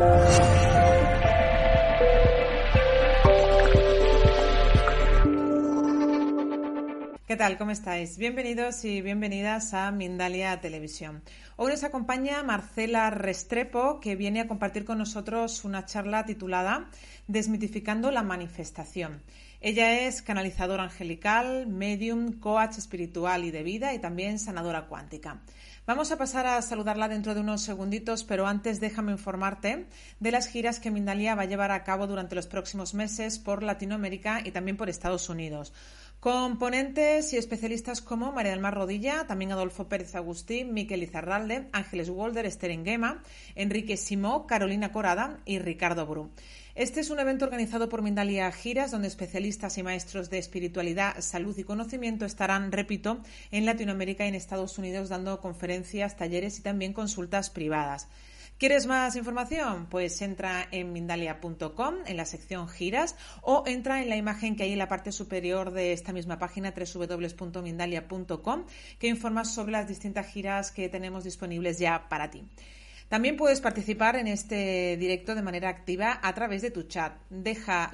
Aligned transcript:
¿Qué 0.00 0.06
tal? 7.36 7.58
¿Cómo 7.58 7.70
estáis? 7.70 8.16
Bienvenidos 8.16 8.82
y 8.86 9.02
bienvenidas 9.02 9.74
a 9.74 9.90
Mindalia 9.90 10.58
Televisión. 10.62 11.22
Hoy 11.56 11.72
nos 11.72 11.84
acompaña 11.84 12.42
Marcela 12.42 13.10
Restrepo, 13.10 14.00
que 14.00 14.16
viene 14.16 14.40
a 14.40 14.48
compartir 14.48 14.86
con 14.86 14.96
nosotros 14.96 15.66
una 15.66 15.84
charla 15.84 16.24
titulada 16.24 16.88
Desmitificando 17.26 18.10
la 18.10 18.22
manifestación. 18.22 19.20
Ella 19.60 20.06
es 20.06 20.22
canalizadora 20.22 20.84
angelical, 20.84 21.66
medium, 21.66 22.40
coach 22.40 22.78
espiritual 22.78 23.44
y 23.44 23.50
de 23.50 23.62
vida 23.62 23.92
y 23.92 23.98
también 23.98 24.38
sanadora 24.38 24.86
cuántica. 24.86 25.42
Vamos 25.86 26.12
a 26.12 26.18
pasar 26.18 26.46
a 26.46 26.60
saludarla 26.62 27.08
dentro 27.08 27.34
de 27.34 27.40
unos 27.40 27.62
segunditos, 27.62 28.22
pero 28.22 28.46
antes 28.46 28.80
déjame 28.80 29.12
informarte 29.12 29.86
de 30.20 30.30
las 30.30 30.46
giras 30.46 30.78
que 30.78 30.90
Mindalia 30.90 31.34
va 31.34 31.42
a 31.42 31.46
llevar 31.46 31.72
a 31.72 31.82
cabo 31.84 32.06
durante 32.06 32.34
los 32.34 32.46
próximos 32.46 32.92
meses 32.92 33.38
por 33.38 33.62
Latinoamérica 33.62 34.42
y 34.44 34.50
también 34.50 34.76
por 34.76 34.90
Estados 34.90 35.28
Unidos. 35.30 35.72
Componentes 36.20 37.32
y 37.32 37.38
especialistas 37.38 38.02
como 38.02 38.30
María 38.30 38.50
del 38.52 38.60
Mar 38.60 38.74
Rodilla, 38.74 39.26
también 39.26 39.52
Adolfo 39.52 39.88
Pérez 39.88 40.14
Agustín, 40.14 40.74
Miquel 40.74 41.02
Izarralde, 41.02 41.68
Ángeles 41.72 42.10
Walder, 42.10 42.44
Esther 42.44 42.72
Enguema, 42.72 43.22
Enrique 43.54 43.96
Simó, 43.96 44.46
Carolina 44.46 44.92
Corada 44.92 45.38
y 45.46 45.60
Ricardo 45.60 46.06
Bru. 46.06 46.30
Este 46.76 47.00
es 47.00 47.10
un 47.10 47.18
evento 47.18 47.44
organizado 47.44 47.88
por 47.88 48.00
Mindalia 48.00 48.50
Giras, 48.52 48.92
donde 48.92 49.08
especialistas 49.08 49.76
y 49.76 49.82
maestros 49.82 50.30
de 50.30 50.38
espiritualidad, 50.38 51.20
salud 51.20 51.58
y 51.58 51.64
conocimiento 51.64 52.24
estarán, 52.24 52.70
repito, 52.70 53.20
en 53.50 53.66
Latinoamérica 53.66 54.24
y 54.24 54.28
en 54.28 54.36
Estados 54.36 54.78
Unidos 54.78 55.08
dando 55.08 55.40
conferencias, 55.40 56.16
talleres 56.16 56.60
y 56.60 56.62
también 56.62 56.92
consultas 56.92 57.50
privadas. 57.50 58.08
¿Quieres 58.56 58.86
más 58.86 59.16
información? 59.16 59.86
Pues 59.90 60.20
entra 60.22 60.68
en 60.70 60.92
mindalia.com 60.92 61.94
en 62.06 62.16
la 62.16 62.26
sección 62.26 62.68
giras 62.68 63.16
o 63.42 63.64
entra 63.66 64.02
en 64.02 64.08
la 64.08 64.16
imagen 64.16 64.54
que 64.54 64.64
hay 64.64 64.72
en 64.72 64.78
la 64.78 64.86
parte 64.86 65.12
superior 65.12 65.72
de 65.72 65.92
esta 65.92 66.12
misma 66.12 66.38
página 66.38 66.72
www.mindalia.com 66.72 68.66
que 68.98 69.08
informa 69.08 69.44
sobre 69.44 69.72
las 69.72 69.88
distintas 69.88 70.26
giras 70.26 70.70
que 70.70 70.88
tenemos 70.88 71.24
disponibles 71.24 71.78
ya 71.78 72.08
para 72.08 72.30
ti. 72.30 72.44
También 73.10 73.36
puedes 73.36 73.60
participar 73.60 74.14
en 74.14 74.28
este 74.28 74.96
directo 74.96 75.34
de 75.34 75.42
manera 75.42 75.68
activa 75.68 76.20
a 76.22 76.32
través 76.32 76.62
de 76.62 76.70
tu 76.70 76.84
chat. 76.84 77.12
Deja 77.28 77.90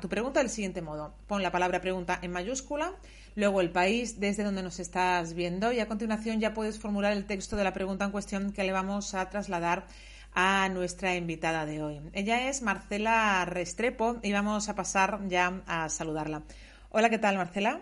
tu 0.00 0.08
pregunta 0.08 0.40
del 0.40 0.48
siguiente 0.48 0.80
modo. 0.80 1.14
Pon 1.26 1.42
la 1.42 1.52
palabra 1.52 1.82
pregunta 1.82 2.18
en 2.22 2.32
mayúscula 2.32 2.94
luego 3.34 3.60
el 3.60 3.70
país 3.70 4.20
desde 4.20 4.42
donde 4.42 4.62
nos 4.62 4.80
estás 4.80 5.34
viendo 5.34 5.70
y 5.70 5.80
a 5.80 5.86
continuación 5.86 6.40
ya 6.40 6.54
puedes 6.54 6.78
formular 6.78 7.12
el 7.12 7.26
texto 7.26 7.56
de 7.56 7.64
la 7.64 7.74
pregunta 7.74 8.06
en 8.06 8.10
cuestión 8.10 8.52
que 8.54 8.64
le 8.64 8.72
vamos 8.72 9.12
a 9.12 9.28
trasladar 9.28 9.84
a 10.32 10.66
nuestra 10.70 11.14
invitada 11.14 11.66
de 11.66 11.82
hoy. 11.82 12.00
Ella 12.14 12.48
es 12.48 12.62
Marcela 12.62 13.44
Restrepo 13.44 14.16
y 14.22 14.32
vamos 14.32 14.70
a 14.70 14.74
pasar 14.74 15.20
ya 15.28 15.60
a 15.66 15.90
saludarla. 15.90 16.42
Hola, 16.88 17.10
¿qué 17.10 17.18
tal, 17.18 17.36
Marcela? 17.36 17.80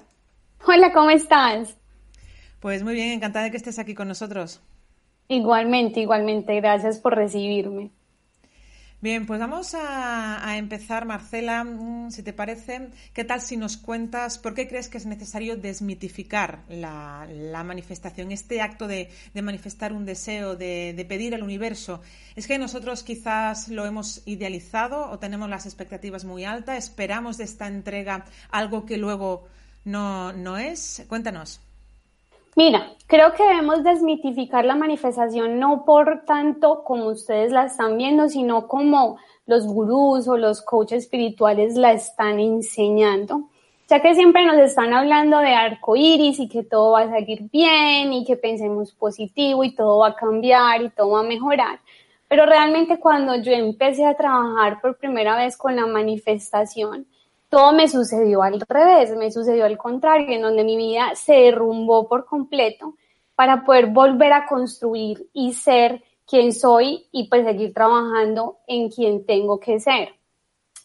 Hola, 0.67 0.93
¿cómo 0.93 1.11
estás? 1.11 1.77
Pues 2.59 2.83
muy 2.83 2.95
bien, 2.95 3.13
encantada 3.13 3.45
de 3.45 3.53
que 3.53 3.57
estés 3.57 3.79
aquí 3.79 3.95
con 3.95 4.09
nosotros. 4.09 4.61
Igualmente, 5.31 6.01
igualmente, 6.01 6.57
gracias 6.57 6.99
por 6.99 7.15
recibirme. 7.15 7.93
Bien, 9.01 9.27
pues 9.27 9.39
vamos 9.39 9.77
a, 9.79 10.59
empezar, 10.59 11.07
Marcela, 11.07 11.63
mm, 11.63 12.11
si 12.11 12.25
te 12.25 12.33
parece, 12.33 12.89
¿qué 13.15 13.23
tal 13.23 13.41
si 13.41 13.57
nos 13.57 13.77
cuentas 13.77 14.39
por 14.39 14.55
qué 14.55 14.67
crees 14.67 14.89
que 14.89 14.99
es 14.99 15.07
necesario 15.07 15.57
desmitificar 15.57 16.65
la, 16.69 17.29
manifestación, 17.65 18.33
este 18.33 18.61
acto 18.61 18.89
de, 18.89 19.09
manifestar 19.41 19.93
un 19.93 20.05
deseo, 20.05 20.57
de, 20.57 21.07
pedir 21.09 21.37
al 21.37 21.45
universo? 21.45 22.03
¿Es 22.35 22.49
que 22.49 22.59
nosotros 22.59 23.05
quizás 23.05 23.69
lo 23.69 23.87
hemos 23.87 24.23
idealizado 24.27 25.09
o 25.13 25.21
tenemos 25.21 25.49
las 25.49 25.65
expectativas 25.65 26.25
muy 26.25 26.45
altas? 26.45 26.77
¿Esperamos 26.77 27.39
de 27.39 27.45
esta 27.45 27.69
entrega 27.69 28.25
algo 28.51 28.85
que 28.85 28.97
luego 28.97 29.47
no, 29.85 30.33
no 30.33 30.59
es? 30.59 31.05
Cuéntanos. 31.07 31.61
Mira, 32.57 32.93
creo 33.07 33.33
que 33.33 33.45
debemos 33.45 33.85
desmitificar 33.85 34.65
la 34.65 34.75
manifestación 34.75 35.59
no 35.61 35.85
por 35.85 36.25
tanto 36.25 36.83
como 36.85 37.07
ustedes 37.07 37.53
la 37.53 37.67
están 37.67 37.97
viendo, 37.97 38.29
sino 38.29 38.67
como 38.67 39.19
los 39.47 39.67
gurús 39.67 40.27
o 40.29 40.37
los 40.37 40.63
coaches 40.63 41.05
espirituales 41.05 41.75
la 41.75 41.93
están 41.93 42.41
enseñando. 42.41 43.49
Ya 43.89 44.01
que 44.01 44.15
siempre 44.15 44.45
nos 44.47 44.59
están 44.59 44.93
hablando 44.95 45.39
de 45.39 45.53
arco 45.53 45.97
iris 45.97 46.39
y 46.39 46.49
que 46.49 46.63
todo 46.63 46.93
va 46.93 47.03
a 47.03 47.11
salir 47.11 47.49
bien 47.51 48.13
y 48.13 48.25
que 48.25 48.37
pensemos 48.37 48.93
positivo 48.93 49.65
y 49.65 49.75
todo 49.75 49.99
va 49.99 50.09
a 50.09 50.15
cambiar 50.15 50.83
y 50.83 50.91
todo 50.91 51.11
va 51.11 51.21
a 51.21 51.25
mejorar. 51.25 51.81
Pero 52.29 52.47
realmente 52.47 53.01
cuando 53.01 53.35
yo 53.37 53.51
empecé 53.51 54.07
a 54.07 54.17
trabajar 54.17 54.81
por 54.81 54.97
primera 54.97 55.37
vez 55.37 55.57
con 55.57 55.75
la 55.75 55.87
manifestación, 55.87 57.07
todo 57.51 57.73
me 57.73 57.89
sucedió 57.89 58.43
al 58.43 58.61
revés, 58.61 59.15
me 59.17 59.31
sucedió 59.31 59.67
al 59.67 59.77
contrario, 59.77 60.35
en 60.35 60.41
donde 60.41 60.65
mi 60.65 60.77
vida 60.77 61.15
se 61.15 61.35
derrumbó 61.35 62.09
por 62.09 62.25
completo 62.25 62.95
para 63.35 63.65
poder 63.65 63.89
volver 63.89 64.33
a 64.33 64.47
construir 64.47 65.29
y 65.33 65.53
ser 65.53 66.03
quien 66.27 66.53
soy 66.53 67.09
y 67.11 67.29
pues 67.29 67.45
seguir 67.45 67.75
trabajando 67.75 68.59
en 68.69 68.89
quien 68.89 69.27
tengo 69.27 69.59
que 69.59 69.81
ser. 69.81 70.15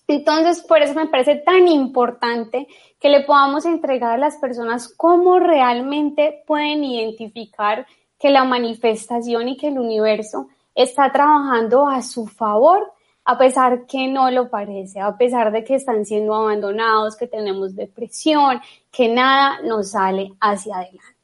Entonces, 0.07 0.61
por 0.61 0.81
eso 0.81 0.95
me 0.95 1.07
parece 1.07 1.35
tan 1.35 1.67
importante 1.67 2.67
que 2.99 3.09
le 3.09 3.23
podamos 3.23 3.65
entregar 3.65 4.13
a 4.13 4.17
las 4.17 4.37
personas 4.37 4.91
cómo 4.95 5.39
realmente 5.39 6.43
pueden 6.47 6.83
identificar 6.83 7.85
que 8.19 8.29
la 8.29 8.43
manifestación 8.43 9.49
y 9.49 9.57
que 9.57 9.67
el 9.67 9.77
universo 9.77 10.47
está 10.73 11.11
trabajando 11.11 11.87
a 11.87 12.01
su 12.01 12.25
favor 12.25 12.91
a 13.25 13.37
pesar 13.37 13.85
que 13.87 14.07
no 14.07 14.29
lo 14.29 14.49
parece, 14.49 14.99
a 14.99 15.17
pesar 15.17 15.51
de 15.51 15.63
que 15.63 15.75
están 15.75 16.05
siendo 16.05 16.33
abandonados, 16.35 17.15
que 17.15 17.27
tenemos 17.27 17.75
depresión, 17.75 18.61
que 18.91 19.09
nada 19.09 19.61
nos 19.63 19.91
sale 19.91 20.33
hacia 20.39 20.75
adelante. 20.75 21.15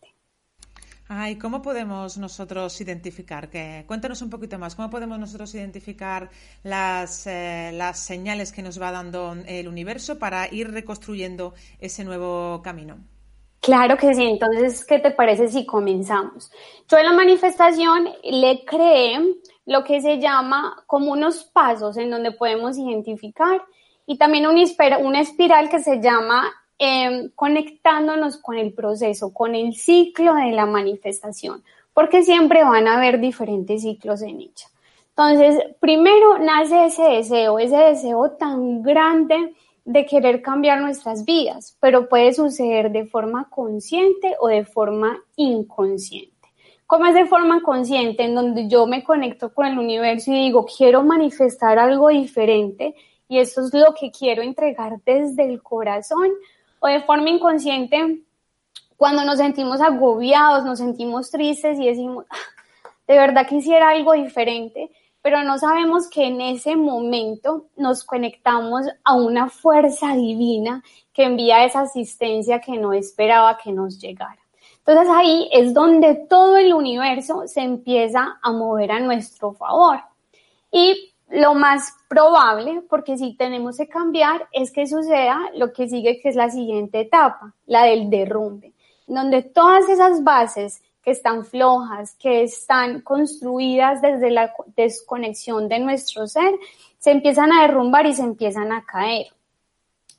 Ay, 1.08 1.36
¿cómo 1.36 1.62
podemos 1.62 2.18
nosotros 2.18 2.80
identificar? 2.80 3.50
Que, 3.50 3.84
cuéntanos 3.86 4.22
un 4.22 4.30
poquito 4.30 4.58
más, 4.58 4.76
¿cómo 4.76 4.90
podemos 4.90 5.20
nosotros 5.20 5.54
identificar 5.54 6.30
las, 6.64 7.28
eh, 7.28 7.72
las 7.74 8.00
señales 8.00 8.52
que 8.54 8.64
nos 8.64 8.82
va 8.82 8.92
dando 8.92 9.36
el 9.46 9.68
universo 9.68 10.18
para 10.18 10.52
ir 10.52 10.72
reconstruyendo 10.72 11.54
ese 11.80 12.06
nuevo 12.06 12.62
camino? 12.64 12.98
Claro 13.62 13.96
que 13.96 14.14
sí, 14.16 14.24
entonces, 14.24 14.84
¿qué 14.86 14.98
te 14.98 15.12
parece 15.12 15.48
si 15.48 15.68
comenzamos? 15.68 16.52
Yo 16.90 16.98
en 16.98 17.06
la 17.06 17.14
manifestación 17.14 18.10
le 18.24 18.66
creé 18.66 19.20
lo 19.68 19.84
que 19.84 20.02
se 20.02 20.20
llama 20.20 20.84
como 20.88 21.12
unos 21.12 21.44
pasos 21.44 21.96
en 21.98 22.10
donde 22.10 22.32
podemos 22.32 22.80
identificar 22.80 23.62
y 24.08 24.18
también 24.18 24.48
una, 24.48 25.22
espiral 25.22 25.70
que 25.70 25.80
se 25.80 26.02
llama 26.02 26.52
em, 26.80 27.30
conectándonos 27.36 28.38
con 28.38 28.58
el 28.58 28.74
proceso, 28.74 29.32
con 29.32 29.54
el 29.54 29.76
ciclo 29.76 30.34
de 30.34 30.52
la 30.54 30.66
manifestación, 30.66 31.64
porque 31.94 32.24
siempre 32.24 32.64
van 32.64 32.88
a 32.88 32.98
haber 32.98 33.20
diferentes 33.20 33.84
ciclos 33.84 34.24
en 34.24 34.42
ella. 34.42 34.68
Entonces, 35.10 35.64
primero 35.80 36.40
nace 36.40 36.86
ese 36.86 37.04
deseo, 37.04 37.60
ese 37.60 37.78
deseo 37.78 38.32
tan 38.32 38.82
grande 38.82 39.54
de 39.86 40.06
querer 40.06 40.42
cambiar 40.42 40.82
nuestras 40.82 41.26
vidas, 41.26 41.78
pero 41.80 42.08
puede 42.08 42.34
suceder 42.34 42.92
de 42.92 43.06
forma 43.06 43.50
consciente 43.50 44.36
o 44.40 44.48
de 44.48 44.64
forma 44.64 45.20
inconsciente. 45.36 46.32
¿Cómo 46.86 47.06
es 47.06 47.16
de 47.16 47.26
forma 47.26 47.62
consciente 47.64 48.24
en 48.24 48.36
donde 48.36 48.68
yo 48.68 48.86
me 48.86 49.04
conecto 49.04 49.54
con 49.54 49.66
el 49.66 49.80
universo 49.80 50.32
y 50.32 50.36
digo, 50.36 50.66
quiero 50.66 51.04
manifestar 51.04 51.80
algo 51.80 52.10
diferente 52.10 52.96
y 53.30 53.40
eso 53.40 53.62
es 53.62 53.74
lo 53.74 53.94
que 53.94 54.12
quiero 54.12 54.42
entregar 54.42 55.00
desde 55.06 55.46
el 55.46 55.64
corazón? 55.64 56.30
O 56.80 56.88
de 56.88 57.00
forma 57.02 57.30
inconsciente, 57.30 58.24
cuando 58.98 59.24
nos 59.24 59.38
sentimos 59.38 59.80
agobiados, 59.80 60.66
nos 60.66 60.80
sentimos 60.80 61.32
tristes 61.32 61.80
y 61.80 61.88
decimos, 61.88 62.26
ah, 62.30 62.36
de 63.08 63.16
verdad 63.16 63.48
quisiera 63.48 63.90
algo 63.90 64.14
diferente, 64.14 64.92
pero 65.22 65.44
no 65.44 65.58
sabemos 65.58 66.10
que 66.10 66.26
en 66.26 66.42
ese 66.42 66.76
momento 66.76 67.68
nos 67.78 68.04
conectamos 68.04 68.84
a 69.04 69.16
una 69.16 69.50
fuerza 69.50 70.16
divina 70.16 70.84
que 71.14 71.24
envía 71.24 71.64
esa 71.66 71.82
asistencia 71.82 72.60
que 72.60 72.78
no 72.78 72.94
esperaba 72.94 73.58
que 73.58 73.72
nos 73.72 74.00
llegara. 74.00 74.40
Entonces 74.80 75.08
ahí 75.16 75.50
es 75.52 75.74
donde 75.74 76.16
todo 76.28 76.58
el 76.58 76.74
universo 76.74 77.44
se 77.46 77.62
empieza 77.62 78.40
a 78.42 78.52
mover 78.52 78.92
a 78.92 79.00
nuestro 79.00 79.54
favor. 79.54 80.00
Y 80.72 81.14
lo 81.30 81.54
más 81.54 81.94
probable, 82.10 82.82
porque 82.90 83.18
si 83.18 83.36
tenemos 83.36 83.78
que 83.78 83.88
cambiar, 83.88 84.48
es 84.52 84.72
que 84.72 84.88
suceda 84.88 85.40
lo 85.56 85.72
que 85.72 85.88
sigue, 85.88 86.20
que 86.20 86.30
es 86.30 86.36
la 86.36 86.50
siguiente 86.50 87.02
etapa, 87.02 87.54
la 87.68 87.84
del 87.84 88.10
derrumbe, 88.10 88.74
donde 89.08 89.44
todas 89.44 89.88
esas 89.88 90.24
bases 90.24 90.82
que 91.02 91.12
están 91.12 91.46
flojas, 91.46 92.16
que 92.16 92.44
están 92.44 93.02
construidas 93.02 94.02
desde 94.02 94.30
la 94.32 94.54
desconexión 94.76 95.68
de 95.68 95.80
nuestro 95.80 96.28
ser, 96.28 96.54
se 97.00 97.12
empiezan 97.12 97.52
a 97.52 97.64
derrumbar 97.64 98.06
y 98.06 98.14
se 98.14 98.24
empiezan 98.24 98.72
a 98.72 98.86
caer. 98.86 99.28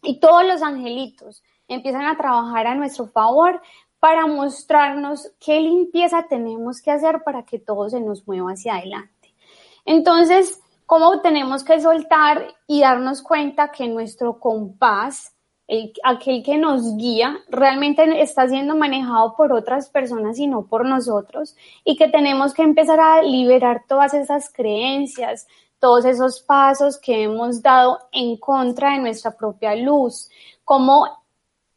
Y 0.02 0.18
todos 0.18 0.44
los 0.44 0.62
angelitos 0.62 1.42
empiezan 1.68 2.06
a 2.06 2.16
trabajar 2.16 2.66
a 2.66 2.74
nuestro 2.74 3.06
favor 3.06 3.62
para 4.00 4.26
mostrarnos 4.26 5.30
qué 5.38 5.60
limpieza 5.60 6.26
tenemos 6.28 6.82
que 6.82 6.90
hacer 6.90 7.22
para 7.22 7.44
que 7.44 7.60
todo 7.60 7.88
se 7.88 8.00
nos 8.00 8.26
mueva 8.26 8.50
hacia 8.50 8.74
adelante. 8.74 9.32
Entonces, 9.84 10.60
cómo 10.86 11.20
tenemos 11.20 11.62
que 11.62 11.80
soltar 11.80 12.54
y 12.66 12.80
darnos 12.80 13.22
cuenta 13.22 13.70
que 13.70 13.86
nuestro 13.86 14.40
compás, 14.40 15.34
aquel 16.04 16.42
que 16.42 16.58
nos 16.58 16.96
guía, 16.96 17.38
realmente 17.48 18.20
está 18.20 18.48
siendo 18.48 18.76
manejado 18.76 19.34
por 19.36 19.52
otras 19.52 19.88
personas 19.88 20.38
y 20.38 20.46
no 20.46 20.66
por 20.66 20.84
nosotros, 20.86 21.56
y 21.84 21.96
que 21.96 22.08
tenemos 22.08 22.54
que 22.54 22.62
empezar 22.62 23.00
a 23.00 23.22
liberar 23.22 23.84
todas 23.88 24.14
esas 24.14 24.52
creencias, 24.52 25.46
todos 25.78 26.04
esos 26.04 26.40
pasos 26.40 26.98
que 26.98 27.24
hemos 27.24 27.62
dado 27.62 27.98
en 28.12 28.36
contra 28.36 28.92
de 28.92 29.00
nuestra 29.00 29.32
propia 29.32 29.74
luz, 29.74 30.30
cómo 30.64 31.06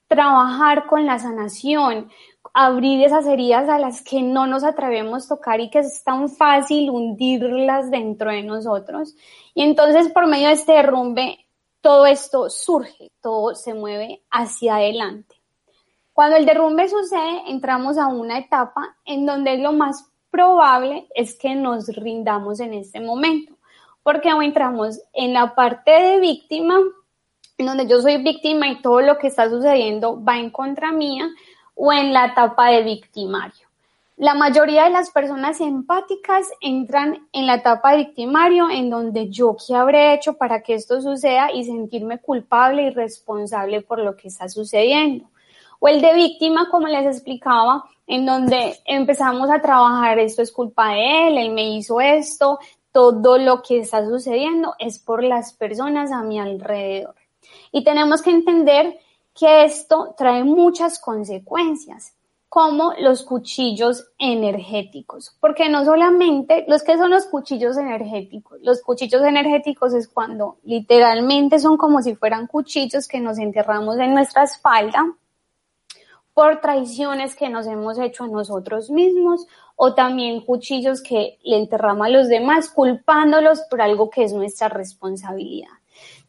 trabajar 0.08 0.86
con 0.86 1.06
la 1.06 1.18
sanación, 1.18 2.10
abrir 2.54 3.04
esas 3.04 3.26
heridas 3.26 3.68
a 3.68 3.80
las 3.80 4.02
que 4.02 4.22
no 4.22 4.48
nos 4.48 4.64
atrevemos 4.64 5.26
a 5.26 5.36
tocar 5.36 5.60
y 5.60 5.70
que 5.70 5.80
es 5.80 6.04
tan 6.04 6.30
fácil 6.30 6.90
hundirlas 6.90 7.92
dentro 7.92 8.32
de 8.32 8.44
nosotros. 8.44 9.16
Y 9.54 9.64
entonces 9.64 10.10
por 10.10 10.28
medio 10.28 10.48
de 10.48 10.54
este 10.54 10.74
derrumbe, 10.74 11.45
todo 11.86 12.08
esto 12.08 12.50
surge, 12.50 13.12
todo 13.22 13.54
se 13.54 13.76
mueve 13.76 14.24
hacia 14.32 14.78
adelante. 14.78 15.36
Cuando 16.14 16.36
el 16.36 16.48
derrumbe 16.48 16.90
sucede, 16.90 17.44
entramos 17.46 18.00
a 18.00 18.08
una 18.08 18.40
etapa 18.40 18.98
en 19.06 19.28
donde 19.28 19.60
lo 19.60 19.72
más 19.72 20.10
probable 20.32 21.08
es 21.14 21.38
que 21.38 21.54
nos 21.54 21.86
rindamos 21.90 22.60
en 22.60 22.74
este 22.74 23.00
momento, 23.00 23.54
porque 24.02 24.30
entramos 24.30 25.00
en 25.14 25.34
la 25.34 25.54
parte 25.54 25.92
de 25.92 26.20
víctima, 26.20 26.80
en 27.60 27.66
donde 27.68 27.86
yo 27.86 28.02
soy 28.02 28.18
víctima 28.18 28.68
y 28.68 28.82
todo 28.82 29.02
lo 29.02 29.20
que 29.20 29.28
está 29.28 29.48
sucediendo 29.48 30.20
va 30.24 30.40
en 30.40 30.50
contra 30.50 30.92
mía, 30.92 31.30
o 31.76 31.94
en 31.94 32.14
la 32.14 32.26
etapa 32.26 32.72
de 32.72 32.82
victimario. 32.82 33.65
La 34.18 34.34
mayoría 34.34 34.86
de 34.86 34.92
las 34.92 35.12
personas 35.12 35.60
empáticas 35.60 36.48
entran 36.62 37.28
en 37.34 37.48
la 37.48 37.56
etapa 37.56 37.92
de 37.92 37.98
victimario 37.98 38.70
en 38.70 38.90
donde 38.90 39.30
yo 39.30 39.58
qué 39.58 39.76
habré 39.76 40.14
hecho 40.14 40.38
para 40.38 40.62
que 40.62 40.76
esto 40.76 41.02
suceda 41.02 41.52
y 41.52 41.66
sentirme 41.66 42.20
culpable 42.20 42.84
y 42.84 42.90
responsable 42.92 43.82
por 43.82 44.00
lo 44.00 44.16
que 44.16 44.30
está 44.30 44.48
sucediendo. 44.48 45.26
O 45.80 45.90
el 45.90 46.00
de 46.02 46.14
víctima, 46.14 46.70
como 46.72 46.88
les 46.88 47.06
explicaba, 47.06 47.84
en 48.08 48.26
donde 48.26 48.78
empezamos 48.86 49.50
a 49.50 49.62
trabajar, 49.62 50.18
esto 50.20 50.42
es 50.42 50.52
culpa 50.54 50.94
de 50.94 51.28
él, 51.28 51.38
él 51.38 51.52
me 51.52 51.76
hizo 51.76 52.00
esto, 52.00 52.60
todo 52.94 53.38
lo 53.38 53.62
que 53.62 53.80
está 53.80 54.06
sucediendo 54.06 54.76
es 54.80 54.98
por 54.98 55.26
las 55.26 55.52
personas 55.52 56.14
a 56.14 56.24
mi 56.24 56.40
alrededor. 56.40 57.16
Y 57.74 57.84
tenemos 57.84 58.22
que 58.22 58.30
entender 58.30 58.98
que 59.38 59.66
esto 59.66 60.16
trae 60.18 60.46
muchas 60.46 61.00
consecuencias, 61.00 62.15
como 62.56 62.94
los 63.00 63.24
cuchillos 63.24 64.12
energéticos, 64.18 65.36
porque 65.42 65.68
no 65.68 65.84
solamente 65.84 66.64
los 66.70 66.84
que 66.84 66.98
son 66.98 67.12
los 67.12 67.26
cuchillos 67.26 67.76
energéticos, 67.76 68.60
los 68.62 68.82
cuchillos 68.82 69.22
energéticos 69.24 69.94
es 69.94 70.08
cuando 70.08 70.60
literalmente 70.64 71.60
son 71.60 71.76
como 71.76 72.02
si 72.02 72.16
fueran 72.16 72.48
cuchillos 72.48 73.10
que 73.10 73.20
nos 73.20 73.40
enterramos 73.40 73.98
en 73.98 74.14
nuestra 74.14 74.44
espalda 74.44 75.06
por 76.34 76.62
traiciones 76.62 77.36
que 77.36 77.50
nos 77.50 77.68
hemos 77.68 78.00
hecho 78.00 78.24
a 78.24 78.30
nosotros 78.30 78.90
mismos 78.90 79.46
o 79.76 79.94
también 79.94 80.40
cuchillos 80.40 81.04
que 81.04 81.38
le 81.44 81.58
enterramos 81.58 82.08
a 82.08 82.10
los 82.10 82.30
demás 82.30 82.70
culpándolos 82.70 83.64
por 83.70 83.82
algo 83.82 84.10
que 84.10 84.24
es 84.24 84.32
nuestra 84.32 84.70
responsabilidad. 84.70 85.75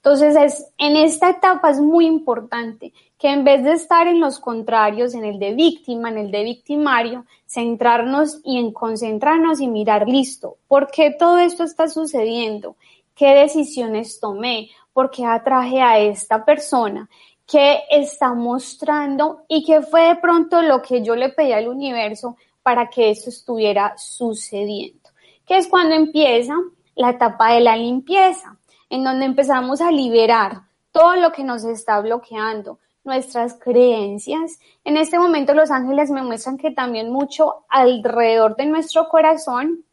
Entonces, 0.06 0.36
es, 0.36 0.72
en 0.78 0.94
esta 0.94 1.30
etapa 1.30 1.68
es 1.68 1.80
muy 1.80 2.06
importante 2.06 2.92
que 3.18 3.28
en 3.28 3.42
vez 3.42 3.64
de 3.64 3.72
estar 3.72 4.06
en 4.06 4.20
los 4.20 4.38
contrarios, 4.38 5.14
en 5.14 5.24
el 5.24 5.40
de 5.40 5.52
víctima, 5.52 6.10
en 6.10 6.18
el 6.18 6.30
de 6.30 6.44
victimario, 6.44 7.24
centrarnos 7.44 8.38
y 8.44 8.58
en 8.58 8.70
concentrarnos 8.70 9.60
y 9.60 9.66
mirar, 9.66 10.08
listo, 10.08 10.58
¿por 10.68 10.92
qué 10.92 11.10
todo 11.10 11.38
esto 11.38 11.64
está 11.64 11.88
sucediendo? 11.88 12.76
¿Qué 13.16 13.34
decisiones 13.34 14.20
tomé? 14.20 14.70
¿Por 14.92 15.10
qué 15.10 15.24
atraje 15.24 15.82
a 15.82 15.98
esta 15.98 16.44
persona? 16.44 17.10
¿Qué 17.44 17.80
está 17.90 18.32
mostrando? 18.32 19.42
¿Y 19.48 19.64
qué 19.64 19.82
fue 19.82 20.02
de 20.02 20.14
pronto 20.14 20.62
lo 20.62 20.82
que 20.82 21.02
yo 21.02 21.16
le 21.16 21.30
pedí 21.30 21.50
al 21.50 21.66
universo 21.66 22.36
para 22.62 22.90
que 22.90 23.10
eso 23.10 23.28
estuviera 23.28 23.98
sucediendo? 23.98 25.10
Que 25.44 25.56
es 25.56 25.66
cuando 25.66 25.96
empieza 25.96 26.54
la 26.94 27.10
etapa 27.10 27.54
de 27.54 27.60
la 27.60 27.76
limpieza 27.76 28.55
en 28.90 29.04
donde 29.04 29.24
empezamos 29.24 29.80
a 29.80 29.90
liberar 29.90 30.62
todo 30.92 31.16
lo 31.16 31.32
que 31.32 31.44
nos 31.44 31.64
está 31.64 32.00
bloqueando, 32.00 32.78
nuestras 33.04 33.54
creencias. 33.54 34.58
En 34.84 34.96
este 34.96 35.18
momento 35.18 35.54
los 35.54 35.70
ángeles 35.70 36.10
me 36.10 36.22
muestran 36.22 36.58
que 36.58 36.70
también 36.70 37.12
mucho 37.12 37.64
alrededor 37.68 38.56
de 38.56 38.66
nuestro 38.66 39.08
corazón 39.08 39.84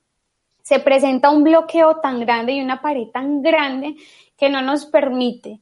se 0.61 0.79
presenta 0.79 1.29
un 1.29 1.43
bloqueo 1.43 1.97
tan 1.97 2.19
grande 2.21 2.53
y 2.53 2.61
una 2.61 2.81
pared 2.81 3.07
tan 3.13 3.41
grande 3.41 3.95
que 4.37 4.49
no 4.49 4.61
nos 4.61 4.85
permite 4.85 5.59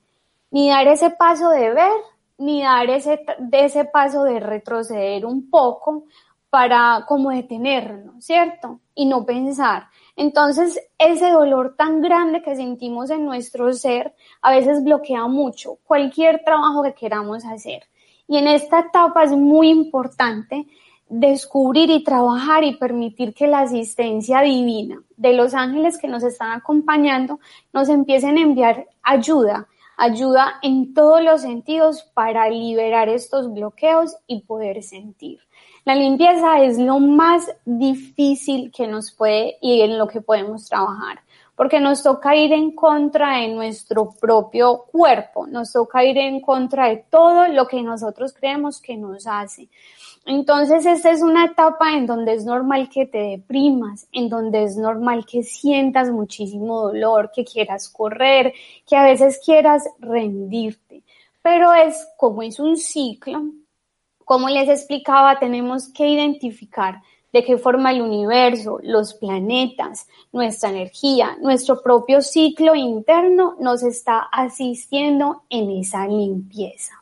ni 0.51 0.69
dar 0.69 0.87
ese 0.87 1.09
paso 1.09 1.49
de 1.49 1.71
ver, 1.71 1.91
ni 2.37 2.61
dar 2.61 2.89
ese, 2.89 3.19
de 3.39 3.65
ese 3.65 3.85
paso 3.85 4.23
de 4.23 4.39
retroceder 4.39 5.25
un 5.25 5.49
poco 5.49 6.03
para 6.49 7.05
como 7.07 7.31
detenernos, 7.31 8.23
¿cierto? 8.23 8.81
Y 8.93 9.05
no 9.05 9.25
pensar. 9.25 9.87
Entonces, 10.15 10.79
ese 10.97 11.31
dolor 11.31 11.75
tan 11.77 12.01
grande 12.01 12.41
que 12.41 12.55
sentimos 12.55 13.09
en 13.09 13.25
nuestro 13.25 13.71
ser 13.73 14.13
a 14.41 14.51
veces 14.51 14.83
bloquea 14.83 15.27
mucho 15.27 15.77
cualquier 15.83 16.43
trabajo 16.43 16.83
que 16.83 16.93
queramos 16.93 17.45
hacer. 17.45 17.83
Y 18.27 18.37
en 18.37 18.47
esta 18.47 18.79
etapa 18.79 19.23
es 19.23 19.31
muy 19.31 19.69
importante 19.69 20.67
descubrir 21.09 21.89
y 21.89 22.05
trabajar 22.05 22.63
y 22.63 22.77
permitir 22.77 23.33
que 23.33 23.45
la 23.45 23.59
asistencia 23.59 24.41
divina 24.41 25.03
de 25.17 25.33
los 25.33 25.53
ángeles 25.53 25.97
que 25.97 26.07
nos 26.07 26.23
están 26.23 26.51
acompañando 26.51 27.39
nos 27.73 27.89
empiecen 27.89 28.37
a 28.37 28.41
enviar 28.41 28.87
ayuda, 29.03 29.67
ayuda 29.97 30.59
en 30.61 30.93
todos 30.93 31.21
los 31.21 31.41
sentidos 31.41 32.03
para 32.13 32.49
liberar 32.49 33.09
estos 33.09 33.53
bloqueos 33.53 34.15
y 34.25 34.43
poder 34.43 34.81
sentir. 34.83 35.41
La 35.83 35.95
limpieza 35.95 36.61
es 36.61 36.77
lo 36.77 36.99
más 36.99 37.51
difícil 37.65 38.71
que 38.71 38.85
nos 38.87 39.11
puede 39.11 39.57
y 39.61 39.81
en 39.81 39.97
lo 39.97 40.07
que 40.07 40.21
podemos 40.21 40.69
trabajar, 40.69 41.21
porque 41.55 41.79
nos 41.79 42.03
toca 42.03 42.35
ir 42.35 42.53
en 42.53 42.75
contra 42.75 43.37
de 43.37 43.47
nuestro 43.47 44.11
propio 44.11 44.83
cuerpo, 44.91 45.47
nos 45.47 45.73
toca 45.73 46.03
ir 46.05 46.19
en 46.19 46.39
contra 46.39 46.89
de 46.89 47.05
todo 47.09 47.47
lo 47.47 47.65
que 47.67 47.81
nosotros 47.81 48.31
creemos 48.31 48.79
que 48.79 48.95
nos 48.95 49.25
hace. 49.25 49.69
Entonces, 50.23 50.85
esta 50.85 51.09
es 51.09 51.23
una 51.23 51.45
etapa 51.45 51.93
en 51.93 52.05
donde 52.05 52.33
es 52.33 52.45
normal 52.45 52.87
que 52.87 53.07
te 53.07 53.17
deprimas, 53.17 54.07
en 54.11 54.29
donde 54.29 54.63
es 54.63 54.77
normal 54.77 55.25
que 55.25 55.41
sientas 55.41 56.11
muchísimo 56.11 56.79
dolor, 56.79 57.31
que 57.33 57.43
quieras 57.43 57.89
correr, 57.89 58.53
que 58.87 58.95
a 58.95 59.03
veces 59.03 59.41
quieras 59.43 59.83
rendirte. 59.97 61.01
Pero 61.41 61.73
es 61.73 62.07
como 62.17 62.43
es 62.43 62.59
un 62.59 62.77
ciclo, 62.77 63.41
como 64.31 64.47
les 64.47 64.69
explicaba, 64.69 65.39
tenemos 65.39 65.89
que 65.89 66.07
identificar 66.07 67.01
de 67.33 67.43
qué 67.43 67.57
forma 67.57 67.91
el 67.91 68.01
universo, 68.01 68.79
los 68.81 69.13
planetas, 69.15 70.07
nuestra 70.31 70.69
energía, 70.69 71.35
nuestro 71.41 71.81
propio 71.81 72.21
ciclo 72.21 72.73
interno 72.73 73.57
nos 73.59 73.83
está 73.83 74.19
asistiendo 74.31 75.41
en 75.49 75.69
esa 75.71 76.07
limpieza. 76.07 76.93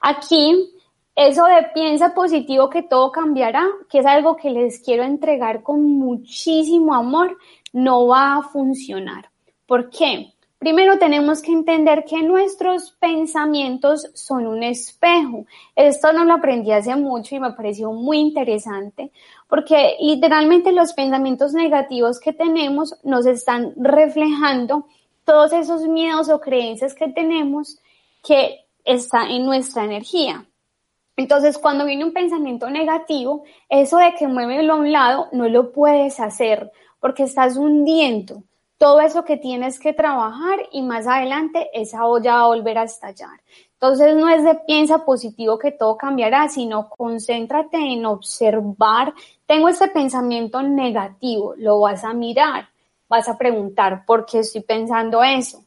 Aquí, 0.00 0.70
eso 1.16 1.44
de 1.46 1.70
piensa 1.74 2.14
positivo 2.14 2.70
que 2.70 2.84
todo 2.84 3.10
cambiará, 3.10 3.66
que 3.90 3.98
es 3.98 4.06
algo 4.06 4.36
que 4.36 4.50
les 4.50 4.78
quiero 4.78 5.02
entregar 5.02 5.64
con 5.64 5.82
muchísimo 5.82 6.94
amor, 6.94 7.36
no 7.72 8.06
va 8.06 8.36
a 8.36 8.42
funcionar. 8.42 9.28
¿Por 9.66 9.90
qué? 9.90 10.32
Primero 10.58 10.98
tenemos 10.98 11.42
que 11.42 11.52
entender 11.52 12.04
que 12.04 12.22
nuestros 12.22 12.92
pensamientos 12.92 14.10
son 14.14 14.46
un 14.46 14.62
espejo. 14.62 15.44
Esto 15.76 16.12
no 16.12 16.24
lo 16.24 16.34
aprendí 16.34 16.72
hace 16.72 16.96
mucho 16.96 17.34
y 17.34 17.40
me 17.40 17.52
pareció 17.52 17.92
muy 17.92 18.18
interesante 18.18 19.10
porque 19.48 19.96
literalmente 20.00 20.72
los 20.72 20.94
pensamientos 20.94 21.52
negativos 21.52 22.18
que 22.18 22.32
tenemos 22.32 22.96
nos 23.02 23.26
están 23.26 23.74
reflejando 23.76 24.86
todos 25.24 25.52
esos 25.52 25.86
miedos 25.86 26.28
o 26.28 26.40
creencias 26.40 26.94
que 26.94 27.08
tenemos 27.08 27.78
que 28.26 28.64
está 28.84 29.28
en 29.28 29.44
nuestra 29.44 29.84
energía. 29.84 30.46
Entonces, 31.16 31.58
cuando 31.58 31.84
viene 31.84 32.04
un 32.04 32.12
pensamiento 32.12 32.68
negativo, 32.70 33.44
eso 33.68 33.98
de 33.98 34.14
que 34.14 34.26
muévelo 34.26 34.72
a 34.72 34.76
un 34.76 34.92
lado 34.92 35.28
no 35.32 35.48
lo 35.48 35.72
puedes 35.72 36.18
hacer 36.20 36.72
porque 37.00 37.22
estás 37.24 37.56
hundiendo 37.56 38.42
todo 38.78 39.00
eso 39.00 39.24
que 39.24 39.36
tienes 39.36 39.78
que 39.78 39.92
trabajar 39.92 40.58
y 40.72 40.82
más 40.82 41.06
adelante 41.06 41.70
esa 41.72 42.06
olla 42.06 42.34
va 42.34 42.40
a 42.42 42.48
volver 42.48 42.78
a 42.78 42.84
estallar. 42.84 43.40
Entonces 43.74 44.16
no 44.16 44.28
es 44.28 44.42
de 44.42 44.54
piensa 44.66 45.04
positivo 45.04 45.58
que 45.58 45.72
todo 45.72 45.96
cambiará, 45.96 46.48
sino 46.48 46.88
concéntrate 46.88 47.76
en 47.76 48.06
observar. 48.06 49.12
Tengo 49.46 49.68
este 49.68 49.88
pensamiento 49.88 50.62
negativo, 50.62 51.54
lo 51.56 51.80
vas 51.80 52.02
a 52.04 52.14
mirar, 52.14 52.68
vas 53.08 53.28
a 53.28 53.36
preguntar 53.36 54.04
por 54.06 54.24
qué 54.24 54.38
estoy 54.38 54.62
pensando 54.62 55.22
eso. 55.22 55.64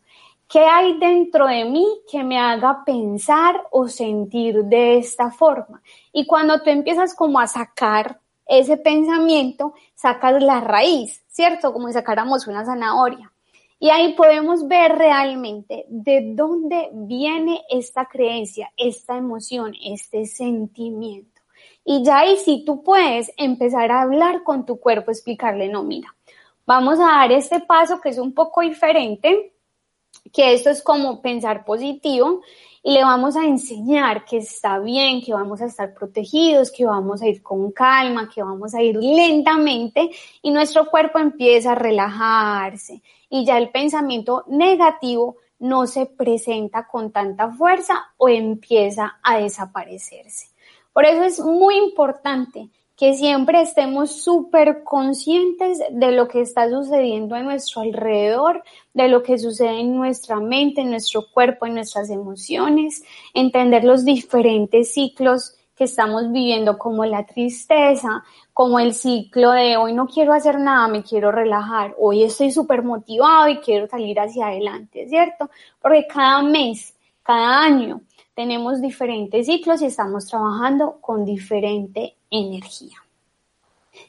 ¿Qué 0.49 0.59
hay 0.59 0.97
dentro 0.97 1.45
de 1.45 1.65
mí 1.65 1.85
que 2.09 2.23
me 2.23 2.39
haga 2.39 2.83
pensar 2.85 3.67
o 3.69 3.87
sentir 3.87 4.63
de 4.63 4.97
esta 4.97 5.29
forma? 5.29 5.81
Y 6.13 6.25
cuando 6.25 6.61
tú 6.61 6.69
empiezas 6.69 7.13
como 7.13 7.39
a 7.39 7.47
sacar 7.47 8.19
ese 8.47 8.77
pensamiento, 8.77 9.73
sacas 9.95 10.41
la 10.41 10.61
raíz, 10.61 11.23
¿cierto? 11.27 11.73
Como 11.73 11.87
si 11.87 11.93
sacáramos 11.93 12.47
una 12.47 12.65
zanahoria. 12.65 13.31
Y 13.79 13.89
ahí 13.89 14.13
podemos 14.13 14.67
ver 14.67 14.93
realmente 14.93 15.85
de 15.87 16.33
dónde 16.33 16.89
viene 16.93 17.61
esta 17.69 18.05
creencia, 18.05 18.71
esta 18.75 19.17
emoción, 19.17 19.73
este 19.83 20.25
sentimiento. 20.25 21.41
Y 21.85 22.03
ya 22.03 22.19
ahí 22.19 22.37
sí 22.37 22.63
tú 22.65 22.83
puedes 22.83 23.31
empezar 23.37 23.91
a 23.91 24.01
hablar 24.01 24.43
con 24.43 24.65
tu 24.65 24.79
cuerpo, 24.79 25.11
explicarle, 25.11 25.69
no, 25.69 25.83
mira, 25.83 26.13
vamos 26.65 26.99
a 26.99 27.03
dar 27.03 27.31
este 27.31 27.59
paso 27.59 28.01
que 28.01 28.09
es 28.09 28.17
un 28.17 28.33
poco 28.33 28.61
diferente, 28.61 29.53
que 30.33 30.53
esto 30.53 30.69
es 30.69 30.81
como 30.81 31.21
pensar 31.21 31.63
positivo 31.63 32.41
y 32.87 32.91
le 32.93 33.03
vamos 33.03 33.35
a 33.35 33.43
enseñar 33.43 34.23
que 34.23 34.37
está 34.37 34.79
bien, 34.79 35.21
que 35.21 35.33
vamos 35.33 35.61
a 35.61 35.65
estar 35.65 35.93
protegidos, 35.93 36.71
que 36.71 36.85
vamos 36.85 37.21
a 37.21 37.27
ir 37.27 37.43
con 37.43 37.73
calma, 37.73 38.29
que 38.33 38.41
vamos 38.41 38.73
a 38.73 38.81
ir 38.81 38.95
lentamente 38.95 40.09
y 40.41 40.51
nuestro 40.51 40.89
cuerpo 40.89 41.19
empieza 41.19 41.73
a 41.73 41.75
relajarse 41.75 43.01
y 43.29 43.43
ya 43.43 43.57
el 43.57 43.71
pensamiento 43.71 44.45
negativo 44.47 45.35
no 45.59 45.85
se 45.85 46.05
presenta 46.05 46.87
con 46.87 47.11
tanta 47.11 47.51
fuerza 47.51 48.05
o 48.15 48.29
empieza 48.29 49.19
a 49.21 49.37
desaparecerse. 49.37 50.47
Por 50.93 51.05
eso 51.05 51.25
es 51.25 51.41
muy 51.41 51.75
importante 51.75 52.69
que 52.97 53.13
siempre 53.13 53.61
estemos 53.61 54.23
súper 54.23 54.83
conscientes 54.83 55.79
de 55.91 56.11
lo 56.11 56.27
que 56.27 56.41
está 56.41 56.67
sucediendo 56.67 57.35
a 57.35 57.43
nuestro 57.43 57.83
alrededor, 57.83 58.63
de 58.95 59.07
lo 59.07 59.21
que 59.21 59.37
sucede 59.37 59.79
en 59.79 59.95
nuestra 59.95 60.39
mente, 60.39 60.81
en 60.81 60.89
nuestro 60.89 61.29
cuerpo, 61.31 61.67
en 61.67 61.75
nuestras 61.75 62.09
emociones, 62.09 63.03
entender 63.35 63.83
los 63.83 64.03
diferentes 64.03 64.95
ciclos 64.95 65.53
que 65.75 65.83
estamos 65.83 66.31
viviendo 66.31 66.79
como 66.79 67.05
la 67.05 67.23
tristeza, 67.23 68.23
como 68.51 68.79
el 68.79 68.95
ciclo 68.95 69.51
de 69.51 69.77
hoy 69.77 69.93
no 69.93 70.07
quiero 70.07 70.33
hacer 70.33 70.59
nada, 70.59 70.87
me 70.87 71.03
quiero 71.03 71.31
relajar, 71.31 71.93
hoy 71.99 72.23
estoy 72.23 72.49
súper 72.49 72.81
motivado 72.81 73.47
y 73.47 73.57
quiero 73.57 73.87
salir 73.87 74.19
hacia 74.19 74.47
adelante, 74.47 75.07
¿cierto? 75.07 75.51
Porque 75.79 76.07
cada 76.07 76.41
mes, 76.41 76.95
cada 77.21 77.61
año 77.61 78.01
tenemos 78.33 78.81
diferentes 78.81 79.45
ciclos 79.45 79.83
y 79.83 79.85
estamos 79.85 80.25
trabajando 80.25 80.97
con 80.99 81.25
diferente 81.25 82.16
energía. 82.29 82.97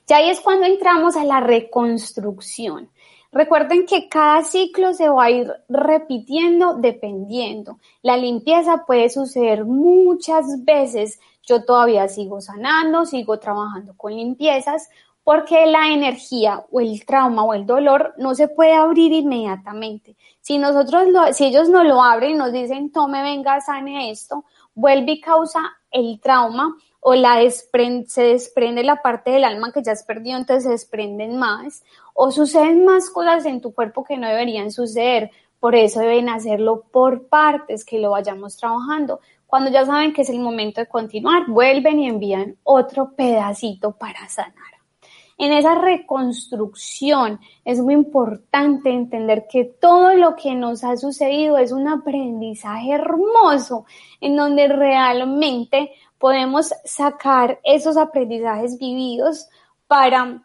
Ya 0.06 0.16
ahí 0.16 0.30
es 0.30 0.40
cuando 0.40 0.66
entramos 0.66 1.16
a 1.16 1.25
la 1.25 1.40
reconstrucción. 1.40 2.90
Recuerden 3.30 3.84
que 3.84 4.08
cada 4.08 4.42
ciclo 4.42 4.94
se 4.94 5.08
va 5.08 5.25
a 5.25 5.30
ir 5.30 5.52
repitiendo 5.68 6.75
dependiendo. 6.75 7.78
La 8.02 8.16
limpieza 8.16 8.84
puede 8.87 9.10
suceder 9.10 9.66
muchas 9.66 10.64
veces. 10.64 11.20
Yo 11.42 11.64
todavía 11.64 12.08
sigo 12.08 12.40
sanando, 12.40 13.04
sigo 13.04 13.38
trabajando 13.38 13.94
con 13.96 14.14
limpiezas, 14.16 14.88
porque 15.25 15.66
la 15.66 15.92
energía 15.92 16.64
o 16.70 16.80
el 16.80 17.04
trauma 17.04 17.44
o 17.44 17.52
el 17.52 17.66
dolor 17.66 18.14
no 18.16 18.34
se 18.34 18.48
puede 18.48 18.72
abrir 18.72 19.12
inmediatamente. 19.12 20.16
Si 20.40 20.56
nosotros, 20.56 21.04
si 21.32 21.44
ellos 21.44 21.68
no 21.68 21.84
lo 21.84 22.02
abren 22.02 22.30
y 22.30 22.34
nos 22.34 22.50
dicen, 22.50 22.90
tome, 22.90 23.22
venga, 23.22 23.60
sane 23.60 24.10
esto, 24.10 24.46
vuelve 24.75 25.12
y 25.12 25.20
causa 25.20 25.60
el 25.90 26.18
trauma 26.18 26.75
o 27.00 27.14
la 27.14 27.38
se 27.50 28.22
desprende 28.22 28.82
la 28.82 29.02
parte 29.02 29.30
del 29.30 29.44
alma 29.44 29.72
que 29.72 29.82
ya 29.82 29.92
has 29.92 30.02
perdido, 30.02 30.38
entonces 30.38 30.64
se 30.64 30.70
desprenden 30.70 31.36
más, 31.36 31.82
o 32.14 32.30
suceden 32.30 32.84
más 32.84 33.10
cosas 33.10 33.44
en 33.46 33.60
tu 33.60 33.72
cuerpo 33.72 34.04
que 34.04 34.16
no 34.16 34.28
deberían 34.28 34.70
suceder. 34.70 35.30
Por 35.60 35.74
eso 35.74 36.00
deben 36.00 36.28
hacerlo 36.28 36.84
por 36.92 37.28
partes, 37.28 37.84
que 37.84 37.98
lo 37.98 38.10
vayamos 38.10 38.56
trabajando. 38.56 39.20
Cuando 39.46 39.70
ya 39.70 39.86
saben 39.86 40.12
que 40.12 40.22
es 40.22 40.30
el 40.30 40.40
momento 40.40 40.80
de 40.80 40.86
continuar, 40.86 41.46
vuelven 41.48 42.00
y 42.00 42.08
envían 42.08 42.56
otro 42.64 43.12
pedacito 43.16 43.92
para 43.92 44.28
sanar. 44.28 44.78
En 45.38 45.52
esa 45.52 45.76
reconstrucción 45.76 47.38
es 47.64 47.78
muy 47.80 47.94
importante 47.94 48.90
entender 48.90 49.46
que 49.48 49.64
todo 49.64 50.14
lo 50.14 50.34
que 50.34 50.56
nos 50.56 50.82
ha 50.82 50.96
sucedido 50.96 51.58
es 51.58 51.70
un 51.70 51.86
aprendizaje 51.86 52.90
hermoso 52.90 53.86
en 54.20 54.36
donde 54.36 54.66
realmente 54.66 55.92
podemos 56.18 56.72
sacar 56.84 57.60
esos 57.64 57.96
aprendizajes 57.96 58.78
vividos 58.78 59.48
para 59.87 60.42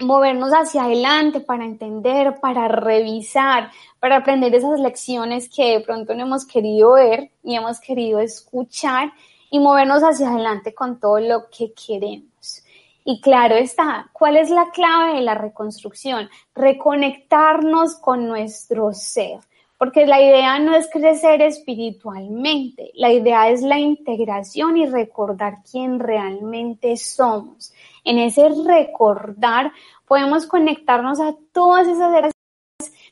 movernos 0.00 0.50
hacia 0.50 0.84
adelante, 0.84 1.40
para 1.40 1.64
entender, 1.64 2.38
para 2.40 2.68
revisar, 2.68 3.70
para 3.98 4.16
aprender 4.16 4.54
esas 4.54 4.78
lecciones 4.78 5.48
que 5.48 5.78
de 5.78 5.80
pronto 5.80 6.14
no 6.14 6.22
hemos 6.24 6.44
querido 6.44 6.92
ver 6.92 7.30
y 7.42 7.56
hemos 7.56 7.80
querido 7.80 8.20
escuchar 8.20 9.12
y 9.50 9.58
movernos 9.58 10.02
hacia 10.02 10.28
adelante 10.28 10.74
con 10.74 11.00
todo 11.00 11.18
lo 11.20 11.48
que 11.48 11.72
queremos. 11.72 12.62
Y 13.04 13.20
claro 13.20 13.54
está, 13.54 14.10
¿cuál 14.12 14.36
es 14.36 14.50
la 14.50 14.70
clave 14.70 15.14
de 15.14 15.20
la 15.22 15.34
reconstrucción? 15.34 16.28
Reconectarnos 16.54 17.94
con 17.96 18.26
nuestro 18.26 18.92
ser 18.92 19.38
porque 19.78 20.06
la 20.06 20.20
idea 20.20 20.58
no 20.58 20.74
es 20.74 20.88
crecer 20.90 21.42
espiritualmente, 21.42 22.90
la 22.94 23.12
idea 23.12 23.50
es 23.50 23.62
la 23.62 23.78
integración 23.78 24.76
y 24.76 24.86
recordar 24.86 25.58
quién 25.70 25.98
realmente 25.98 26.96
somos. 26.96 27.72
En 28.04 28.18
ese 28.18 28.48
recordar 28.66 29.72
podemos 30.06 30.46
conectarnos 30.46 31.20
a 31.20 31.34
todas 31.52 31.88
esas 31.88 32.32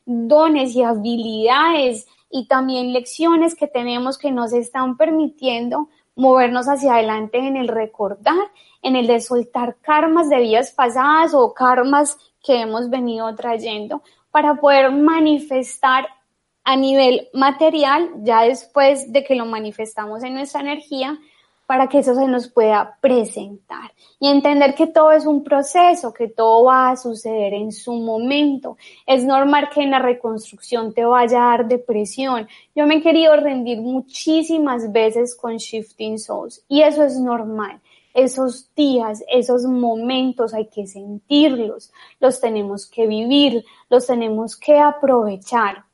dones 0.06 0.75
y 0.75 0.83
habilidades 0.83 2.06
y 2.30 2.47
también 2.49 2.92
lecciones 2.92 3.54
que 3.54 3.66
tenemos 3.66 4.18
que 4.18 4.30
nos 4.30 4.52
están 4.52 4.97
permitiendo 4.97 5.88
movernos 6.16 6.66
hacia 6.66 6.94
adelante 6.94 7.38
en 7.38 7.56
el 7.56 7.68
recordar, 7.68 8.50
en 8.83 8.97
el 8.97 9.06
de 9.06 9.21
soltar 9.21 9.76
karmas 9.80 10.28
de 10.28 10.40
vidas 10.40 10.73
pasadas 10.73 11.35
o 11.35 11.52
karmas 11.52 12.16
que 12.42 12.61
hemos 12.61 12.90
venido 12.90 13.35
trayendo 13.35 14.02
para 14.30 14.56
poder 14.56 14.92
manifestar 14.92 16.09
a 16.64 16.76
nivel 16.76 17.28
material, 17.35 18.11
ya 18.23 18.42
después 18.42 19.12
de 19.12 19.23
que 19.23 19.35
lo 19.35 19.47
manifestamos 19.47 20.25
en 20.25 20.35
nuestra 20.35 20.61
energía, 20.61 21.18
para 21.66 21.88
que 21.88 21.99
eso 21.99 22.14
se 22.14 22.26
nos 22.26 22.49
pueda 22.49 22.99
presentar 23.00 23.92
y 24.21 24.28
entender 24.28 24.75
que 24.75 24.87
todo 24.87 25.12
es 25.12 25.26
un 25.26 25.42
proceso, 25.42 26.12
que 26.12 26.28
todo 26.28 26.64
va 26.64 26.90
a 26.90 26.97
suceder 26.97 27.54
en 27.54 27.73
su 27.73 27.94
momento. 27.94 28.76
Es 29.06 29.25
normal 29.25 29.71
que 29.73 29.83
en 29.83 29.90
la 29.90 29.99
reconstrucción 29.99 30.92
te 30.92 31.04
vaya 31.04 31.38
a 31.38 31.56
dar 31.56 31.68
depresión. 31.68 32.49
Yo 32.75 32.87
me 32.87 32.97
he 32.97 33.02
querido 33.02 33.35
rendir 33.37 33.80
muchísimas 33.80 34.92
veces 34.92 35.35
con 35.35 35.56
Shifting 35.56 36.18
Souls 36.18 36.64
y 36.68 36.83
eso 36.83 37.02
es 37.04 37.18
normal. 37.18 37.80
Esos 38.12 38.73
días, 38.76 39.25
esos 39.28 39.64
momentos 39.64 40.54
hay 40.54 40.68
que 40.68 40.87
sentirlos, 40.87 41.92
los 42.21 42.40
tenemos 42.40 42.87
que 42.87 43.09
vivir, 43.09 43.64
los 43.88 44.06
tenemos 44.06 44.56
que 44.56 44.78
aprovechar 44.78 45.85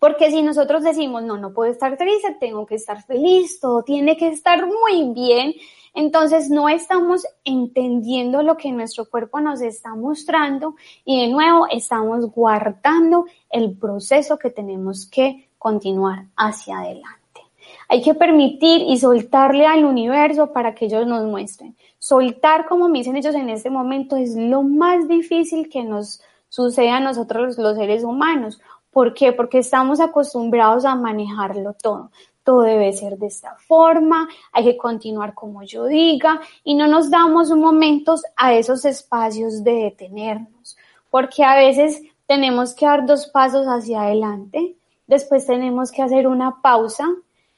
porque 0.00 0.30
si 0.30 0.42
nosotros 0.42 0.82
decimos, 0.82 1.22
no, 1.22 1.36
no 1.36 1.52
puedo 1.52 1.70
estar 1.70 1.96
triste, 1.96 2.36
tengo 2.38 2.66
que 2.66 2.76
estar 2.76 3.02
feliz, 3.04 3.60
todo 3.60 3.82
tiene 3.82 4.16
que 4.16 4.28
estar 4.28 4.66
muy 4.66 5.12
bien, 5.14 5.54
entonces 5.94 6.50
no 6.50 6.68
estamos 6.68 7.24
entendiendo 7.44 8.42
lo 8.42 8.56
que 8.56 8.72
nuestro 8.72 9.08
cuerpo 9.08 9.40
nos 9.40 9.60
está 9.60 9.94
mostrando 9.94 10.74
y 11.04 11.20
de 11.22 11.28
nuevo 11.28 11.66
estamos 11.70 12.26
guardando 12.32 13.26
el 13.48 13.76
proceso 13.76 14.38
que 14.38 14.50
tenemos 14.50 15.06
que 15.06 15.50
continuar 15.58 16.26
hacia 16.36 16.78
adelante. 16.78 17.40
Hay 17.88 18.02
que 18.02 18.14
permitir 18.14 18.82
y 18.82 18.96
soltarle 18.98 19.66
al 19.66 19.84
universo 19.84 20.52
para 20.52 20.74
que 20.74 20.86
ellos 20.86 21.06
nos 21.06 21.24
muestren. 21.24 21.76
Soltar, 21.98 22.66
como 22.66 22.88
me 22.88 22.98
dicen 22.98 23.16
ellos 23.16 23.34
en 23.34 23.48
este 23.48 23.70
momento, 23.70 24.16
es 24.16 24.34
lo 24.36 24.62
más 24.62 25.06
difícil 25.06 25.68
que 25.68 25.84
nos 25.84 26.20
sucede 26.48 26.90
a 26.90 27.00
nosotros 27.00 27.58
los 27.58 27.76
seres 27.76 28.04
humanos 28.04 28.60
¿Por 28.94 29.12
qué? 29.12 29.32
Porque 29.32 29.58
estamos 29.58 29.98
acostumbrados 29.98 30.84
a 30.84 30.94
manejarlo 30.94 31.74
todo. 31.74 32.12
Todo 32.44 32.60
debe 32.60 32.92
ser 32.92 33.18
de 33.18 33.26
esta 33.26 33.56
forma, 33.56 34.28
hay 34.52 34.64
que 34.64 34.76
continuar 34.76 35.34
como 35.34 35.64
yo 35.64 35.86
diga 35.86 36.40
y 36.62 36.74
no 36.74 36.86
nos 36.86 37.10
damos 37.10 37.50
momentos 37.50 38.22
a 38.36 38.54
esos 38.54 38.84
espacios 38.84 39.64
de 39.64 39.72
detenernos, 39.72 40.76
porque 41.10 41.42
a 41.42 41.56
veces 41.56 42.02
tenemos 42.26 42.74
que 42.74 42.86
dar 42.86 43.04
dos 43.04 43.26
pasos 43.26 43.66
hacia 43.66 44.02
adelante, 44.02 44.76
después 45.08 45.46
tenemos 45.46 45.90
que 45.90 46.02
hacer 46.02 46.28
una 46.28 46.60
pausa 46.62 47.08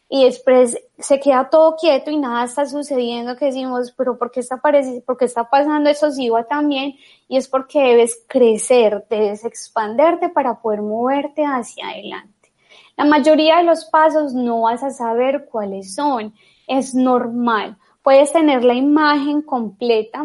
y 0.08 0.24
después 0.24 0.78
se 0.98 1.18
queda 1.18 1.50
todo 1.50 1.76
quieto 1.76 2.10
y 2.10 2.16
nada 2.16 2.44
está 2.44 2.64
sucediendo, 2.66 3.36
que 3.36 3.46
decimos, 3.46 3.92
pero 3.96 4.16
¿por 4.16 4.30
qué 4.30 4.40
está, 4.40 4.60
por 4.60 5.16
qué 5.16 5.24
está 5.24 5.50
pasando 5.50 5.90
eso 5.90 6.10
si 6.10 6.28
va 6.28 6.44
también? 6.44 6.94
Y 7.28 7.36
es 7.36 7.48
porque 7.48 7.80
debes 7.80 8.24
crecer, 8.28 9.04
debes 9.10 9.44
expanderte 9.44 10.28
para 10.28 10.60
poder 10.60 10.82
moverte 10.82 11.44
hacia 11.44 11.88
adelante. 11.88 12.52
La 12.96 13.04
mayoría 13.04 13.58
de 13.58 13.64
los 13.64 13.84
pasos 13.86 14.32
no 14.32 14.62
vas 14.62 14.82
a 14.82 14.90
saber 14.90 15.48
cuáles 15.50 15.94
son, 15.94 16.34
es 16.66 16.94
normal. 16.94 17.76
Puedes 18.02 18.32
tener 18.32 18.64
la 18.64 18.74
imagen 18.74 19.42
completa, 19.42 20.24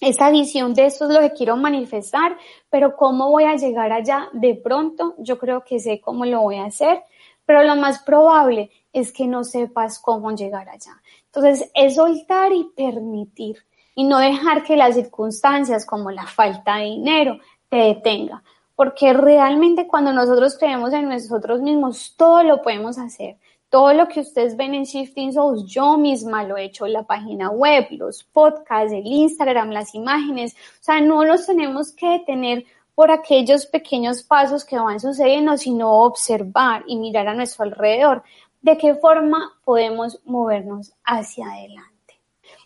esa 0.00 0.30
visión 0.30 0.74
de 0.74 0.86
esto 0.86 1.06
es 1.06 1.14
lo 1.14 1.20
que 1.20 1.32
quiero 1.32 1.56
manifestar, 1.56 2.36
pero 2.68 2.96
cómo 2.96 3.30
voy 3.30 3.44
a 3.44 3.56
llegar 3.56 3.92
allá 3.92 4.28
de 4.32 4.54
pronto, 4.54 5.14
yo 5.18 5.38
creo 5.38 5.64
que 5.64 5.78
sé 5.78 6.00
cómo 6.00 6.24
lo 6.24 6.40
voy 6.40 6.56
a 6.56 6.66
hacer, 6.66 7.02
pero 7.46 7.62
lo 7.62 7.76
más 7.76 8.00
probable 8.00 8.70
es 8.92 9.12
que 9.12 9.26
no 9.26 9.44
sepas 9.44 9.98
cómo 9.98 10.32
llegar 10.32 10.68
allá. 10.68 11.00
Entonces, 11.26 11.70
es 11.74 11.96
soltar 11.96 12.52
y 12.52 12.64
permitir 12.76 13.58
y 13.94 14.04
no 14.04 14.18
dejar 14.18 14.64
que 14.64 14.76
las 14.76 14.94
circunstancias 14.94 15.84
como 15.84 16.10
la 16.10 16.26
falta 16.26 16.76
de 16.76 16.84
dinero 16.84 17.38
te 17.68 17.76
detenga, 17.76 18.42
porque 18.74 19.12
realmente 19.12 19.86
cuando 19.86 20.12
nosotros 20.12 20.56
creemos 20.58 20.92
en 20.92 21.08
nosotros 21.08 21.60
mismos, 21.60 22.14
todo 22.16 22.42
lo 22.42 22.62
podemos 22.62 22.98
hacer. 22.98 23.36
Todo 23.68 23.92
lo 23.92 24.06
que 24.06 24.20
ustedes 24.20 24.56
ven 24.56 24.74
en 24.74 24.84
Shifting 24.84 25.32
Souls, 25.32 25.64
yo 25.64 25.96
misma 25.96 26.44
lo 26.44 26.56
he 26.56 26.66
hecho, 26.66 26.86
la 26.86 27.02
página 27.02 27.50
web, 27.50 27.88
los 27.90 28.22
podcasts, 28.22 28.92
el 28.92 29.04
Instagram, 29.04 29.70
las 29.70 29.96
imágenes. 29.96 30.54
O 30.54 30.84
sea, 30.84 31.00
no 31.00 31.24
los 31.24 31.46
tenemos 31.46 31.90
que 31.90 32.08
detener 32.10 32.64
por 32.94 33.10
aquellos 33.10 33.66
pequeños 33.66 34.22
pasos 34.22 34.64
que 34.64 34.78
van 34.78 35.00
sucediendo, 35.00 35.56
sino 35.56 36.02
observar 36.04 36.84
y 36.86 36.96
mirar 36.96 37.28
a 37.28 37.34
nuestro 37.34 37.64
alrededor 37.64 38.22
de 38.62 38.78
qué 38.78 38.94
forma 38.94 39.52
podemos 39.64 40.20
movernos 40.24 40.94
hacia 41.04 41.46
adelante. 41.46 41.92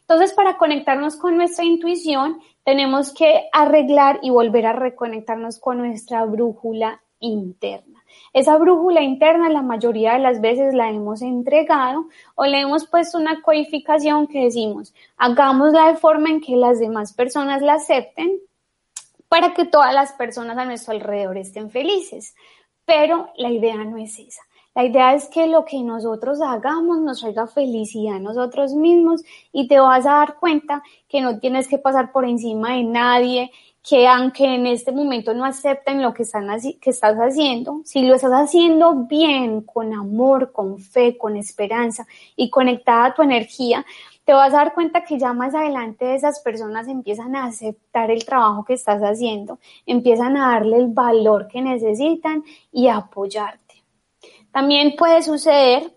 Entonces, 0.01 0.33
para 0.33 0.57
conectarnos 0.57 1.17
con 1.17 1.37
nuestra 1.37 1.65
intuición, 1.65 2.41
tenemos 2.65 3.13
que 3.13 3.49
arreglar 3.53 4.21
y 4.23 4.31
volver 4.31 4.67
a 4.67 4.73
reconectarnos 4.73 5.59
con 5.59 5.79
nuestra 5.79 6.25
brújula 6.25 7.03
interna. 7.21 7.99
Esa 8.33 8.57
brújula 8.57 9.03
interna 9.03 9.49
la 9.49 9.63
mayoría 9.63 10.15
de 10.15 10.21
las 10.21 10.41
veces 10.41 10.75
la 10.75 10.91
hemos 10.91 11.23
entregado 11.23 12.07
o 12.35 12.45
le 12.47 12.61
hemos 12.61 12.87
puesto 12.87 13.19
una 13.19 13.43
codificación 13.43 14.27
que 14.27 14.45
decimos, 14.45 14.95
hagámosla 15.17 15.89
de 15.89 15.97
forma 15.97 16.31
en 16.31 16.41
que 16.41 16.57
las 16.57 16.79
demás 16.79 17.13
personas 17.13 17.63
la 17.63 17.75
acepten 17.75 18.39
para 19.29 19.55
que 19.55 19.65
todas 19.65 19.95
las 19.95 20.13
personas 20.13 20.57
a 20.59 20.65
nuestro 20.65 20.95
alrededor 20.95 21.37
estén 21.37 21.71
felices. 21.71 22.35
Pero 22.85 23.31
la 23.37 23.51
idea 23.51 23.77
no 23.85 23.99
es 23.99 24.19
esa. 24.19 24.43
La 24.75 24.85
idea 24.85 25.15
es 25.15 25.27
que 25.27 25.49
lo 25.49 25.65
que 25.65 25.83
nosotros 25.83 26.41
hagamos 26.41 27.01
nos 27.01 27.21
traiga 27.21 27.49
felicidad 27.49 28.15
a 28.15 28.21
nosotros 28.21 28.75
mismos 28.75 29.25
y 29.53 29.67
te 29.67 29.81
vas 29.81 30.07
a 30.07 30.11
dar 30.11 30.37
cuenta 30.39 30.83
que 31.09 31.21
no 31.21 31.41
tienes 31.41 31.67
que 31.67 31.79
pasar 31.79 32.13
por 32.13 32.25
encima 32.25 32.75
de 32.75 32.85
nadie, 32.85 33.51
que 33.83 34.07
aunque 34.07 34.45
en 34.45 34.67
este 34.67 34.93
momento 34.93 35.35
no 35.35 35.45
acepten 35.45 36.01
lo 36.01 36.15
que, 36.15 36.23
están, 36.23 36.49
que 36.81 36.91
estás 36.91 37.17
haciendo, 37.17 37.81
si 37.85 38.03
lo 38.03 38.15
estás 38.15 38.31
haciendo 38.33 38.95
bien, 38.95 39.63
con 39.63 39.93
amor, 39.95 40.53
con 40.53 40.79
fe, 40.79 41.19
con 41.19 41.37
esperanza 41.37 42.07
y 42.37 42.49
conectada 42.49 43.07
a 43.07 43.15
tu 43.15 43.23
energía, 43.23 43.85
te 44.29 44.35
vas 44.35 44.53
a 44.53 44.59
dar 44.59 44.75
cuenta 44.75 45.05
que 45.05 45.19
ya 45.19 45.33
más 45.33 45.55
adelante 45.55 46.15
esas 46.15 46.41
personas 46.41 46.87
empiezan 46.87 47.35
a 47.35 47.47
aceptar 47.47 48.11
el 48.11 48.27
trabajo 48.27 48.63
que 48.63 48.75
estás 48.75 49.01
haciendo, 49.01 49.59
empiezan 49.87 50.37
a 50.37 50.51
darle 50.51 50.77
el 50.77 50.89
valor 50.89 51.49
que 51.49 51.63
necesitan 51.63 52.45
y 52.71 52.89
a 52.89 52.99
apoyarte. 52.99 53.83
También 54.53 54.97
puede 54.99 55.23
suceder 55.23 55.97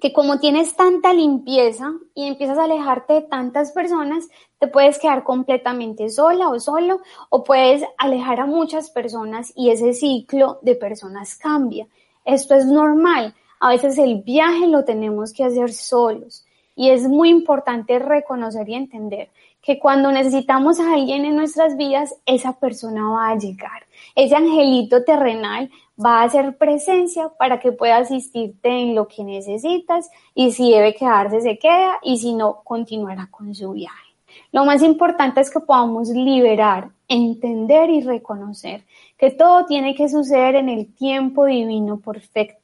que 0.00 0.14
como 0.14 0.38
tienes 0.38 0.74
tanta 0.76 1.12
limpieza 1.12 1.92
y 2.14 2.26
empiezas 2.26 2.56
a 2.56 2.64
alejarte 2.64 3.12
de 3.12 3.20
tantas 3.20 3.72
personas, 3.72 4.28
te 4.58 4.68
puedes 4.68 4.98
quedar 4.98 5.22
completamente 5.22 6.08
sola 6.08 6.48
o 6.48 6.58
solo 6.58 7.02
o 7.28 7.44
puedes 7.44 7.84
alejar 7.98 8.40
a 8.40 8.46
muchas 8.46 8.88
personas 8.88 9.52
y 9.54 9.68
ese 9.68 9.92
ciclo 9.92 10.58
de 10.62 10.74
personas 10.74 11.36
cambia. 11.36 11.86
Esto 12.24 12.54
es 12.54 12.64
normal. 12.64 13.34
A 13.60 13.68
veces 13.68 13.98
el 13.98 14.22
viaje 14.22 14.68
lo 14.68 14.86
tenemos 14.86 15.34
que 15.34 15.44
hacer 15.44 15.70
solos 15.70 16.46
y 16.74 16.90
es 16.90 17.08
muy 17.08 17.28
importante 17.28 17.98
reconocer 17.98 18.68
y 18.68 18.74
entender 18.74 19.30
que 19.62 19.78
cuando 19.78 20.10
necesitamos 20.10 20.80
a 20.80 20.94
alguien 20.94 21.24
en 21.24 21.36
nuestras 21.36 21.76
vidas, 21.76 22.14
esa 22.26 22.58
persona 22.58 23.08
va 23.10 23.30
a 23.30 23.38
llegar. 23.38 23.86
Ese 24.16 24.34
angelito 24.34 25.04
terrenal 25.04 25.70
va 26.04 26.20
a 26.20 26.24
hacer 26.24 26.56
presencia 26.56 27.28
para 27.38 27.60
que 27.60 27.72
pueda 27.72 27.98
asistirte 27.98 28.68
en 28.68 28.94
lo 28.94 29.06
que 29.06 29.22
necesitas 29.22 30.10
y 30.34 30.50
si 30.52 30.70
debe 30.70 30.94
quedarse 30.94 31.40
se 31.40 31.58
queda 31.58 31.98
y 32.02 32.18
si 32.18 32.34
no 32.34 32.62
continuará 32.64 33.28
con 33.30 33.54
su 33.54 33.72
viaje. 33.72 34.12
Lo 34.50 34.64
más 34.64 34.82
importante 34.82 35.40
es 35.40 35.50
que 35.50 35.60
podamos 35.60 36.08
liberar, 36.08 36.90
entender 37.08 37.90
y 37.90 38.02
reconocer 38.02 38.84
que 39.16 39.30
todo 39.30 39.66
tiene 39.66 39.94
que 39.94 40.08
suceder 40.08 40.56
en 40.56 40.68
el 40.68 40.92
tiempo 40.94 41.46
divino 41.46 41.98
perfecto, 42.00 42.61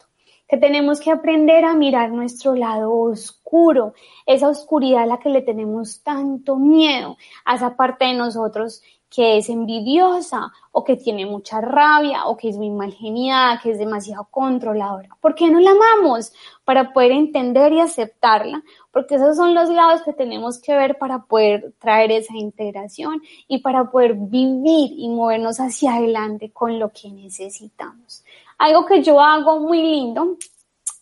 que 0.48 0.56
tenemos 0.56 1.00
que 1.00 1.10
aprender 1.10 1.64
a 1.64 1.74
mirar 1.74 2.10
nuestro 2.10 2.54
lado 2.54 2.92
oscuro, 2.92 3.92
esa 4.26 4.48
oscuridad 4.48 5.02
a 5.02 5.06
la 5.06 5.18
que 5.18 5.28
le 5.28 5.42
tenemos 5.42 6.02
tanto 6.02 6.56
miedo, 6.56 7.16
a 7.44 7.56
esa 7.56 7.76
parte 7.76 8.06
de 8.06 8.14
nosotros 8.14 8.82
que 9.10 9.38
es 9.38 9.48
envidiosa 9.48 10.52
o 10.70 10.84
que 10.84 10.96
tiene 10.96 11.24
mucha 11.24 11.60
rabia 11.60 12.26
o 12.26 12.36
que 12.36 12.50
es 12.50 12.56
muy 12.56 12.70
mal 12.70 12.92
geniada, 12.92 13.58
que 13.62 13.70
es 13.70 13.78
demasiado 13.78 14.28
controladora. 14.30 15.08
¿Por 15.20 15.34
qué 15.34 15.50
no 15.50 15.60
la 15.60 15.70
amamos? 15.70 16.32
Para 16.64 16.92
poder 16.92 17.12
entender 17.12 17.72
y 17.72 17.80
aceptarla, 17.80 18.62
porque 18.92 19.14
esos 19.14 19.36
son 19.36 19.54
los 19.54 19.70
lados 19.70 20.02
que 20.02 20.12
tenemos 20.12 20.60
que 20.60 20.76
ver 20.76 20.98
para 20.98 21.24
poder 21.24 21.72
traer 21.78 22.12
esa 22.12 22.36
integración 22.36 23.22
y 23.46 23.58
para 23.58 23.90
poder 23.90 24.14
vivir 24.14 24.92
y 24.96 25.08
movernos 25.08 25.58
hacia 25.58 25.94
adelante 25.94 26.50
con 26.52 26.78
lo 26.78 26.90
que 26.90 27.10
necesitamos. 27.10 28.24
Algo 28.58 28.86
que 28.86 29.02
yo 29.02 29.20
hago 29.20 29.60
muy 29.60 29.82
lindo 29.82 30.36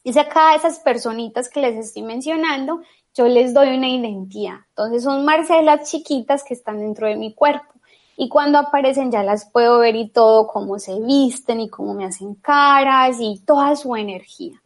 es 0.04 0.16
a 0.16 0.28
cada 0.28 0.52
de 0.52 0.58
esas 0.58 0.78
personitas 0.78 1.48
que 1.48 1.60
les 1.60 1.76
estoy 1.76 2.02
mencionando, 2.02 2.82
yo 3.14 3.26
les 3.26 3.54
doy 3.54 3.76
una 3.76 3.88
identidad. 3.88 4.58
Entonces 4.68 5.02
son 5.02 5.24
Marcelas 5.24 5.90
chiquitas 5.90 6.44
que 6.44 6.54
están 6.54 6.78
dentro 6.78 7.08
de 7.08 7.16
mi 7.16 7.34
cuerpo 7.34 7.76
y 8.16 8.28
cuando 8.28 8.58
aparecen 8.58 9.10
ya 9.10 9.22
las 9.22 9.50
puedo 9.50 9.78
ver 9.78 9.94
y 9.96 10.08
todo, 10.08 10.46
cómo 10.46 10.78
se 10.78 11.00
visten 11.00 11.60
y 11.60 11.68
cómo 11.68 11.94
me 11.94 12.06
hacen 12.06 12.34
caras 12.36 13.16
y 13.20 13.40
toda 13.44 13.76
su 13.76 13.94
energía. 13.94 14.62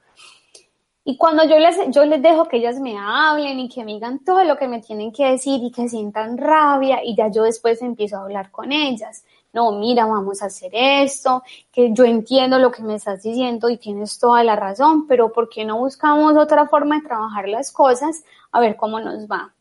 Y 1.05 1.17
cuando 1.17 1.45
yo 1.45 1.59
les, 1.59 1.77
yo 1.91 2.05
les 2.05 2.23
dejo 2.23 2.47
que 2.47 2.59
ellas 2.59 2.79
me 2.79 2.97
hablen 2.97 3.59
y 3.59 3.69
que 3.69 3.85
me 3.85 3.95
digan 3.95 4.23
todo 4.23 4.45
lo 4.45 4.57
que 4.57 4.69
me 4.69 4.81
tienen 4.81 5.11
que 5.11 5.25
decir 5.25 5.61
y 5.63 5.73
que 5.73 5.89
sientan 5.89 6.39
rabia 6.39 7.03
y 7.03 7.17
ya 7.17 7.29
yo 7.29 7.43
después 7.43 7.83
empiezo 7.83 8.17
a 8.17 8.23
hablar 8.23 8.51
con 8.51 8.71
ellas. 8.71 9.25
No, 9.53 9.73
mira, 9.73 10.07
vamos 10.07 10.43
a 10.43 10.47
hacer 10.47 10.71
esto, 10.73 11.43
que 11.73 11.93
yo 11.93 12.05
entiendo 12.05 12.59
lo 12.59 12.71
que 12.71 12.83
me 12.83 12.95
estás 12.95 13.23
diciendo 13.23 13.69
y 13.69 13.79
tienes 13.79 14.19
toda 14.19 14.45
la 14.45 14.55
razón, 14.55 15.09
pero 15.09 15.33
¿por 15.33 15.49
qué 15.49 15.65
no 15.65 15.79
buscamos 15.79 16.37
otra 16.37 16.69
forma 16.69 16.97
de 16.97 17.09
trabajar 17.09 17.49
las 17.49 17.73
cosas 17.73 18.25
a 18.53 18.61
ver 18.61 18.77
cómo 18.77 19.01
nos 19.01 19.27
va? 19.27 19.53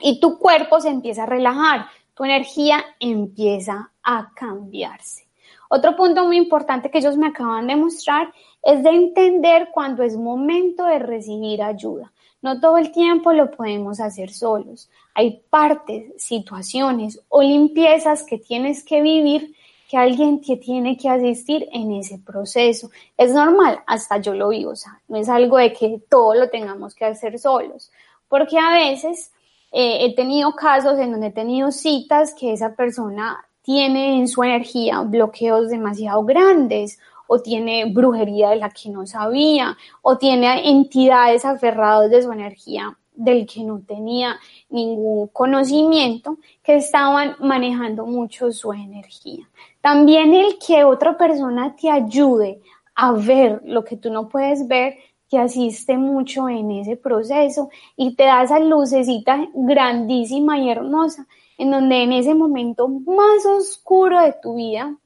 Y 0.00 0.18
tu 0.18 0.38
cuerpo 0.38 0.80
se 0.80 0.88
empieza 0.88 1.22
a 1.22 1.26
relajar, 1.26 1.86
tu 2.14 2.24
energía 2.24 2.84
empieza 2.98 3.92
a 4.02 4.32
cambiarse. 4.34 5.28
Otro 5.68 5.96
punto 5.96 6.24
muy 6.24 6.36
importante 6.36 6.90
que 6.90 6.98
ellos 6.98 7.16
me 7.16 7.28
acaban 7.28 7.68
de 7.68 7.76
mostrar 7.76 8.32
es 8.62 8.82
de 8.82 8.90
entender 8.90 9.68
cuando 9.72 10.02
es 10.02 10.16
momento 10.16 10.84
de 10.84 10.98
recibir 10.98 11.62
ayuda. 11.62 12.12
No 12.42 12.60
todo 12.60 12.76
el 12.76 12.92
tiempo 12.92 13.32
lo 13.32 13.50
podemos 13.50 14.00
hacer 14.00 14.32
solos. 14.32 14.90
Hay 15.14 15.42
partes, 15.48 16.12
situaciones 16.16 17.20
o 17.28 17.42
limpiezas 17.42 18.24
que 18.24 18.38
tienes 18.38 18.84
que 18.84 19.00
vivir 19.00 19.54
que 19.88 19.98
alguien 19.98 20.40
te 20.40 20.56
tiene 20.56 20.96
que 20.96 21.08
asistir 21.08 21.68
en 21.70 21.92
ese 21.92 22.18
proceso. 22.18 22.90
Es 23.16 23.32
normal, 23.34 23.80
hasta 23.86 24.16
yo 24.16 24.32
lo 24.32 24.48
vivo, 24.48 24.70
o 24.70 24.76
sea, 24.76 25.00
no 25.06 25.18
es 25.18 25.28
algo 25.28 25.58
de 25.58 25.72
que 25.74 26.00
todo 26.08 26.34
lo 26.34 26.48
tengamos 26.48 26.94
que 26.94 27.04
hacer 27.04 27.38
solos, 27.38 27.92
porque 28.26 28.58
a 28.58 28.72
veces 28.72 29.32
eh, 29.70 30.06
he 30.06 30.14
tenido 30.14 30.56
casos 30.56 30.98
en 30.98 31.12
donde 31.12 31.26
he 31.26 31.32
tenido 31.32 31.70
citas 31.70 32.34
que 32.34 32.54
esa 32.54 32.74
persona 32.74 33.44
tiene 33.60 34.18
en 34.18 34.28
su 34.28 34.42
energía 34.42 35.00
bloqueos 35.02 35.68
demasiado 35.68 36.24
grandes 36.24 36.98
o 37.32 37.40
tiene 37.40 37.86
brujería 37.86 38.50
de 38.50 38.56
la 38.56 38.68
que 38.68 38.90
no 38.90 39.06
sabía 39.06 39.74
o 40.02 40.18
tiene 40.18 40.68
entidades 40.68 41.46
aferradas 41.46 42.10
de 42.10 42.22
su 42.22 42.30
energía 42.30 42.94
del 43.14 43.46
que 43.46 43.64
no 43.64 43.80
tenía 43.80 44.36
ningún 44.68 45.28
conocimiento 45.28 46.36
que 46.62 46.76
estaban 46.76 47.36
manejando 47.40 48.04
mucho 48.04 48.52
su 48.52 48.74
energía. 48.74 49.48
También 49.80 50.34
el 50.34 50.58
que 50.58 50.84
otra 50.84 51.16
persona 51.16 51.74
te 51.74 51.88
ayude 51.90 52.60
a 52.94 53.12
ver 53.12 53.62
lo 53.64 53.82
que 53.82 53.96
tú 53.96 54.12
no 54.12 54.28
puedes 54.28 54.68
ver 54.68 54.96
que 55.30 55.38
asiste 55.38 55.96
mucho 55.96 56.50
en 56.50 56.70
ese 56.70 56.98
proceso 56.98 57.70
y 57.96 58.14
te 58.14 58.24
da 58.24 58.42
esa 58.42 58.58
lucecita 58.58 59.48
grandísima 59.54 60.58
y 60.58 60.68
hermosa 60.68 61.26
en 61.56 61.70
donde 61.70 62.02
en 62.02 62.12
ese 62.12 62.34
momento 62.34 62.88
más 62.88 63.46
oscuro 63.46 64.20
de 64.20 64.34
tu 64.42 64.56
vida 64.56 64.98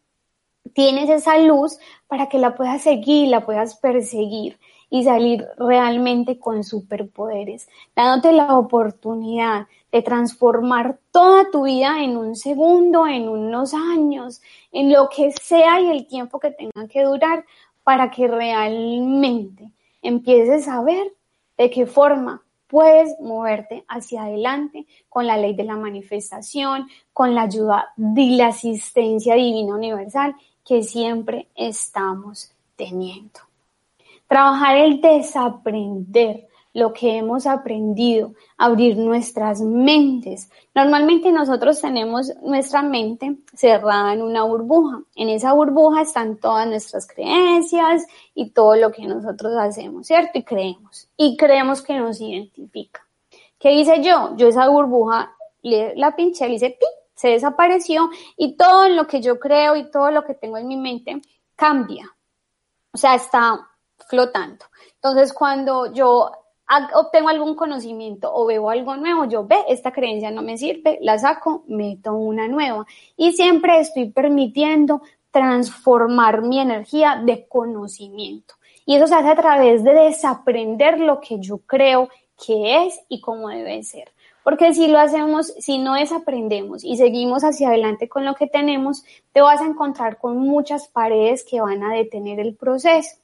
tienes 0.77 1.09
esa 1.09 1.39
luz 1.39 1.79
para 2.07 2.29
que 2.29 2.39
la 2.39 2.55
puedas 2.55 2.83
seguir, 2.83 3.29
la 3.29 3.47
puedas 3.47 3.77
perseguir 3.77 4.59
y 4.91 5.05
salir 5.05 5.47
realmente 5.57 6.39
con 6.39 6.65
superpoderes, 6.65 7.67
dándote 7.97 8.33
la 8.33 8.59
oportunidad 8.59 9.69
de 9.91 10.03
transformar 10.03 10.99
toda 11.11 11.51
tu 11.51 11.65
vida 11.65 12.05
en 12.05 12.19
un 12.19 12.37
segundo, 12.37 13.07
en 13.07 13.27
unos 13.27 13.73
años, 13.73 14.43
en 14.71 14.93
lo 14.93 15.09
que 15.09 15.33
sea 15.33 15.81
y 15.81 15.89
el 15.89 16.07
tiempo 16.07 16.39
que 16.39 16.51
tenga 16.51 16.87
que 16.89 17.05
durar 17.05 17.47
para 17.83 18.11
que 18.11 18.29
realmente 18.29 19.73
empieces 20.03 20.69
a 20.69 20.83
ver 20.83 21.11
de 21.57 21.71
qué 21.71 21.87
forma 21.87 22.43
puedes 22.67 23.19
moverte 23.19 23.87
hacia 23.89 24.25
adelante 24.25 24.87
con 25.09 25.27
la 25.27 25.39
ley 25.39 25.55
de 25.55 25.65
la 25.65 25.77
manifestación, 25.77 26.87
con 27.15 27.35
la 27.35 27.43
ayuda 27.43 27.95
de 27.97 28.27
la 28.33 28.49
asistencia 28.49 29.37
divina 29.37 29.75
universal 29.75 30.37
que 30.67 30.83
siempre 30.83 31.49
estamos 31.55 32.51
teniendo. 32.75 33.41
Trabajar 34.27 34.77
el 34.77 35.01
desaprender 35.01 36.49
lo 36.75 36.93
que 36.93 37.17
hemos 37.17 37.47
aprendido, 37.47 38.35
abrir 38.59 38.99
nuestras 38.99 39.63
mentes. 39.63 40.51
Normalmente 40.75 41.33
nosotros 41.33 41.81
tenemos 41.81 42.31
nuestra 42.43 42.83
mente 42.83 43.37
cerrada 43.55 44.13
en 44.13 44.21
una 44.21 44.43
burbuja. 44.43 45.01
En 45.15 45.31
esa 45.31 45.55
burbuja 45.55 46.03
están 46.03 46.37
todas 46.37 46.69
nuestras 46.69 47.07
creencias 47.07 48.07
y 48.35 48.51
todo 48.51 48.77
lo 48.77 48.93
que 48.93 49.07
nosotros 49.07 49.55
hacemos, 49.59 50.07
¿cierto? 50.07 50.39
Y 50.39 50.43
creemos. 50.43 51.09
Y 51.17 51.39
creemos 51.39 51.81
que 51.81 51.99
nos 51.99 52.21
identifica. 52.21 53.07
¿Qué 53.59 53.73
hice 53.73 54.03
yo? 54.03 54.37
Yo 54.37 54.49
esa 54.49 54.69
burbuja 54.69 55.35
la 55.63 56.15
pinché, 56.15 56.47
le 56.47 56.57
hice 56.57 56.77
pi, 56.79 56.87
se 57.17 57.29
desapareció 57.29 58.11
y 58.37 58.57
todo 58.57 58.89
lo 58.89 59.07
que 59.07 59.21
yo 59.21 59.41
creo 59.41 59.75
y 59.75 59.91
todo 59.91 60.11
lo 60.11 60.25
que 60.25 60.35
tengo 60.35 60.59
en 60.59 60.69
mi 60.69 60.77
mente 60.77 61.21
cambia. 61.57 62.15
O 62.93 62.99
sea, 62.99 63.15
está 63.15 63.69
flotando. 64.09 64.67
Entonces, 64.95 65.33
cuando 65.33 65.93
yo 65.93 66.31
obtengo 66.95 67.29
algún 67.29 67.55
conocimiento 67.55 68.33
o 68.33 68.47
veo 68.47 68.71
algo 68.71 68.97
nuevo, 68.97 69.25
yo 69.25 69.47
ve, 69.47 69.57
esta 69.69 69.93
creencia 69.93 70.31
no 70.31 70.43
me 70.43 70.59
sirve, 70.59 70.99
la 71.01 71.19
saco, 71.19 71.65
meto 71.69 72.15
una 72.15 72.49
nueva. 72.49 72.87
Y 73.17 73.33
siempre 73.33 73.81
estoy 73.81 74.11
permitiendo 74.11 75.03
transformar 75.31 76.43
mi 76.43 76.61
energía 76.61 77.23
de 77.25 77.47
conocimiento. 77.47 78.55
Y 78.85 78.97
eso 78.97 79.07
se 79.07 79.15
hace 79.15 79.29
a 79.29 79.37
través 79.37 79.85
de 79.85 79.93
desaprender 79.93 81.01
lo 81.01 81.21
que 81.21 81.39
yo 81.41 81.59
creo 81.59 82.09
que 82.45 82.87
es 82.87 83.01
y 83.09 83.21
cómo 83.21 83.49
debe 83.49 83.83
ser. 83.83 84.13
Porque 84.47 84.73
si 84.75 84.87
lo 84.87 85.01
hacemos, 85.01 85.49
si 85.59 85.79
no 85.79 85.95
desaprendemos 85.95 86.85
y 86.85 86.97
seguimos 86.97 87.43
hacia 87.43 87.67
adelante 87.67 88.09
con 88.09 88.25
lo 88.25 88.37
que 88.37 88.47
tenemos, 88.47 89.03
te 89.33 89.41
vas 89.41 89.61
a 89.61 89.67
encontrar 89.67 90.19
con 90.19 90.39
muchas 90.39 90.87
paredes 90.87 91.45
que 91.45 91.61
van 91.61 91.83
a 91.83 91.93
detener 91.93 92.39
el 92.39 92.55
proceso. 92.55 93.17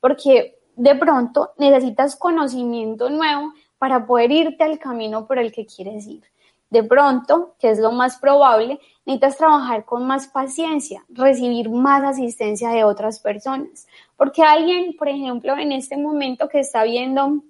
Porque 0.00 0.56
de 0.76 0.94
pronto 0.94 1.50
necesitas 1.58 2.16
conocimiento 2.16 3.10
nuevo 3.10 3.52
para 3.76 4.06
poder 4.06 4.32
irte 4.32 4.64
al 4.64 4.78
camino 4.78 5.26
por 5.26 5.38
el 5.38 5.52
que 5.52 5.66
quieres 5.66 6.06
ir. 6.06 6.22
De 6.70 6.82
pronto, 6.82 7.56
que 7.58 7.68
es 7.68 7.78
lo 7.78 7.92
más 7.92 8.16
probable, 8.16 8.80
necesitas 9.04 9.36
trabajar 9.36 9.84
con 9.84 10.06
más 10.06 10.28
paciencia, 10.28 11.04
recibir 11.10 11.68
más 11.68 12.02
asistencia 12.04 12.70
de 12.70 12.84
otras 12.84 13.20
personas. 13.20 13.86
Porque 14.16 14.42
alguien, 14.42 14.96
por 14.96 15.10
ejemplo, 15.10 15.58
en 15.58 15.72
este 15.72 15.98
momento 15.98 16.48
que 16.48 16.60
está 16.60 16.84
viendo 16.84 17.42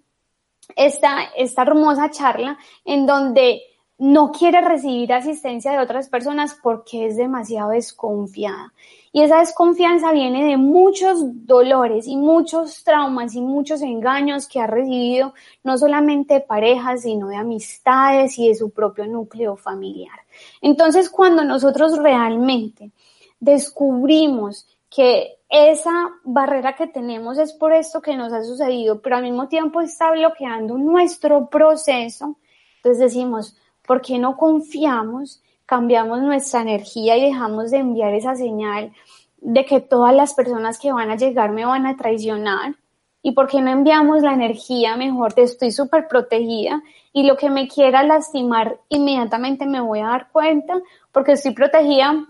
esta, 0.77 1.25
esta 1.37 1.63
hermosa 1.63 2.11
charla 2.11 2.59
en 2.85 3.07
donde 3.07 3.63
no 4.01 4.33
quiere 4.33 4.63
recibir 4.63 5.13
asistencia 5.13 5.73
de 5.73 5.79
otras 5.79 6.09
personas 6.09 6.57
porque 6.63 7.07
es 7.07 7.19
demasiado 7.19 7.71
desconfiada. 7.71 8.73
Y 9.13 9.23
esa 9.23 9.41
desconfianza 9.41 10.13
viene 10.13 10.47
de 10.47 10.57
muchos 10.57 11.19
dolores 11.45 12.07
y 12.07 12.17
muchos 12.17 12.83
traumas 12.83 13.35
y 13.35 13.43
muchos 13.43 13.83
engaños 13.83 14.49
que 14.49 14.59
ha 14.59 14.67
recibido 14.67 15.35
no 15.65 15.77
solamente 15.77 16.35
de 16.35 16.41
parejas, 16.41 17.03
sino 17.03 17.29
de 17.29 17.37
amistades 17.37 18.39
y 18.39 18.49
de 18.49 18.55
su 18.55 18.71
propio 18.71 19.07
núcleo 19.07 19.57
familiar. 19.57 20.21
Entonces, 20.63 21.11
cuando 21.11 21.45
nosotros 21.45 21.99
realmente 21.99 22.93
descubrimos 23.39 24.67
que 24.89 25.40
esa 25.51 26.11
barrera 26.23 26.77
que 26.77 26.87
tenemos 26.87 27.37
es 27.37 27.53
por 27.53 27.73
esto 27.73 28.01
que 28.01 28.17
nos 28.17 28.33
ha 28.33 28.45
sucedido, 28.45 29.03
pero 29.03 29.17
al 29.17 29.25
mismo 29.25 29.49
tiempo 29.49 29.81
está 29.81 30.13
bloqueando 30.13 30.79
nuestro 30.79 31.49
proceso, 31.49 32.37
entonces 32.77 33.01
decimos, 33.01 33.57
¿por 33.87 34.01
qué 34.01 34.19
no 34.19 34.37
confiamos 34.37 35.43
cambiamos 35.67 36.21
nuestra 36.21 36.63
energía 36.63 37.17
y 37.17 37.27
dejamos 37.27 37.71
de 37.71 37.79
enviar 37.79 38.13
esa 38.15 38.35
señal 38.35 38.93
de 39.41 39.65
que 39.65 39.81
todas 39.81 40.13
las 40.13 40.35
personas 40.35 40.81
que 40.81 40.93
van 40.93 41.11
a 41.11 41.17
llegar 41.17 41.53
me 41.53 41.65
van 41.65 41.87
a 41.87 41.97
traicionar? 41.97 42.75
¿Y 43.23 43.33
por 43.33 43.49
qué 43.49 43.61
no 43.61 43.71
enviamos 43.71 44.23
la 44.23 44.33
energía 44.33 44.97
mejor 44.97 45.35
estoy 45.37 45.73
súper 45.73 46.09
protegida 46.09 46.83
y 47.13 47.25
lo 47.25 47.37
que 47.37 47.51
me 47.51 47.69
quiera 47.69 48.03
lastimar 48.03 48.81
inmediatamente 48.89 49.67
me 49.67 49.81
voy 49.81 50.01
a 50.01 50.07
dar 50.07 50.31
cuenta 50.33 50.81
porque 51.13 51.33
estoy 51.33 51.53
protegida 51.53 52.27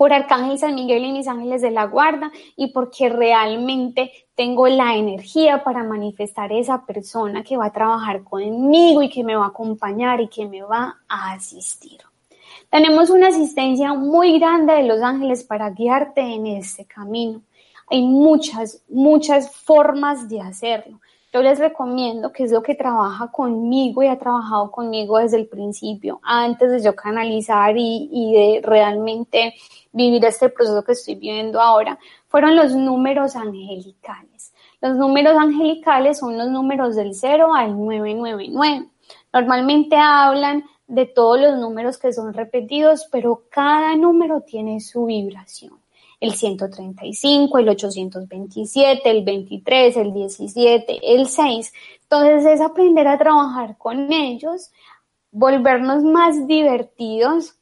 por 0.00 0.14
Arcángel 0.14 0.58
San 0.58 0.76
Miguel 0.76 1.04
y 1.04 1.12
mis 1.12 1.28
ángeles 1.28 1.60
de 1.60 1.70
la 1.70 1.84
guarda 1.84 2.32
y 2.56 2.68
porque 2.68 3.10
realmente 3.10 4.10
tengo 4.34 4.66
la 4.66 4.96
energía 4.96 5.62
para 5.62 5.84
manifestar 5.84 6.52
esa 6.52 6.86
persona 6.86 7.44
que 7.44 7.58
va 7.58 7.66
a 7.66 7.72
trabajar 7.72 8.24
conmigo 8.24 9.02
y 9.02 9.10
que 9.10 9.22
me 9.22 9.36
va 9.36 9.44
a 9.44 9.48
acompañar 9.48 10.22
y 10.22 10.28
que 10.28 10.48
me 10.48 10.62
va 10.62 10.96
a 11.06 11.32
asistir. 11.32 12.00
Tenemos 12.70 13.10
una 13.10 13.28
asistencia 13.28 13.92
muy 13.92 14.38
grande 14.38 14.72
de 14.72 14.84
los 14.84 15.02
ángeles 15.02 15.44
para 15.44 15.68
guiarte 15.68 16.22
en 16.22 16.46
este 16.46 16.86
camino. 16.86 17.42
Hay 17.86 18.00
muchas, 18.00 18.82
muchas 18.88 19.54
formas 19.54 20.30
de 20.30 20.40
hacerlo. 20.40 20.98
Yo 21.32 21.42
les 21.42 21.60
recomiendo, 21.60 22.32
que 22.32 22.42
es 22.44 22.50
lo 22.52 22.62
que 22.62 22.74
trabaja 22.74 23.30
conmigo 23.30 24.02
y 24.02 24.08
ha 24.08 24.18
trabajado 24.18 24.70
conmigo 24.72 25.18
desde 25.18 25.36
el 25.36 25.46
principio, 25.46 26.20
antes 26.24 26.72
de 26.72 26.82
yo 26.82 26.96
canalizar 26.96 27.76
y, 27.76 28.08
y 28.10 28.32
de 28.32 28.60
realmente 28.62 29.54
vivir 29.92 30.24
este 30.24 30.48
proceso 30.48 30.82
que 30.82 30.92
estoy 30.92 31.14
viviendo 31.14 31.60
ahora, 31.60 31.98
fueron 32.26 32.56
los 32.56 32.74
números 32.74 33.36
angelicales. 33.36 34.52
Los 34.80 34.96
números 34.96 35.36
angelicales 35.36 36.18
son 36.18 36.38
los 36.38 36.48
números 36.48 36.96
del 36.96 37.14
0 37.14 37.54
al 37.54 37.76
999. 37.76 38.88
Normalmente 39.32 39.96
hablan 39.96 40.64
de 40.86 41.06
todos 41.06 41.40
los 41.40 41.58
números 41.58 41.98
que 41.98 42.12
son 42.12 42.32
repetidos, 42.32 43.06
pero 43.12 43.44
cada 43.50 43.94
número 43.94 44.40
tiene 44.40 44.80
su 44.80 45.04
vibración. 45.06 45.79
El 46.20 46.34
135, 46.34 47.58
el 47.58 47.68
827, 47.70 49.10
el 49.10 49.24
23, 49.24 49.96
el 49.96 50.12
17, 50.12 51.14
el 51.14 51.26
6. 51.26 51.72
Entonces 52.02 52.46
es 52.46 52.60
aprender 52.60 53.08
a 53.08 53.18
trabajar 53.18 53.78
con 53.78 54.12
ellos, 54.12 54.70
volvernos 55.32 56.04
más 56.04 56.46
divertidos, 56.46 57.56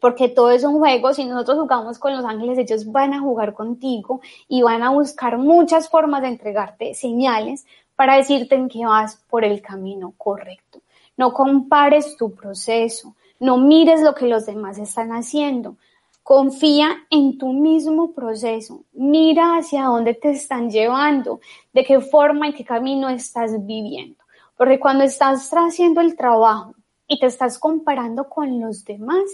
porque 0.00 0.28
todo 0.28 0.50
es 0.50 0.64
un 0.64 0.78
juego. 0.78 1.14
Si 1.14 1.24
nosotros 1.24 1.58
jugamos 1.60 1.98
con 1.98 2.16
los 2.16 2.24
ángeles, 2.24 2.58
ellos 2.58 2.90
van 2.90 3.14
a 3.14 3.20
jugar 3.20 3.54
contigo 3.54 4.20
y 4.48 4.62
van 4.62 4.82
a 4.82 4.90
buscar 4.90 5.38
muchas 5.38 5.88
formas 5.88 6.22
de 6.22 6.28
entregarte 6.28 6.94
señales 6.94 7.64
para 7.96 8.16
decirte 8.16 8.54
en 8.54 8.68
que 8.68 8.84
vas 8.84 9.16
por 9.28 9.44
el 9.44 9.62
camino 9.62 10.12
correcto. 10.16 10.80
No 11.16 11.32
compares 11.32 12.16
tu 12.16 12.34
proceso, 12.34 13.14
no 13.38 13.56
mires 13.56 14.02
lo 14.02 14.14
que 14.14 14.26
los 14.26 14.46
demás 14.46 14.78
están 14.78 15.10
haciendo. 15.10 15.76
Confía 16.24 17.06
en 17.10 17.38
tu 17.38 17.52
mismo 17.52 18.12
proceso, 18.12 18.82
mira 18.92 19.56
hacia 19.56 19.84
dónde 19.84 20.14
te 20.14 20.32
están 20.32 20.68
llevando, 20.70 21.40
de 21.72 21.84
qué 21.84 22.00
forma 22.00 22.48
y 22.48 22.54
qué 22.54 22.64
camino 22.64 23.08
estás 23.08 23.64
viviendo. 23.64 24.24
Porque 24.56 24.80
cuando 24.80 25.04
estás 25.04 25.48
haciendo 25.52 26.00
el 26.00 26.16
trabajo 26.16 26.74
y 27.06 27.20
te 27.20 27.26
estás 27.26 27.60
comparando 27.60 28.28
con 28.28 28.60
los 28.60 28.84
demás, 28.84 29.24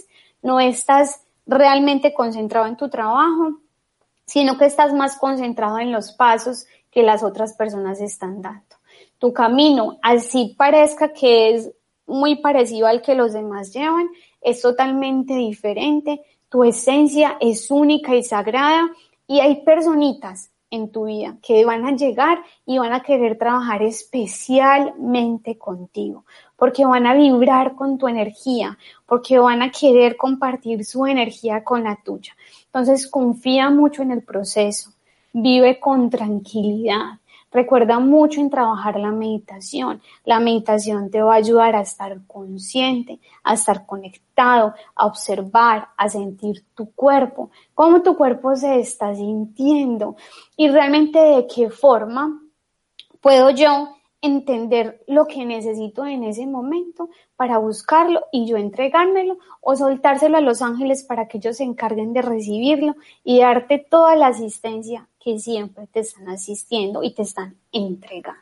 no 0.43 0.59
estás 0.59 1.23
realmente 1.47 2.13
concentrado 2.13 2.67
en 2.67 2.77
tu 2.77 2.87
trabajo, 2.89 3.57
sino 4.25 4.59
que 4.59 4.65
estás 4.65 4.93
más 4.93 5.17
concentrado 5.17 5.79
en 5.79 5.91
los 5.91 6.11
pasos 6.11 6.67
que 6.91 7.01
las 7.01 7.23
otras 7.23 7.53
personas 7.53 7.99
están 7.99 8.43
dando 8.43 8.75
tu 9.21 9.33
camino, 9.33 9.99
así 10.01 10.55
parezca 10.57 11.13
que 11.13 11.53
es 11.53 11.71
muy 12.07 12.37
parecido 12.37 12.87
al 12.87 13.03
que 13.03 13.13
los 13.13 13.33
demás 13.33 13.71
llevan, 13.71 14.09
es 14.41 14.63
totalmente 14.63 15.35
diferente, 15.35 16.21
tu 16.51 16.65
esencia 16.65 17.37
es 17.39 17.71
única 17.71 18.13
y 18.13 18.23
sagrada 18.23 18.91
y 19.25 19.39
hay 19.39 19.63
personitas 19.63 20.51
en 20.69 20.91
tu 20.91 21.05
vida 21.05 21.37
que 21.41 21.63
van 21.63 21.85
a 21.85 21.95
llegar 21.95 22.43
y 22.65 22.77
van 22.77 22.91
a 22.91 23.01
querer 23.01 23.37
trabajar 23.37 23.81
especialmente 23.81 25.57
contigo, 25.57 26.25
porque 26.57 26.85
van 26.85 27.07
a 27.07 27.13
vibrar 27.13 27.75
con 27.75 27.97
tu 27.97 28.09
energía, 28.09 28.77
porque 29.05 29.39
van 29.39 29.61
a 29.61 29.71
querer 29.71 30.17
compartir 30.17 30.83
su 30.83 31.05
energía 31.05 31.63
con 31.63 31.85
la 31.85 31.97
tuya. 32.03 32.35
Entonces 32.65 33.07
confía 33.07 33.69
mucho 33.69 34.01
en 34.01 34.11
el 34.11 34.21
proceso, 34.21 34.91
vive 35.31 35.79
con 35.79 36.09
tranquilidad, 36.09 37.20
Recuerda 37.51 37.99
mucho 37.99 38.39
en 38.39 38.49
trabajar 38.49 38.97
la 38.97 39.11
meditación. 39.11 40.01
La 40.23 40.39
meditación 40.39 41.11
te 41.11 41.21
va 41.21 41.33
a 41.33 41.37
ayudar 41.37 41.75
a 41.75 41.81
estar 41.81 42.25
consciente, 42.25 43.19
a 43.43 43.55
estar 43.55 43.85
conectado, 43.85 44.73
a 44.95 45.05
observar, 45.05 45.89
a 45.97 46.07
sentir 46.07 46.63
tu 46.73 46.91
cuerpo, 46.91 47.51
cómo 47.73 48.01
tu 48.01 48.15
cuerpo 48.15 48.55
se 48.55 48.79
está 48.79 49.13
sintiendo 49.13 50.15
y 50.55 50.69
realmente 50.69 51.19
de 51.19 51.47
qué 51.47 51.69
forma 51.69 52.41
puedo 53.19 53.49
yo 53.49 53.95
entender 54.21 55.03
lo 55.07 55.25
que 55.25 55.45
necesito 55.45 56.05
en 56.05 56.23
ese 56.23 56.45
momento 56.45 57.09
para 57.35 57.57
buscarlo 57.57 58.25
y 58.31 58.45
yo 58.45 58.57
entregármelo 58.57 59.37
o 59.61 59.75
soltárselo 59.75 60.37
a 60.37 60.41
los 60.41 60.61
ángeles 60.61 61.03
para 61.03 61.27
que 61.27 61.39
ellos 61.39 61.57
se 61.57 61.63
encarguen 61.63 62.13
de 62.13 62.21
recibirlo 62.21 62.95
y 63.23 63.39
darte 63.39 63.79
toda 63.79 64.15
la 64.15 64.27
asistencia 64.27 65.07
que 65.19 65.39
siempre 65.39 65.87
te 65.87 66.01
están 66.01 66.29
asistiendo 66.29 67.03
y 67.03 67.13
te 67.13 67.23
están 67.23 67.55
entregando. 67.71 68.41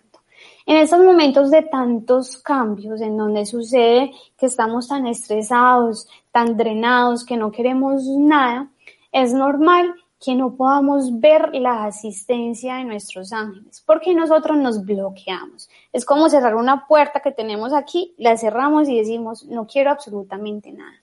En 0.65 0.78
estos 0.78 1.04
momentos 1.04 1.50
de 1.50 1.63
tantos 1.63 2.38
cambios, 2.38 3.02
en 3.02 3.18
donde 3.18 3.46
sucede 3.46 4.12
que 4.38 4.46
estamos 4.46 4.88
tan 4.88 5.08
estresados, 5.08 6.08
tan 6.32 6.58
drenados, 6.58 7.26
que 7.26 7.38
no 7.38 7.52
queremos 7.52 8.04
nada, 8.06 8.70
es 9.12 9.34
normal 9.34 9.96
que 10.19 10.36
no 10.36 10.55
podamos 10.55 11.19
ver 11.19 11.55
la 11.55 11.86
asistencia 11.86 12.75
de 12.75 12.84
nuestros 12.84 13.32
ángeles, 13.32 13.82
porque 13.86 14.13
nosotros 14.13 14.58
nos 14.58 14.86
bloqueamos. 14.86 15.69
Es 15.93 16.03
como 16.03 16.29
cerrar 16.29 16.55
una 16.55 16.88
puerta 16.88 17.21
que 17.21 17.32
tenemos 17.32 17.73
aquí, 17.73 18.13
la 18.17 18.38
cerramos 18.38 18.89
y 18.89 18.97
decimos, 18.97 19.45
no 19.45 19.65
quiero 19.65 19.91
absolutamente 19.91 20.71
nada. 20.71 20.95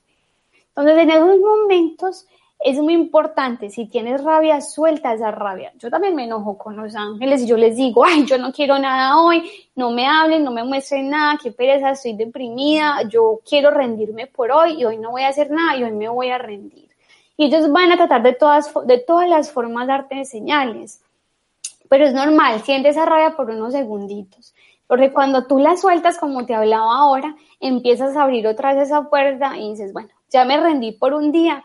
Entonces, 0.69 0.99
en 0.99 1.11
esos 1.11 1.39
momentos 1.41 2.27
es 2.61 2.79
muy 2.79 2.95
importante, 2.95 3.71
si 3.71 3.87
tienes 3.87 4.23
rabia, 4.23 4.61
suelta 4.61 5.15
esa 5.15 5.31
rabia. 5.31 5.73
Yo 5.79 5.91
también 5.91 6.15
me 6.15 6.25
enojo 6.25 6.59
con 6.59 6.77
los 6.77 6.95
ángeles 6.95 7.43
y 7.43 7.47
yo 7.47 7.57
les 7.57 7.77
digo, 7.77 8.05
ay, 8.05 8.27
yo 8.27 8.39
no 8.39 8.53
quiero 8.53 8.79
nada 8.79 9.19
hoy, 9.19 9.51
no 9.75 9.91
me 9.91 10.07
hablen, 10.07 10.45
no 10.45 10.51
me 10.51 10.65
muestren 10.65 11.09
nada, 11.09 11.39
qué 11.43 11.53
pereza, 11.53 11.91
estoy 11.91 12.15
deprimida, 12.15 13.03
yo 13.09 13.41
quiero 13.49 13.71
rendirme 13.71 14.27
por 14.27 14.51
hoy 14.51 14.81
y 14.81 14.85
hoy 14.85 14.99
no 14.99 15.13
voy 15.13 15.23
a 15.23 15.29
hacer 15.29 15.51
nada 15.51 15.77
y 15.77 15.85
hoy 15.85 15.93
me 15.93 16.09
voy 16.09 16.29
a 16.29 16.39
rendir. 16.39 16.86
Y 17.37 17.47
ellos 17.47 17.71
van 17.71 17.93
a 17.93 17.97
tratar 17.97 18.23
de 18.23 18.33
todas, 18.33 18.73
de 18.85 18.99
todas 18.99 19.29
las 19.29 19.53
formas 19.53 19.87
darte 19.87 20.25
señales. 20.25 21.03
Pero 21.89 22.07
es 22.07 22.15
normal, 22.15 22.63
siente 22.63 22.89
esa 22.89 23.05
rabia 23.05 23.37
por 23.37 23.51
unos 23.51 23.73
segunditos. 23.73 24.55
Porque 24.87 25.13
cuando 25.13 25.47
tú 25.47 25.59
la 25.59 25.77
sueltas, 25.77 26.19
como 26.19 26.47
te 26.47 26.55
hablaba 26.55 26.97
ahora, 26.97 27.37
empiezas 27.61 28.17
a 28.17 28.23
abrir 28.23 28.47
otra 28.47 28.75
vez 28.75 28.85
esa 28.85 29.09
puerta 29.09 29.57
y 29.57 29.71
dices, 29.71 29.93
bueno, 29.93 30.11
ya 30.31 30.45
me 30.45 30.59
rendí 30.59 30.93
por 30.93 31.13
un 31.13 31.33
día, 31.33 31.65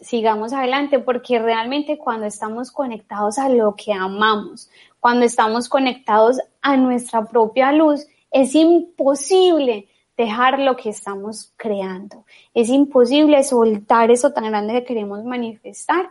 sigamos 0.00 0.52
adelante, 0.52 0.98
porque 0.98 1.38
realmente 1.38 1.98
cuando 1.98 2.26
estamos 2.26 2.70
conectados 2.70 3.38
a 3.38 3.48
lo 3.48 3.74
que 3.74 3.92
amamos, 3.92 4.70
cuando 5.00 5.26
estamos 5.26 5.68
conectados 5.68 6.38
a 6.62 6.76
nuestra 6.76 7.24
propia 7.24 7.72
luz, 7.72 8.06
es 8.30 8.54
imposible 8.54 9.88
dejar 10.20 10.58
lo 10.58 10.76
que 10.76 10.90
estamos 10.90 11.52
creando. 11.56 12.24
Es 12.54 12.68
imposible 12.68 13.42
soltar 13.42 14.10
eso 14.10 14.32
tan 14.32 14.44
grande 14.44 14.74
que 14.74 14.84
queremos 14.84 15.24
manifestar 15.24 16.10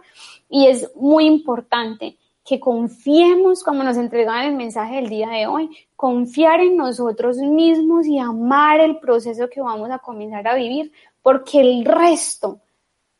y 0.49 0.67
es 0.67 0.91
muy 0.95 1.25
importante 1.25 2.17
que 2.43 2.59
confiemos, 2.59 3.63
como 3.63 3.83
nos 3.83 3.97
entregan 3.97 4.45
el 4.45 4.55
mensaje 4.55 4.95
del 4.95 5.09
día 5.09 5.29
de 5.29 5.45
hoy, 5.45 5.69
confiar 5.95 6.61
en 6.61 6.77
nosotros 6.77 7.37
mismos 7.37 8.07
y 8.07 8.17
amar 8.17 8.79
el 8.79 8.97
proceso 8.97 9.47
que 9.49 9.61
vamos 9.61 9.91
a 9.91 9.99
comenzar 9.99 10.47
a 10.47 10.55
vivir, 10.55 10.91
porque 11.21 11.61
el 11.61 11.85
resto, 11.85 12.59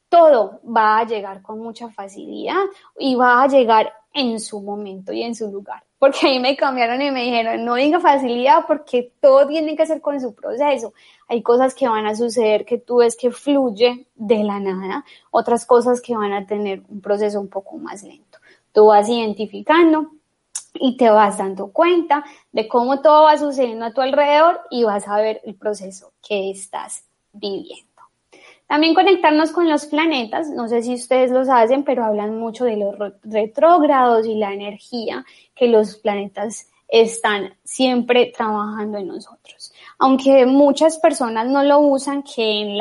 todo 0.10 0.60
va 0.66 1.00
a 1.00 1.06
llegar 1.06 1.42
con 1.42 1.60
mucha 1.60 1.90
facilidad 1.90 2.64
y 2.98 3.16
va 3.16 3.44
a 3.44 3.48
llegar 3.48 3.94
en 4.14 4.40
su 4.40 4.62
momento 4.62 5.14
y 5.14 5.24
en 5.24 5.36
su 5.36 5.52
lugar 5.52 5.84
porque 6.00 6.28
ahí 6.28 6.40
me 6.40 6.56
cambiaron 6.56 7.02
y 7.02 7.12
me 7.12 7.26
dijeron, 7.26 7.66
no 7.66 7.76
diga 7.76 8.00
facilidad 8.00 8.66
porque 8.66 9.12
todo 9.20 9.46
tiene 9.48 9.76
que 9.76 9.86
ser 9.86 10.00
con 10.00 10.20
su 10.20 10.34
proceso. 10.34 10.94
Hay 11.28 11.44
cosas 11.44 11.76
que 11.76 11.90
van 11.90 12.08
a 12.08 12.16
suceder 12.16 12.66
que 12.66 12.78
tú 12.78 12.98
ves 12.98 13.18
que 13.18 13.32
fluye 13.32 14.08
de 14.16 14.44
la 14.44 14.60
nada, 14.62 15.04
otras 15.30 15.66
cosas 15.66 16.02
que 16.02 16.16
van 16.16 16.32
a 16.32 16.48
tener 16.48 16.82
un 16.88 17.02
proceso 17.02 17.40
un 17.40 17.50
poco 17.50 17.78
más 17.78 18.02
lento. 18.04 18.40
Tú 18.72 18.88
vas 18.88 19.10
identificando 19.10 20.12
y 20.74 20.96
te 20.96 21.10
vas 21.10 21.38
dando 21.38 21.72
cuenta 21.74 22.24
de 22.54 22.68
cómo 22.70 23.02
todo 23.02 23.24
va 23.24 23.38
sucediendo 23.38 23.86
a 23.86 23.94
tu 23.94 24.00
alrededor 24.00 24.62
y 24.72 24.86
vas 24.86 25.06
a 25.06 25.18
ver 25.18 25.42
el 25.44 25.56
proceso 25.56 26.14
que 26.26 26.50
estás 26.50 27.04
viviendo. 27.34 27.89
También 28.70 28.94
conectarnos 28.94 29.52
con 29.52 29.68
los 29.68 29.88
planetas, 29.88 30.52
no 30.52 30.68
sé 30.68 30.84
si 30.84 30.94
ustedes 30.94 31.32
los 31.32 31.50
hacen, 31.50 31.84
pero 31.84 32.06
hablan 32.06 32.38
mucho 32.38 32.66
de 32.66 32.78
los 32.78 32.96
retrógrados 33.24 34.28
y 34.28 34.36
la 34.36 34.54
energía 34.54 35.26
que 35.56 35.68
los 35.68 35.96
planetas 35.96 36.68
están 36.88 37.56
siempre 37.64 38.32
trabajando 38.32 39.00
en 39.00 39.08
nosotros. 39.08 39.74
Aunque 39.98 40.46
muchas 40.46 41.00
personas 41.00 41.48
no 41.48 41.64
lo 41.64 41.80
usan, 41.80 42.22
que 42.22 42.78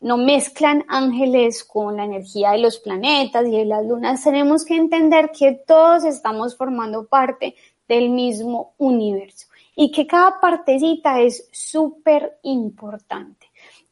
no 0.00 0.16
mezclan 0.16 0.82
ángeles 0.88 1.62
con 1.62 1.98
la 1.98 2.04
energía 2.06 2.52
de 2.52 2.60
los 2.60 2.78
planetas 2.78 3.46
y 3.46 3.50
de 3.50 3.66
las 3.66 3.84
lunas, 3.84 4.24
tenemos 4.24 4.64
que 4.64 4.76
entender 4.76 5.30
que 5.30 5.62
todos 5.66 6.04
estamos 6.04 6.56
formando 6.56 7.06
parte 7.06 7.54
del 7.86 8.08
mismo 8.08 8.72
universo 8.78 9.48
y 9.76 9.90
que 9.90 10.06
cada 10.06 10.40
partecita 10.40 11.20
es 11.20 11.50
súper 11.52 12.38
importante. 12.44 13.41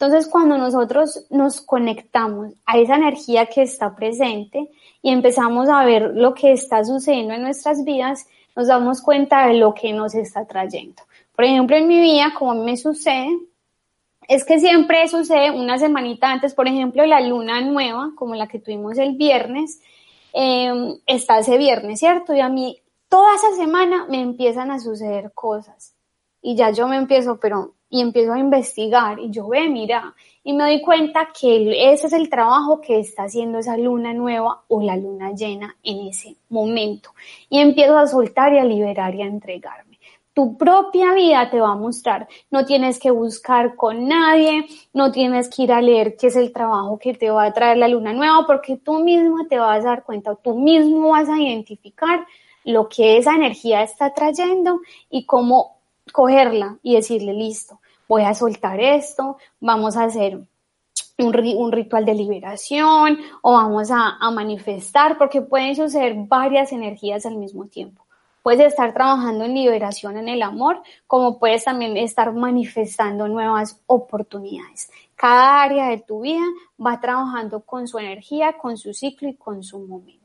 Entonces, 0.00 0.28
cuando 0.28 0.56
nosotros 0.56 1.26
nos 1.28 1.60
conectamos 1.60 2.54
a 2.64 2.78
esa 2.78 2.96
energía 2.96 3.44
que 3.44 3.60
está 3.60 3.94
presente 3.94 4.70
y 5.02 5.10
empezamos 5.10 5.68
a 5.68 5.84
ver 5.84 6.12
lo 6.14 6.32
que 6.32 6.52
está 6.52 6.82
sucediendo 6.86 7.34
en 7.34 7.42
nuestras 7.42 7.84
vidas, 7.84 8.26
nos 8.56 8.68
damos 8.68 9.02
cuenta 9.02 9.46
de 9.46 9.58
lo 9.58 9.74
que 9.74 9.92
nos 9.92 10.14
está 10.14 10.46
trayendo. 10.46 11.02
Por 11.36 11.44
ejemplo, 11.44 11.76
en 11.76 11.86
mi 11.86 12.00
vida, 12.00 12.32
como 12.32 12.54
me 12.54 12.78
sucede, 12.78 13.28
es 14.26 14.46
que 14.46 14.58
siempre 14.58 15.06
sucede 15.06 15.50
una 15.50 15.78
semanita 15.78 16.32
antes, 16.32 16.54
por 16.54 16.66
ejemplo, 16.66 17.04
la 17.04 17.20
luna 17.20 17.60
nueva, 17.60 18.12
como 18.16 18.34
la 18.34 18.48
que 18.48 18.58
tuvimos 18.58 18.96
el 18.96 19.16
viernes, 19.16 19.82
em, 20.32 20.94
está 21.04 21.40
ese 21.40 21.58
viernes, 21.58 21.98
¿cierto? 21.98 22.34
Y 22.34 22.40
a 22.40 22.48
mí 22.48 22.80
toda 23.10 23.34
esa 23.34 23.54
semana 23.54 24.06
me 24.08 24.22
empiezan 24.22 24.70
a 24.70 24.80
suceder 24.80 25.32
cosas. 25.34 25.94
Y 26.40 26.56
ya 26.56 26.70
yo 26.70 26.88
me 26.88 26.96
empiezo, 26.96 27.38
pero 27.38 27.74
y 27.90 28.00
empiezo 28.00 28.32
a 28.32 28.38
investigar 28.38 29.18
y 29.18 29.30
yo 29.30 29.48
ve, 29.48 29.68
mira, 29.68 30.14
y 30.44 30.52
me 30.52 30.64
doy 30.64 30.80
cuenta 30.80 31.28
que 31.38 31.92
ese 31.92 32.06
es 32.06 32.12
el 32.12 32.30
trabajo 32.30 32.80
que 32.80 33.00
está 33.00 33.24
haciendo 33.24 33.58
esa 33.58 33.76
luna 33.76 34.14
nueva 34.14 34.62
o 34.68 34.80
la 34.80 34.96
luna 34.96 35.32
llena 35.32 35.76
en 35.82 36.06
ese 36.08 36.36
momento. 36.48 37.10
Y 37.50 37.58
empiezo 37.58 37.98
a 37.98 38.06
soltar 38.06 38.54
y 38.54 38.58
a 38.58 38.64
liberar 38.64 39.14
y 39.14 39.22
a 39.22 39.26
entregarme. 39.26 39.98
Tu 40.32 40.56
propia 40.56 41.12
vida 41.12 41.50
te 41.50 41.60
va 41.60 41.72
a 41.72 41.76
mostrar. 41.76 42.28
No 42.50 42.64
tienes 42.64 43.00
que 43.00 43.10
buscar 43.10 43.74
con 43.74 44.06
nadie, 44.06 44.66
no 44.94 45.10
tienes 45.10 45.50
que 45.50 45.64
ir 45.64 45.72
a 45.72 45.82
leer 45.82 46.16
qué 46.16 46.28
es 46.28 46.36
el 46.36 46.52
trabajo 46.52 46.98
que 46.98 47.14
te 47.14 47.30
va 47.30 47.44
a 47.44 47.52
traer 47.52 47.76
la 47.76 47.88
luna 47.88 48.12
nueva, 48.12 48.46
porque 48.46 48.76
tú 48.76 49.00
mismo 49.00 49.46
te 49.48 49.58
vas 49.58 49.84
a 49.84 49.88
dar 49.88 50.04
cuenta, 50.04 50.36
tú 50.36 50.54
mismo 50.54 51.10
vas 51.10 51.28
a 51.28 51.38
identificar 51.38 52.24
lo 52.64 52.88
que 52.88 53.18
esa 53.18 53.34
energía 53.34 53.82
está 53.82 54.14
trayendo 54.14 54.80
y 55.10 55.26
cómo 55.26 55.80
cogerla 56.12 56.78
y 56.82 56.94
decirle, 56.94 57.32
listo, 57.32 57.79
voy 58.10 58.24
a 58.24 58.34
soltar 58.34 58.80
esto, 58.80 59.36
vamos 59.60 59.96
a 59.96 60.02
hacer 60.02 60.40
un, 61.16 61.32
ritual 61.32 62.04
de 62.04 62.14
liberación 62.14 63.20
o 63.40 63.52
vamos 63.52 63.92
a, 63.92 64.16
a 64.20 64.32
manifestar, 64.32 65.16
porque 65.16 65.42
pueden 65.42 65.76
suceder 65.76 66.14
varias 66.16 66.72
energías 66.72 67.24
al 67.24 67.36
mismo 67.36 67.66
tiempo. 67.66 68.04
Puedes 68.42 68.66
estar 68.66 68.92
trabajando 68.92 69.44
en 69.44 69.54
liberación 69.54 70.16
en 70.16 70.28
el 70.28 70.42
amor, 70.42 70.82
como 71.06 71.38
puedes 71.38 71.62
también 71.62 71.96
estar 71.96 72.32
manifestando 72.32 73.28
nuevas 73.28 73.80
oportunidades. 73.86 74.90
Cada 75.14 75.62
área 75.62 75.90
de 75.90 75.98
tu 75.98 76.22
vida 76.22 76.46
va 76.84 77.00
trabajando 77.00 77.60
con 77.60 77.86
su 77.86 78.00
energía, 78.00 78.54
con 78.54 78.76
su 78.76 78.92
ciclo 78.92 79.28
y 79.28 79.34
con 79.34 79.62
su 79.62 79.78
momento 79.78 80.19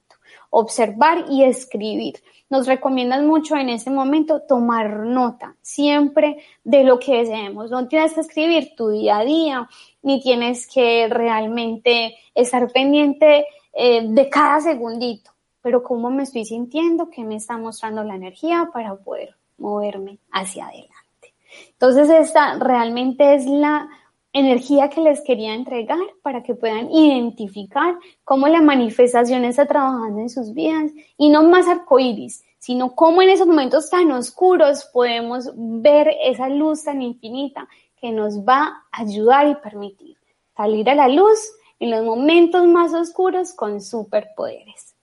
observar 0.57 1.25
y 1.29 1.43
escribir. 1.43 2.23
Nos 2.49 2.65
recomiendan 2.65 3.27
mucho 3.27 3.57
en 3.57 3.67
este 3.67 3.89
momento 3.89 4.43
tomar 4.43 4.99
nota 4.99 5.57
siempre 5.61 6.37
de 6.63 6.85
lo 6.85 6.97
que 6.97 7.17
deseemos. 7.17 7.69
No 7.71 7.89
tienes 7.89 8.13
que 8.13 8.21
escribir 8.21 8.73
tu 8.73 8.89
día 8.89 9.17
a 9.17 9.25
día, 9.25 9.69
ni 10.01 10.21
tienes 10.21 10.65
que 10.65 11.07
realmente 11.09 12.15
estar 12.33 12.71
pendiente 12.71 13.45
eh, 13.73 14.07
de 14.07 14.29
cada 14.29 14.61
segundito, 14.61 15.31
pero 15.61 15.83
cómo 15.83 16.09
me 16.09 16.23
estoy 16.23 16.45
sintiendo, 16.45 17.09
qué 17.09 17.25
me 17.25 17.35
está 17.35 17.57
mostrando 17.57 18.05
la 18.05 18.15
energía 18.15 18.69
para 18.71 18.95
poder 18.95 19.35
moverme 19.57 20.19
hacia 20.31 20.67
adelante. 20.67 21.33
Entonces 21.71 22.09
esta 22.09 22.57
realmente 22.59 23.35
es 23.35 23.45
la 23.45 23.89
energía 24.35 24.89
que 24.89 24.99
les 24.99 25.21
quería 25.21 25.53
entregar 25.53 25.97
para 26.21 26.43
que 26.43 26.55
puedan 26.55 26.91
identificar 26.91 27.95
cómo 28.25 28.49
la 28.49 28.61
manifestación 28.61 29.45
está 29.45 29.65
trabajando 29.65 30.19
en 30.19 30.29
sus 30.29 30.53
vidas 30.53 30.91
y 31.17 31.29
no 31.29 31.43
más 31.43 31.69
arcoíris, 31.69 32.43
sino 32.59 32.95
cómo 32.95 33.21
en 33.21 33.29
esos 33.29 33.47
momentos 33.47 33.89
tan 33.89 34.11
oscuros 34.11 34.89
podemos 34.91 35.49
ver 35.55 36.09
esa 36.21 36.49
luz 36.49 36.83
tan 36.83 37.01
infinita 37.01 37.65
que 37.95 38.11
nos 38.11 38.41
va 38.41 38.83
a 38.91 39.01
ayudar 39.01 39.47
y 39.47 39.55
permitir 39.55 40.17
salir 40.53 40.89
a 40.89 40.95
la 40.95 41.07
luz 41.07 41.39
en 41.79 41.91
los 41.91 42.03
momentos 42.03 42.67
más 42.67 42.93
oscuros 42.93 43.53
con 43.53 43.79
superpoderes. 43.79 44.95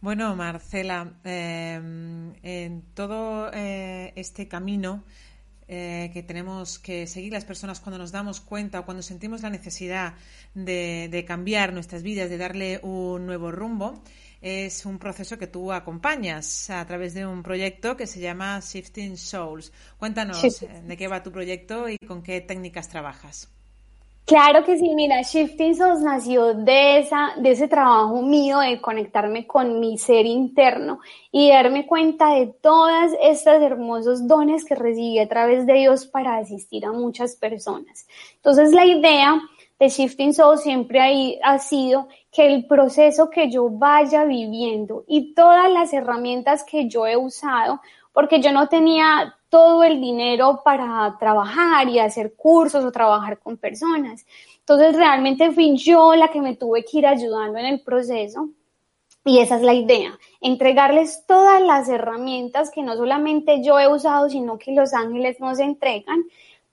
Bueno, 0.00 0.34
Marcela, 0.34 1.12
eh, 1.24 1.74
en 1.74 2.82
todo 2.94 3.50
eh, 3.52 4.14
este 4.16 4.48
camino 4.48 5.02
eh, 5.68 6.10
que 6.14 6.22
tenemos 6.22 6.78
que 6.78 7.06
seguir 7.06 7.32
las 7.32 7.44
personas 7.44 7.78
cuando 7.80 7.98
nos 7.98 8.10
damos 8.10 8.40
cuenta 8.40 8.80
o 8.80 8.84
cuando 8.86 9.02
sentimos 9.02 9.42
la 9.42 9.50
necesidad 9.50 10.14
de, 10.54 11.24
cambiar 11.26 11.74
nuestras 11.74 12.02
vidas, 12.02 12.30
de 12.30 12.38
darle 12.38 12.80
un 12.82 13.26
nuevo 13.26 13.50
rumbo, 13.50 14.02
es 14.40 14.86
un 14.86 14.98
proceso 14.98 15.36
que 15.36 15.46
tú 15.46 15.70
acompañas 15.72 16.70
a 16.70 16.86
través 16.86 17.12
de 17.12 17.26
un 17.26 17.42
proyecto 17.42 17.96
que 17.96 18.06
se 18.06 18.20
llama 18.20 18.60
Shifting 18.60 19.16
Souls. 19.18 19.72
Cuéntanos 19.98 20.42
de 20.42 20.96
qué 20.96 21.06
va 21.06 21.22
tu 21.22 21.32
proyecto 21.32 21.88
y 21.88 21.98
con 21.98 22.22
qué 22.22 22.40
técnicas 22.40 22.88
trabajas. 22.88 23.50
Claro 24.28 24.62
que 24.62 24.76
sí, 24.76 24.94
mira, 24.94 25.22
Shifting 25.22 25.74
Souls 25.74 26.02
nació 26.02 26.52
de, 26.52 26.98
esa, 26.98 27.32
de 27.38 27.52
ese 27.52 27.66
trabajo 27.66 28.20
mío 28.20 28.58
de 28.58 28.78
conectarme 28.78 29.46
con 29.46 29.80
mi 29.80 29.96
ser 29.96 30.26
interno 30.26 31.00
y 31.32 31.48
darme 31.48 31.86
cuenta 31.86 32.34
de 32.34 32.48
todas 32.48 33.12
estas 33.22 33.62
hermosos 33.62 34.28
dones 34.28 34.66
que 34.66 34.74
recibí 34.74 35.18
a 35.18 35.30
través 35.30 35.64
de 35.64 35.72
Dios 35.72 36.04
para 36.04 36.36
asistir 36.36 36.84
a 36.84 36.92
muchas 36.92 37.36
personas. 37.36 38.06
Entonces 38.34 38.74
la 38.74 38.84
idea 38.84 39.40
de 39.78 39.88
Shifting 39.88 40.34
Souls 40.34 40.60
siempre 40.60 41.40
ha 41.42 41.58
sido 41.58 42.08
que 42.30 42.54
el 42.54 42.66
proceso 42.66 43.30
que 43.30 43.50
yo 43.50 43.70
vaya 43.70 44.24
viviendo 44.24 45.04
y 45.08 45.32
todas 45.32 45.72
las 45.72 45.94
herramientas 45.94 46.64
que 46.64 46.86
yo 46.86 47.06
he 47.06 47.16
usado, 47.16 47.80
porque 48.12 48.42
yo 48.42 48.52
no 48.52 48.68
tenía 48.68 49.37
todo 49.48 49.84
el 49.84 50.00
dinero 50.00 50.62
para 50.64 51.16
trabajar 51.18 51.88
y 51.88 51.98
hacer 51.98 52.34
cursos 52.34 52.84
o 52.84 52.92
trabajar 52.92 53.38
con 53.38 53.56
personas. 53.56 54.26
Entonces 54.60 54.96
realmente 54.96 55.50
fui 55.52 55.76
yo 55.76 56.14
la 56.14 56.28
que 56.28 56.40
me 56.40 56.56
tuve 56.56 56.84
que 56.84 56.98
ir 56.98 57.06
ayudando 57.06 57.58
en 57.58 57.66
el 57.66 57.80
proceso 57.80 58.50
y 59.24 59.40
esa 59.40 59.56
es 59.56 59.62
la 59.62 59.74
idea, 59.74 60.18
entregarles 60.40 61.24
todas 61.26 61.60
las 61.60 61.88
herramientas 61.88 62.70
que 62.70 62.82
no 62.82 62.96
solamente 62.96 63.62
yo 63.62 63.78
he 63.78 63.86
usado, 63.86 64.30
sino 64.30 64.58
que 64.58 64.72
los 64.72 64.94
ángeles 64.94 65.38
nos 65.38 65.58
entregan 65.58 66.24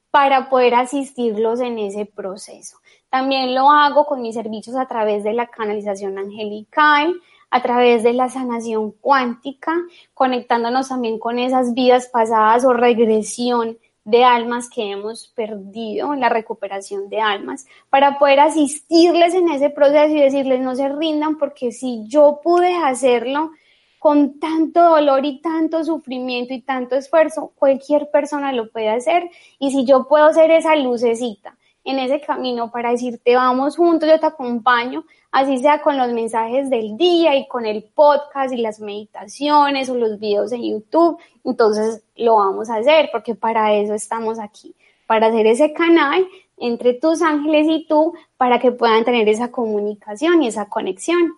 para 0.09 0.49
poder 0.49 0.75
asistirlos 0.75 1.59
en 1.59 1.77
ese 1.79 2.05
proceso. 2.05 2.77
También 3.09 3.53
lo 3.53 3.69
hago 3.69 4.05
con 4.05 4.21
mis 4.21 4.35
servicios 4.35 4.77
a 4.77 4.87
través 4.87 5.25
de 5.25 5.33
la 5.33 5.47
canalización 5.47 6.17
angelical, 6.17 7.13
a 7.55 7.61
través 7.61 8.03
de 8.03 8.11
la 8.11 8.27
sanación 8.27 8.91
cuántica, 8.91 9.71
conectándonos 10.13 10.89
también 10.89 11.19
con 11.19 11.39
esas 11.39 11.73
vidas 11.73 12.07
pasadas 12.07 12.65
o 12.65 12.73
regresión 12.73 13.77
de 14.03 14.25
almas 14.25 14.69
que 14.69 14.91
hemos 14.91 15.27
perdido, 15.27 16.15
la 16.15 16.27
recuperación 16.27 17.07
de 17.07 17.21
almas, 17.21 17.65
para 17.89 18.19
poder 18.19 18.41
asistirles 18.41 19.33
en 19.35 19.47
ese 19.47 19.69
proceso 19.69 20.13
y 20.13 20.19
decirles 20.19 20.59
no 20.59 20.75
se 20.75 20.89
rindan 20.89 21.37
porque 21.37 21.71
si 21.71 22.03
yo 22.07 22.41
pude 22.43 22.75
hacerlo 22.75 23.51
con 23.99 24.37
tanto 24.37 24.81
dolor 24.81 25.23
y 25.23 25.39
tanto 25.39 25.81
sufrimiento 25.85 26.53
y 26.53 26.59
tanto 26.59 26.97
esfuerzo, 26.97 27.53
cualquier 27.55 28.11
persona 28.11 28.51
lo 28.51 28.69
puede 28.69 28.89
hacer. 28.89 29.31
Y 29.59 29.71
si 29.71 29.85
yo 29.85 30.09
puedo 30.09 30.33
ser 30.33 30.51
esa 30.51 30.75
lucecita 30.75 31.55
en 31.85 31.99
ese 31.99 32.19
camino 32.19 32.71
para 32.71 32.91
decirte 32.91 33.35
vamos 33.35 33.77
juntos, 33.77 34.09
yo 34.09 34.19
te 34.19 34.25
acompaño, 34.25 35.05
así 35.31 35.59
sea 35.59 35.81
con 35.81 35.97
los 35.97 36.11
mensajes 36.11 36.69
del 36.69 36.97
día 36.97 37.35
y 37.35 37.47
con 37.47 37.65
el 37.65 37.83
podcast 37.83 38.53
y 38.53 38.57
las 38.57 38.79
meditaciones 38.79 39.89
o 39.89 39.95
los 39.95 40.19
videos 40.19 40.51
en 40.51 40.63
YouTube, 40.63 41.17
entonces 41.43 42.03
lo 42.15 42.35
vamos 42.35 42.69
a 42.69 42.77
hacer 42.77 43.09
porque 43.11 43.35
para 43.35 43.73
eso 43.73 43.93
estamos 43.93 44.39
aquí, 44.39 44.75
para 45.07 45.27
hacer 45.27 45.45
ese 45.47 45.71
canal 45.73 46.27
entre 46.57 46.93
tus 46.93 47.21
ángeles 47.21 47.67
y 47.69 47.85
tú 47.87 48.13
para 48.37 48.59
que 48.59 48.71
puedan 48.71 49.05
tener 49.05 49.29
esa 49.29 49.51
comunicación 49.51 50.43
y 50.43 50.47
esa 50.47 50.67
conexión. 50.67 51.33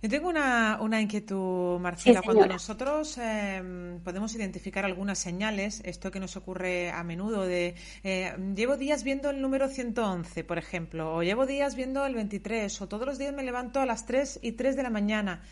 Yo 0.00 0.08
tengo 0.08 0.28
una, 0.28 0.78
una 0.80 1.00
inquietud, 1.00 1.80
Marcela. 1.80 2.22
Cuando 2.22 2.46
nosotros 2.46 3.18
em, 3.18 3.98
podemos 4.00 4.32
identificar 4.36 4.84
algunas 4.84 5.18
señales, 5.18 5.82
esto 5.84 6.12
que 6.12 6.20
nos 6.20 6.36
ocurre 6.36 6.92
a 6.92 7.02
menudo 7.02 7.44
de 7.44 7.74
eh, 8.04 8.32
llevo 8.54 8.76
días 8.76 9.02
viendo 9.02 9.28
el 9.28 9.42
número 9.42 9.68
111, 9.68 10.44
por 10.44 10.56
ejemplo, 10.56 11.16
o 11.16 11.24
llevo 11.24 11.46
días 11.46 11.74
viendo 11.74 12.06
el 12.06 12.14
23, 12.14 12.80
o 12.80 12.86
todos 12.86 13.08
los 13.08 13.18
días 13.18 13.34
me 13.34 13.42
levanto 13.42 13.80
a 13.80 13.86
las 13.86 14.06
3 14.06 14.38
y 14.40 14.52
3 14.52 14.76
de 14.76 14.82
la 14.84 14.90
mañana. 14.90 15.42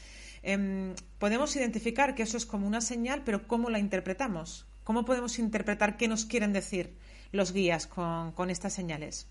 Em, 0.44 0.94
podemos 1.18 1.56
identificar 1.56 2.14
que 2.14 2.22
eso 2.22 2.36
es 2.36 2.46
como 2.46 2.68
una 2.68 2.80
señal, 2.80 3.22
pero 3.24 3.48
¿cómo 3.48 3.68
la 3.68 3.80
interpretamos? 3.80 4.64
¿Cómo 4.84 5.04
podemos 5.04 5.40
interpretar 5.40 5.96
qué 5.96 6.06
nos 6.06 6.24
quieren 6.24 6.52
decir 6.52 6.96
los 7.32 7.52
guías 7.52 7.88
con, 7.88 8.30
con 8.30 8.50
estas 8.50 8.74
señales? 8.74 9.26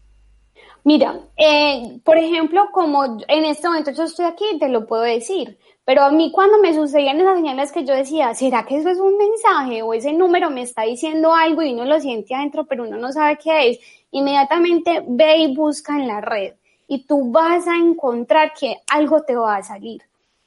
Mira, 0.84 1.20
eh, 1.36 2.00
por 2.04 2.18
ejemplo, 2.18 2.70
como 2.72 3.18
en 3.28 3.46
este 3.46 3.68
momento 3.68 3.92
yo 3.92 4.04
estoy 4.04 4.26
aquí, 4.26 4.46
te 4.60 4.70
lo 4.70 4.86
puedo 4.86 5.02
decir, 5.02 5.58
pero 5.84 6.04
a 6.04 6.12
mí 6.12 6.32
cuando 6.32 6.60
me 6.60 6.74
sucedían 6.74 7.20
esas 7.20 7.38
señales 7.38 7.72
que 7.72 7.84
yo 7.84 7.96
decía, 7.96 8.34
¿será 8.36 8.66
que 8.66 8.78
eso 8.78 8.90
es 8.90 9.00
un 9.00 9.18
mensaje 9.18 9.82
o 9.82 9.94
ese 9.94 10.14
número 10.14 10.50
me 10.50 10.62
está 10.62 10.84
diciendo 10.84 11.34
algo 11.34 11.64
y 11.64 11.74
uno 11.74 11.86
lo 11.86 12.00
siente 12.00 12.36
adentro, 12.36 12.66
pero 12.66 12.84
uno 12.84 12.98
no 12.98 13.12
sabe 13.12 13.38
qué 13.38 13.70
es? 13.70 13.80
Inmediatamente 14.12 15.04
ve 15.08 15.38
y 15.38 15.56
busca 15.56 15.96
en 15.96 16.08
la 16.08 16.22
red 16.22 16.54
y 16.88 17.06
tú 17.06 17.32
vas 17.32 17.68
a 17.68 17.78
encontrar 17.78 18.54
que 18.54 18.78
algo 18.88 19.24
te 19.24 19.36
va 19.36 19.58
a 19.58 19.64
salir, 19.64 20.04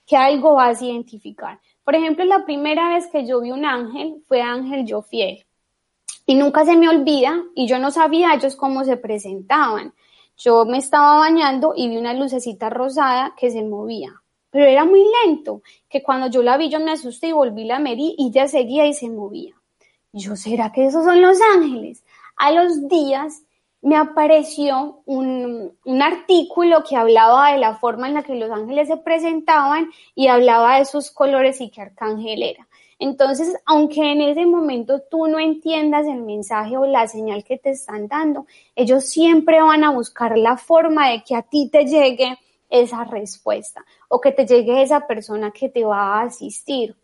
que 0.07 0.17
algo 0.17 0.55
vas 0.55 0.81
a 0.81 0.85
identificar. 0.85 1.59
Por 1.85 1.97
ejemplo, 1.97 2.25
la 2.25 2.45
primera 2.45 2.91
vez 2.91 3.09
que 3.09 3.27
yo 3.27 3.41
vi 3.41 3.51
un 3.51 3.65
ángel 3.65 4.23
fue 4.29 4.41
Ángel 4.41 4.87
Jofiel 4.89 5.45
y 6.29 6.35
nunca 6.35 6.67
se 6.67 6.77
me 6.77 6.91
olvida 6.91 7.43
y 7.55 7.67
yo 7.67 7.79
no 7.79 7.91
sabía 7.91 8.35
ellos 8.35 8.55
cómo 8.55 8.85
se 8.85 8.99
presentaban. 8.99 9.95
Yo 10.37 10.67
me 10.67 10.77
estaba 10.77 11.17
bañando 11.17 11.73
y 11.75 11.89
vi 11.89 11.97
una 11.97 12.13
lucecita 12.13 12.69
rosada 12.69 13.35
que 13.35 13.51
se 13.51 13.65
movía, 13.65 14.13
pero 14.51 14.67
era 14.67 14.85
muy 14.85 15.03
lento, 15.25 15.63
que 15.89 16.03
cuando 16.03 16.29
yo 16.29 16.43
la 16.43 16.59
vi 16.59 16.69
yo 16.69 16.81
me 16.81 16.93
asusté 16.93 17.29
y 17.29 17.33
volví 17.33 17.65
la 17.65 17.79
merí 17.79 18.15
y 18.19 18.31
ya 18.31 18.47
seguía 18.47 18.87
y 18.87 18.93
se 18.93 19.09
movía. 19.09 19.55
yo, 20.13 20.37
¿será 20.37 20.71
que 20.71 20.85
esos 20.85 21.03
son 21.03 21.23
los 21.23 21.39
ángeles? 21.41 22.05
A 22.37 22.53
los 22.53 22.89
días 22.89 23.43
me 23.81 23.97
apareció 23.97 25.01
un, 25.07 25.79
un, 25.83 26.03
artículo 26.03 26.85
que 26.87 26.97
hablaba 26.97 27.53
de 27.53 27.59
la 27.59 27.77
forma 27.77 28.07
en 28.07 28.15
la 28.15 28.23
que 28.23 28.35
los 28.35 28.51
ángeles 28.51 28.89
se 28.89 28.99
presentaban 28.99 29.89
y 30.15 30.27
hablaba 30.27 30.79
de 30.79 30.85
sus 30.85 31.11
colores 31.11 31.59
y 31.63 31.71
qué 31.71 31.81
arcángel 31.81 32.43
era. 32.43 32.68
Entonces, 32.99 33.57
aunque 33.65 34.13
en 34.13 34.21
ese 34.21 34.45
momento 34.45 35.01
tú 35.09 35.29
no 35.29 35.39
entiendas 35.39 36.07
el 36.07 36.23
mensaje 36.23 36.77
o 36.77 36.87
la 36.87 37.07
señal 37.07 37.45
que 37.45 37.57
te 37.57 37.71
están 37.71 38.09
dando, 38.09 38.47
ellos 38.75 39.05
siempre 39.05 39.63
van 39.63 39.85
a 39.85 39.93
buscar 39.93 40.37
la 40.37 40.57
forma 40.57 41.11
de 41.11 41.23
que 41.23 41.37
a 41.37 41.43
ti 41.43 41.69
te 41.71 41.85
llegue 41.87 42.39
esa 42.69 43.05
respuesta 43.05 43.85
o 44.09 44.21
que 44.21 44.33
te 44.33 44.47
llegue 44.47 44.83
esa 44.83 45.07
persona 45.07 45.53
que 45.53 45.69
te 45.69 45.85
va 45.85 46.19
a 46.19 46.23
asistir. 46.23 46.97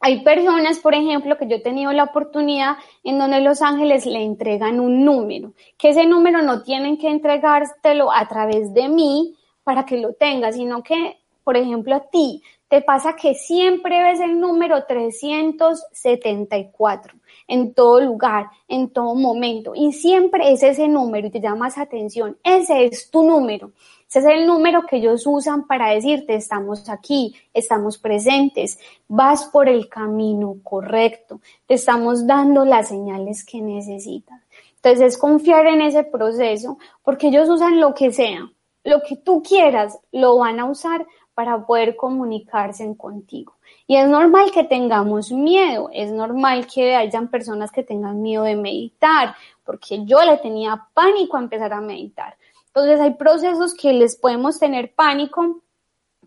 Hay 0.00 0.24
personas, 0.24 0.80
por 0.80 0.94
ejemplo, 0.94 1.38
que 1.38 1.46
yo 1.46 1.56
he 1.56 1.60
tenido 1.60 1.92
la 1.92 2.04
oportunidad 2.04 2.76
en 3.04 3.18
donde 3.18 3.40
los 3.40 3.62
ángeles 3.62 4.04
le 4.04 4.20
entregan 4.20 4.80
un 4.80 5.04
número, 5.04 5.54
que 5.78 5.90
ese 5.90 6.06
número 6.06 6.42
no 6.42 6.62
tienen 6.62 6.98
que 6.98 7.08
entregártelo 7.08 8.10
a 8.10 8.26
través 8.26 8.74
de 8.74 8.88
mí 8.88 9.36
para 9.62 9.86
que 9.86 9.98
lo 9.98 10.14
tengas, 10.14 10.56
sino 10.56 10.82
que, 10.82 11.20
por 11.44 11.56
ejemplo, 11.56 11.94
a 11.94 12.00
ti 12.10 12.42
te 12.72 12.80
pasa 12.80 13.14
que 13.16 13.34
siempre 13.34 14.02
ves 14.02 14.20
el 14.20 14.40
número 14.40 14.86
374 14.86 17.14
en 17.46 17.74
todo 17.74 18.00
lugar, 18.00 18.46
en 18.66 18.88
todo 18.88 19.14
momento, 19.14 19.72
y 19.74 19.92
siempre 19.92 20.52
es 20.52 20.62
ese 20.62 20.88
número 20.88 21.26
y 21.26 21.30
te 21.30 21.42
llamas 21.42 21.76
atención. 21.76 22.38
Ese 22.42 22.86
es 22.86 23.10
tu 23.10 23.24
número. 23.24 23.72
Ese 24.08 24.20
es 24.20 24.24
el 24.24 24.46
número 24.46 24.86
que 24.86 24.96
ellos 24.96 25.24
usan 25.26 25.66
para 25.66 25.90
decirte 25.90 26.34
estamos 26.34 26.88
aquí, 26.88 27.34
estamos 27.52 27.98
presentes, 27.98 28.78
vas 29.06 29.44
por 29.44 29.68
el 29.68 29.90
camino 29.90 30.56
correcto, 30.62 31.42
te 31.66 31.74
estamos 31.74 32.26
dando 32.26 32.64
las 32.64 32.88
señales 32.88 33.44
que 33.44 33.60
necesitas. 33.60 34.40
Entonces 34.76 35.08
es 35.08 35.18
confiar 35.18 35.66
en 35.66 35.82
ese 35.82 36.04
proceso 36.04 36.78
porque 37.02 37.28
ellos 37.28 37.50
usan 37.50 37.80
lo 37.80 37.92
que 37.92 38.12
sea, 38.12 38.50
lo 38.82 39.02
que 39.02 39.16
tú 39.16 39.42
quieras, 39.42 39.98
lo 40.10 40.38
van 40.38 40.58
a 40.58 40.64
usar 40.64 41.06
para 41.34 41.66
poder 41.66 41.96
comunicarse 41.96 42.94
contigo. 42.96 43.54
Y 43.86 43.96
es 43.96 44.08
normal 44.08 44.50
que 44.52 44.64
tengamos 44.64 45.32
miedo, 45.32 45.88
es 45.92 46.12
normal 46.12 46.66
que 46.66 46.94
hayan 46.94 47.28
personas 47.28 47.70
que 47.70 47.82
tengan 47.82 48.20
miedo 48.20 48.44
de 48.44 48.56
meditar, 48.56 49.34
porque 49.64 50.04
yo 50.04 50.22
le 50.24 50.36
tenía 50.38 50.88
pánico 50.94 51.36
a 51.36 51.40
empezar 51.40 51.72
a 51.72 51.80
meditar. 51.80 52.36
Entonces 52.66 53.00
hay 53.00 53.14
procesos 53.14 53.74
que 53.74 53.92
les 53.92 54.16
podemos 54.16 54.58
tener 54.58 54.94
pánico, 54.94 55.60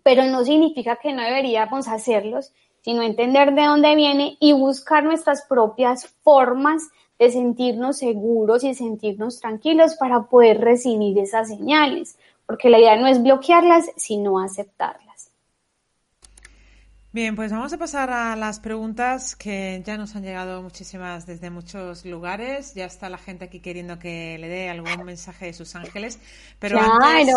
pero 0.02 0.24
no 0.24 0.44
significa 0.44 0.96
que 0.96 1.12
no 1.12 1.22
deberíamos 1.22 1.88
hacerlos, 1.88 2.52
sino 2.82 3.02
entender 3.02 3.54
de 3.54 3.64
dónde 3.64 3.96
viene 3.96 4.36
y 4.38 4.52
buscar 4.52 5.02
nuestras 5.02 5.44
propias 5.48 6.06
formas 6.22 6.88
de 7.18 7.30
sentirnos 7.30 7.98
seguros 7.98 8.62
y 8.62 8.74
sentirnos 8.74 9.40
tranquilos 9.40 9.96
para 9.96 10.24
poder 10.24 10.60
recibir 10.60 11.18
esas 11.18 11.48
señales 11.48 12.18
porque 12.46 12.70
la 12.70 12.78
idea 12.78 12.96
no 12.96 13.06
es 13.06 13.22
bloquearlas, 13.22 13.90
sino 13.96 14.38
aceptarlas. 14.38 15.30
Bien, 17.16 17.34
pues 17.34 17.50
vamos 17.50 17.72
a 17.72 17.78
pasar 17.78 18.10
a 18.10 18.36
las 18.36 18.60
preguntas 18.60 19.36
que 19.36 19.82
ya 19.86 19.96
nos 19.96 20.14
han 20.16 20.22
llegado 20.22 20.60
muchísimas 20.60 21.24
desde 21.24 21.48
muchos 21.48 22.04
lugares. 22.04 22.74
Ya 22.74 22.84
está 22.84 23.08
la 23.08 23.16
gente 23.16 23.46
aquí 23.46 23.60
queriendo 23.60 23.98
que 23.98 24.36
le 24.38 24.48
dé 24.48 24.68
algún 24.68 25.02
mensaje 25.02 25.46
de 25.46 25.54
sus 25.54 25.74
ángeles. 25.76 26.18
Pero 26.58 26.76
claro. 26.76 26.98
Antes, 27.02 27.34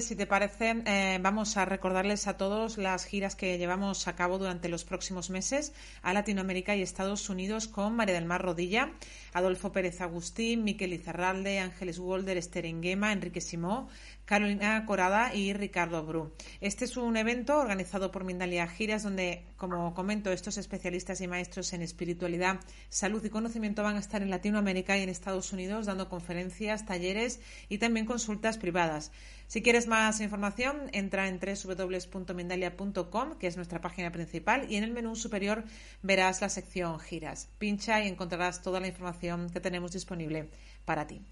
si 0.00 0.16
te 0.16 0.26
parece, 0.26 0.82
eh, 0.86 1.18
vamos 1.20 1.56
a 1.56 1.64
recordarles 1.64 2.26
a 2.26 2.36
todos 2.36 2.78
las 2.78 3.04
giras 3.04 3.36
que 3.36 3.58
llevamos 3.58 4.08
a 4.08 4.16
cabo 4.16 4.38
durante 4.38 4.68
los 4.68 4.84
próximos 4.84 5.30
meses 5.30 5.72
a 6.02 6.12
Latinoamérica 6.12 6.74
y 6.74 6.82
Estados 6.82 7.28
Unidos 7.28 7.68
con 7.68 7.94
María 7.94 8.14
del 8.14 8.24
Mar 8.24 8.42
Rodilla, 8.42 8.92
Adolfo 9.34 9.72
Pérez 9.72 10.00
Agustín, 10.00 10.64
Miquel 10.64 10.94
Izarralde, 10.94 11.60
Ángeles 11.60 11.98
Wolder, 11.98 12.38
Esther 12.38 12.64
Enrique 12.66 13.40
Simó, 13.40 13.88
Carolina 14.26 14.84
Corada 14.86 15.32
y 15.34 15.52
Ricardo 15.52 16.04
Bru. 16.04 16.32
Este 16.60 16.84
es 16.84 16.96
un 16.96 17.16
evento 17.16 17.58
organizado 17.58 18.10
por 18.10 18.24
Mindalia 18.24 18.66
Giras 18.66 19.04
donde, 19.04 19.44
como 19.56 19.94
comento, 19.94 20.32
estos 20.32 20.58
especialistas 20.58 21.20
y 21.20 21.28
maestros 21.28 21.72
en 21.72 21.80
espiritualidad, 21.80 22.58
salud 22.88 23.24
y 23.24 23.30
conocimiento 23.30 23.84
van 23.84 23.94
a 23.94 24.00
estar 24.00 24.22
en 24.22 24.30
Latinoamérica 24.30 24.98
y 24.98 25.02
en 25.02 25.10
Estados 25.10 25.52
Unidos 25.52 25.86
dando 25.86 26.08
conferencias, 26.08 26.84
talleres 26.84 27.38
y 27.68 27.78
también 27.78 28.04
consultas 28.04 28.58
privadas. 28.58 29.12
Si 29.46 29.62
quieres 29.62 29.86
más 29.86 30.20
información, 30.20 30.90
entra 30.92 31.28
en 31.28 31.38
www.mindalia.com, 31.38 33.38
que 33.38 33.46
es 33.46 33.56
nuestra 33.56 33.80
página 33.80 34.10
principal, 34.10 34.66
y 34.68 34.74
en 34.74 34.82
el 34.82 34.90
menú 34.90 35.14
superior 35.14 35.62
verás 36.02 36.40
la 36.40 36.48
sección 36.48 36.98
giras. 36.98 37.48
Pincha 37.58 38.02
y 38.02 38.08
encontrarás 38.08 38.60
toda 38.60 38.80
la 38.80 38.88
información 38.88 39.50
que 39.50 39.60
tenemos 39.60 39.92
disponible 39.92 40.50
para 40.84 41.06
ti. 41.06 41.22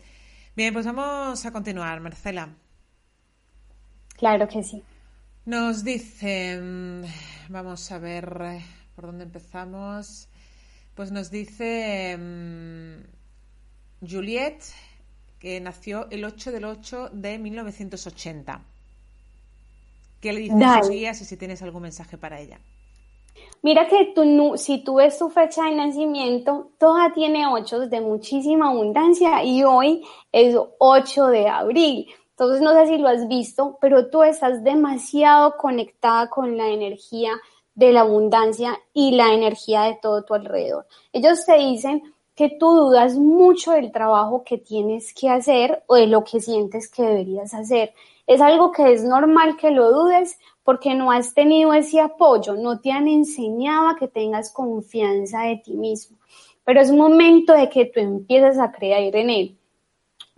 Bien, 0.54 0.72
pues 0.72 0.86
vamos 0.86 1.44
a 1.44 1.50
continuar, 1.50 1.98
Marcela. 1.98 2.54
Claro 4.24 4.48
que 4.48 4.62
sí. 4.62 4.82
Nos 5.44 5.84
dice, 5.84 6.58
mm, 6.58 7.02
vamos 7.50 7.92
a 7.92 7.98
ver 7.98 8.24
eh, 8.42 8.64
por 8.96 9.04
dónde 9.04 9.24
empezamos. 9.24 10.28
Pues 10.94 11.12
nos 11.12 11.30
dice 11.30 12.16
mm, 12.16 14.06
Juliette, 14.10 14.64
que 15.38 15.60
nació 15.60 16.08
el 16.10 16.24
8 16.24 16.52
del 16.52 16.64
8 16.64 17.10
de 17.12 17.38
1980. 17.38 18.62
¿Qué 20.22 20.32
le 20.32 20.40
dices 20.40 20.62
a 20.62 20.78
sus 20.78 20.88
guías 20.88 21.20
y 21.20 21.26
si 21.26 21.36
tienes 21.36 21.60
algún 21.60 21.82
mensaje 21.82 22.16
para 22.16 22.40
ella? 22.40 22.58
Mira 23.60 23.86
que 23.86 24.12
tú, 24.14 24.54
si 24.56 24.78
tú 24.84 24.94
ves 24.94 25.18
tu 25.18 25.28
fecha 25.28 25.64
de 25.64 25.74
nacimiento, 25.74 26.70
toda 26.78 27.12
tiene 27.12 27.46
8 27.46 27.88
de 27.88 28.00
muchísima 28.00 28.70
abundancia 28.70 29.44
y 29.44 29.64
hoy 29.64 30.02
es 30.32 30.56
8 30.78 31.26
de 31.26 31.46
abril. 31.46 32.06
Entonces 32.36 32.62
no 32.62 32.72
sé 32.72 32.88
si 32.88 32.98
lo 32.98 33.08
has 33.08 33.28
visto, 33.28 33.78
pero 33.80 34.10
tú 34.10 34.24
estás 34.24 34.64
demasiado 34.64 35.56
conectada 35.56 36.28
con 36.28 36.56
la 36.56 36.68
energía 36.68 37.30
de 37.76 37.92
la 37.92 38.00
abundancia 38.00 38.76
y 38.92 39.12
la 39.12 39.32
energía 39.32 39.82
de 39.82 39.98
todo 40.02 40.24
tu 40.24 40.34
alrededor. 40.34 40.86
Ellos 41.12 41.46
te 41.46 41.56
dicen 41.58 42.02
que 42.34 42.50
tú 42.58 42.66
dudas 42.66 43.14
mucho 43.14 43.72
del 43.72 43.92
trabajo 43.92 44.42
que 44.44 44.58
tienes 44.58 45.14
que 45.14 45.28
hacer 45.28 45.84
o 45.86 45.94
de 45.94 46.08
lo 46.08 46.24
que 46.24 46.40
sientes 46.40 46.90
que 46.90 47.04
deberías 47.04 47.54
hacer. 47.54 47.94
Es 48.26 48.40
algo 48.40 48.72
que 48.72 48.92
es 48.92 49.04
normal 49.04 49.56
que 49.56 49.70
lo 49.70 49.92
dudes 49.92 50.36
porque 50.64 50.94
no 50.94 51.12
has 51.12 51.34
tenido 51.34 51.72
ese 51.72 52.00
apoyo, 52.00 52.54
no 52.54 52.80
te 52.80 52.90
han 52.90 53.06
enseñado 53.06 53.88
a 53.88 53.96
que 53.96 54.08
tengas 54.08 54.52
confianza 54.52 55.42
de 55.42 55.58
ti 55.58 55.74
mismo. 55.74 56.16
Pero 56.64 56.80
es 56.80 56.90
momento 56.90 57.52
de 57.52 57.68
que 57.68 57.84
tú 57.84 58.00
empieces 58.00 58.58
a 58.58 58.72
creer 58.72 59.14
en 59.14 59.30
él. 59.30 59.58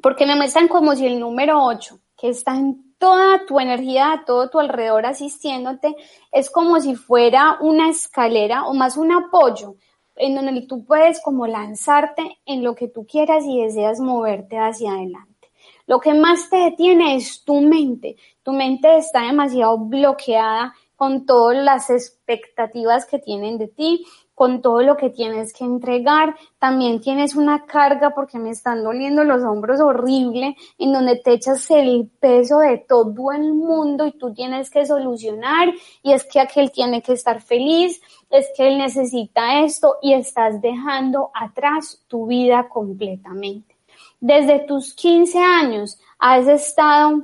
Porque 0.03 0.27
me 0.27 0.37
muestran 0.37 0.69
como 0.69 0.95
si 0.95 1.07
el 1.07 1.21
número 1.21 1.65
8, 1.65 1.99
que 2.17 2.29
está 2.29 2.57
en 2.57 2.95
toda 2.99 3.45
tu 3.47 3.61
energía, 3.61 4.13
a 4.13 4.25
todo 4.25 4.49
tu 4.51 4.59
alrededor 4.59 5.07
asistiéndote, 5.07 5.95
es 6.33 6.51
como 6.51 6.81
si 6.81 6.95
fuera 6.95 7.59
una 7.61 7.91
escalera 7.91 8.67
o 8.67 8.75
más 8.75 8.97
un 8.97 9.13
apoyo 9.13 9.77
en 10.17 10.35
donde 10.35 10.63
tú 10.63 10.85
puedes 10.85 11.21
como 11.23 11.47
lanzarte 11.47 12.39
en 12.47 12.65
lo 12.65 12.75
que 12.75 12.89
tú 12.89 13.07
quieras 13.07 13.45
y 13.47 13.63
deseas 13.63 14.01
moverte 14.01 14.57
hacia 14.57 14.93
adelante. 14.93 15.51
Lo 15.87 16.01
que 16.01 16.15
más 16.15 16.51
te 16.51 16.57
detiene 16.57 17.17
es 17.17 17.45
tu 17.45 17.61
mente. 17.61 18.17
Tu 18.43 18.53
mente 18.53 18.97
está 18.97 19.23
demasiado 19.23 19.79
bloqueada 19.79 20.75
con 20.97 21.27
todas 21.27 21.63
las 21.63 21.91
expectativas 21.91 23.07
que 23.07 23.19
tienen 23.19 23.59
de 23.59 23.69
ti, 23.69 24.07
con 24.37 24.63
todo 24.63 24.83
lo 24.83 24.97
que 24.97 25.11
tienes 25.11 25.53
que 25.53 25.65
entregar. 25.65 26.37
También 26.61 27.01
tienes 27.01 27.35
una 27.35 27.65
carga 27.67 28.11
porque 28.11 28.39
me 28.39 28.51
están 28.51 28.85
doliendo 28.85 29.25
los 29.25 29.43
hombros 29.43 29.81
horrible, 29.81 30.55
en 30.79 30.93
donde 30.93 31.17
te 31.17 31.33
echas 31.33 31.69
el 31.73 32.09
peso 32.21 32.59
de 32.59 32.79
todo 32.79 33.33
el 33.33 33.55
mundo 33.55 34.07
y 34.07 34.13
tú 34.13 34.33
tienes 34.33 34.71
que 34.71 34.87
solucionar 34.87 35.75
y 36.05 36.13
es 36.13 36.23
que 36.23 36.39
aquel 36.39 36.71
tiene 36.71 37.03
que 37.03 37.15
estar 37.15 37.43
feliz, 37.43 38.01
es 38.31 38.47
que 38.57 38.69
él 38.69 38.79
necesita 38.79 39.61
esto 39.63 39.97
y 40.01 40.13
estás 40.13 40.61
dejando 40.61 41.31
atrás 41.35 42.05
tu 42.07 42.27
vida 42.27 42.69
completamente 42.69 43.75
desde 44.21 44.61
tus 44.61 44.95
15 44.95 45.39
años 45.39 45.99
has 46.19 46.47
estado 46.49 47.23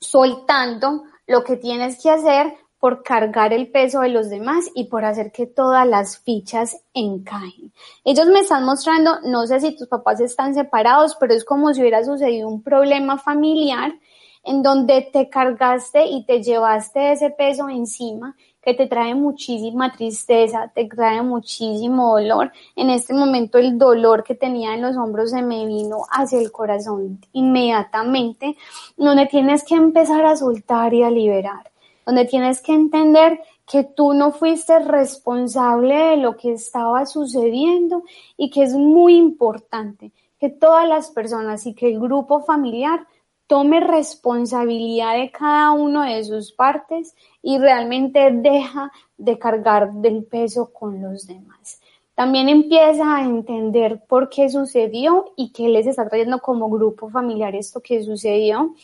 soltando 0.00 1.04
lo 1.26 1.44
que 1.44 1.56
tienes 1.56 2.02
que 2.02 2.10
hacer 2.10 2.54
por 2.84 3.02
cargar 3.02 3.54
el 3.54 3.68
peso 3.68 4.02
de 4.02 4.10
los 4.10 4.28
demás 4.28 4.70
y 4.74 4.88
por 4.88 5.06
hacer 5.06 5.32
que 5.32 5.46
todas 5.46 5.88
las 5.88 6.18
fichas 6.18 6.82
encajen. 6.92 7.72
Ellos 8.04 8.26
me 8.26 8.40
están 8.40 8.66
mostrando, 8.66 9.20
no 9.24 9.46
sé 9.46 9.58
si 9.60 9.74
tus 9.74 9.88
papás 9.88 10.20
están 10.20 10.54
separados, 10.54 11.16
pero 11.18 11.32
es 11.32 11.46
como 11.46 11.72
si 11.72 11.80
hubiera 11.80 12.04
sucedido 12.04 12.46
un 12.46 12.62
problema 12.62 13.16
familiar 13.16 13.94
en 14.42 14.62
donde 14.62 15.00
te 15.10 15.30
cargaste 15.30 16.04
y 16.04 16.26
te 16.26 16.42
llevaste 16.42 17.12
ese 17.12 17.30
peso 17.30 17.70
encima 17.70 18.36
que 18.60 18.74
te 18.74 18.86
trae 18.86 19.14
muchísima 19.14 19.90
tristeza, 19.90 20.70
te 20.74 20.84
trae 20.84 21.22
muchísimo 21.22 22.18
dolor. 22.18 22.52
En 22.76 22.90
este 22.90 23.14
momento 23.14 23.56
el 23.56 23.78
dolor 23.78 24.24
que 24.24 24.34
tenía 24.34 24.74
en 24.74 24.82
los 24.82 24.94
hombros 24.94 25.30
se 25.30 25.40
me 25.40 25.64
vino 25.64 26.02
hacia 26.10 26.38
el 26.38 26.52
corazón 26.52 27.18
inmediatamente, 27.32 28.58
donde 28.98 29.24
tienes 29.24 29.64
que 29.64 29.74
empezar 29.74 30.26
a 30.26 30.36
soltar 30.36 30.92
y 30.92 31.02
a 31.02 31.08
liberar, 31.08 31.70
donde 32.06 32.24
tienes 32.24 32.60
que 32.60 32.72
entender 32.72 33.40
que 33.66 33.84
tú 33.84 34.12
no 34.12 34.32
fuiste 34.32 34.78
responsable 34.78 35.94
de 35.94 36.16
lo 36.18 36.36
que 36.36 36.52
estaba 36.52 37.06
sucediendo 37.06 38.04
y 38.36 38.50
que 38.50 38.62
es 38.62 38.74
muy 38.74 39.16
importante 39.16 40.12
que 40.38 40.50
todas 40.50 40.86
las 40.86 41.10
personas 41.10 41.66
y 41.66 41.74
que 41.74 41.88
el 41.88 41.98
grupo 41.98 42.42
familiar 42.42 43.06
tome 43.46 43.80
responsabilidad 43.80 45.16
de 45.16 45.30
cada 45.30 45.72
uno 45.72 46.02
de 46.02 46.24
sus 46.24 46.52
partes 46.52 47.14
y 47.42 47.58
realmente 47.58 48.30
deja 48.32 48.90
de 49.16 49.38
cargar 49.38 49.92
del 49.92 50.24
peso 50.24 50.72
con 50.72 51.00
los 51.02 51.26
demás. 51.26 51.80
También 52.14 52.48
empieza 52.48 53.16
a 53.16 53.24
entender 53.24 54.04
por 54.06 54.28
qué 54.28 54.48
sucedió 54.48 55.32
y 55.36 55.50
qué 55.50 55.68
les 55.68 55.86
está 55.86 56.08
trayendo 56.08 56.38
como 56.38 56.70
grupo 56.70 57.10
familiar 57.10 57.56
esto 57.56 57.80
que 57.80 58.02
sucedió. 58.04 58.74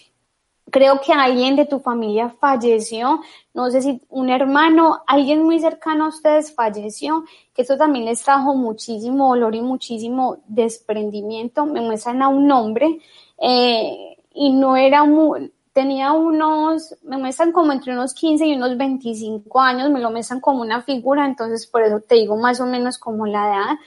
Creo 0.71 1.01
que 1.01 1.13
alguien 1.13 1.57
de 1.57 1.67
tu 1.67 1.81
familia 1.81 2.29
falleció, 2.41 3.21
no 3.55 3.71
sé 3.71 3.83
si 3.83 4.03
un 4.09 4.31
hermano, 4.31 5.03
alguien 5.07 5.43
muy 5.43 5.59
cercano 5.61 6.05
a 6.05 6.09
ustedes 6.09 6.55
falleció, 6.55 7.25
que 7.55 7.63
esto 7.63 7.77
también 7.77 8.05
les 8.05 8.23
trajo 8.23 8.55
muchísimo 8.55 9.29
dolor 9.29 9.55
y 9.55 9.63
muchísimo 9.63 10.39
desprendimiento. 10.47 11.67
Me 11.67 11.81
muestran 11.81 12.23
a 12.23 12.29
un 12.29 12.51
hombre 12.53 12.99
eh, 13.39 14.17
y 14.33 14.53
no 14.53 14.77
era 14.77 15.05
muy, 15.05 15.53
tenía 15.73 16.13
unos, 16.13 16.97
me 17.03 17.17
muestran 17.17 17.53
como 17.53 17.73
entre 17.73 17.93
unos 17.93 18.15
15 18.15 18.47
y 18.47 18.55
unos 18.55 18.77
25 18.77 19.61
años, 19.61 19.91
me 19.91 20.01
lo 20.01 20.11
muestran 20.11 20.41
como 20.41 20.63
una 20.63 20.83
figura, 20.83 21.25
entonces 21.25 21.67
por 21.67 21.83
eso 21.83 22.01
te 22.01 22.17
digo 22.17 22.37
más 22.37 22.61
o 22.61 22.67
menos 22.67 22.99
como 22.99 23.27
la 23.27 23.49
edad. 23.49 23.79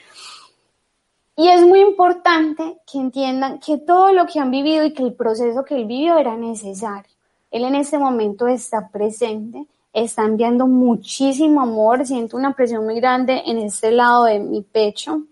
Y 1.36 1.48
es 1.48 1.66
muy 1.66 1.82
importante 1.82 2.78
que 2.86 3.00
entiendan 3.00 3.60
que 3.60 3.78
todo 3.78 4.14
lo 4.14 4.26
que 4.26 4.40
han 4.40 4.52
vivido 4.52 4.86
y 4.86 4.94
que 4.94 5.04
el 5.04 5.14
proceso 5.14 5.64
que 5.64 5.76
él 5.76 5.86
vivió 5.86 6.18
era 6.18 6.38
necesario. 6.38 7.12
Él 7.50 7.66
en 7.66 7.76
este 7.76 7.98
momento 7.98 8.48
está 8.48 8.90
presente, 8.90 9.66
está 9.92 10.24
enviando 10.24 10.68
muchísimo 10.68 11.62
amor, 11.62 12.06
siento 12.06 12.38
una 12.38 12.54
presión 12.54 12.86
muy 12.86 12.96
grande 12.96 13.42
en 13.46 13.58
este 13.60 13.92
lado 13.92 14.26
de 14.26 14.40
mi 14.40 14.62
pecho 14.62 15.24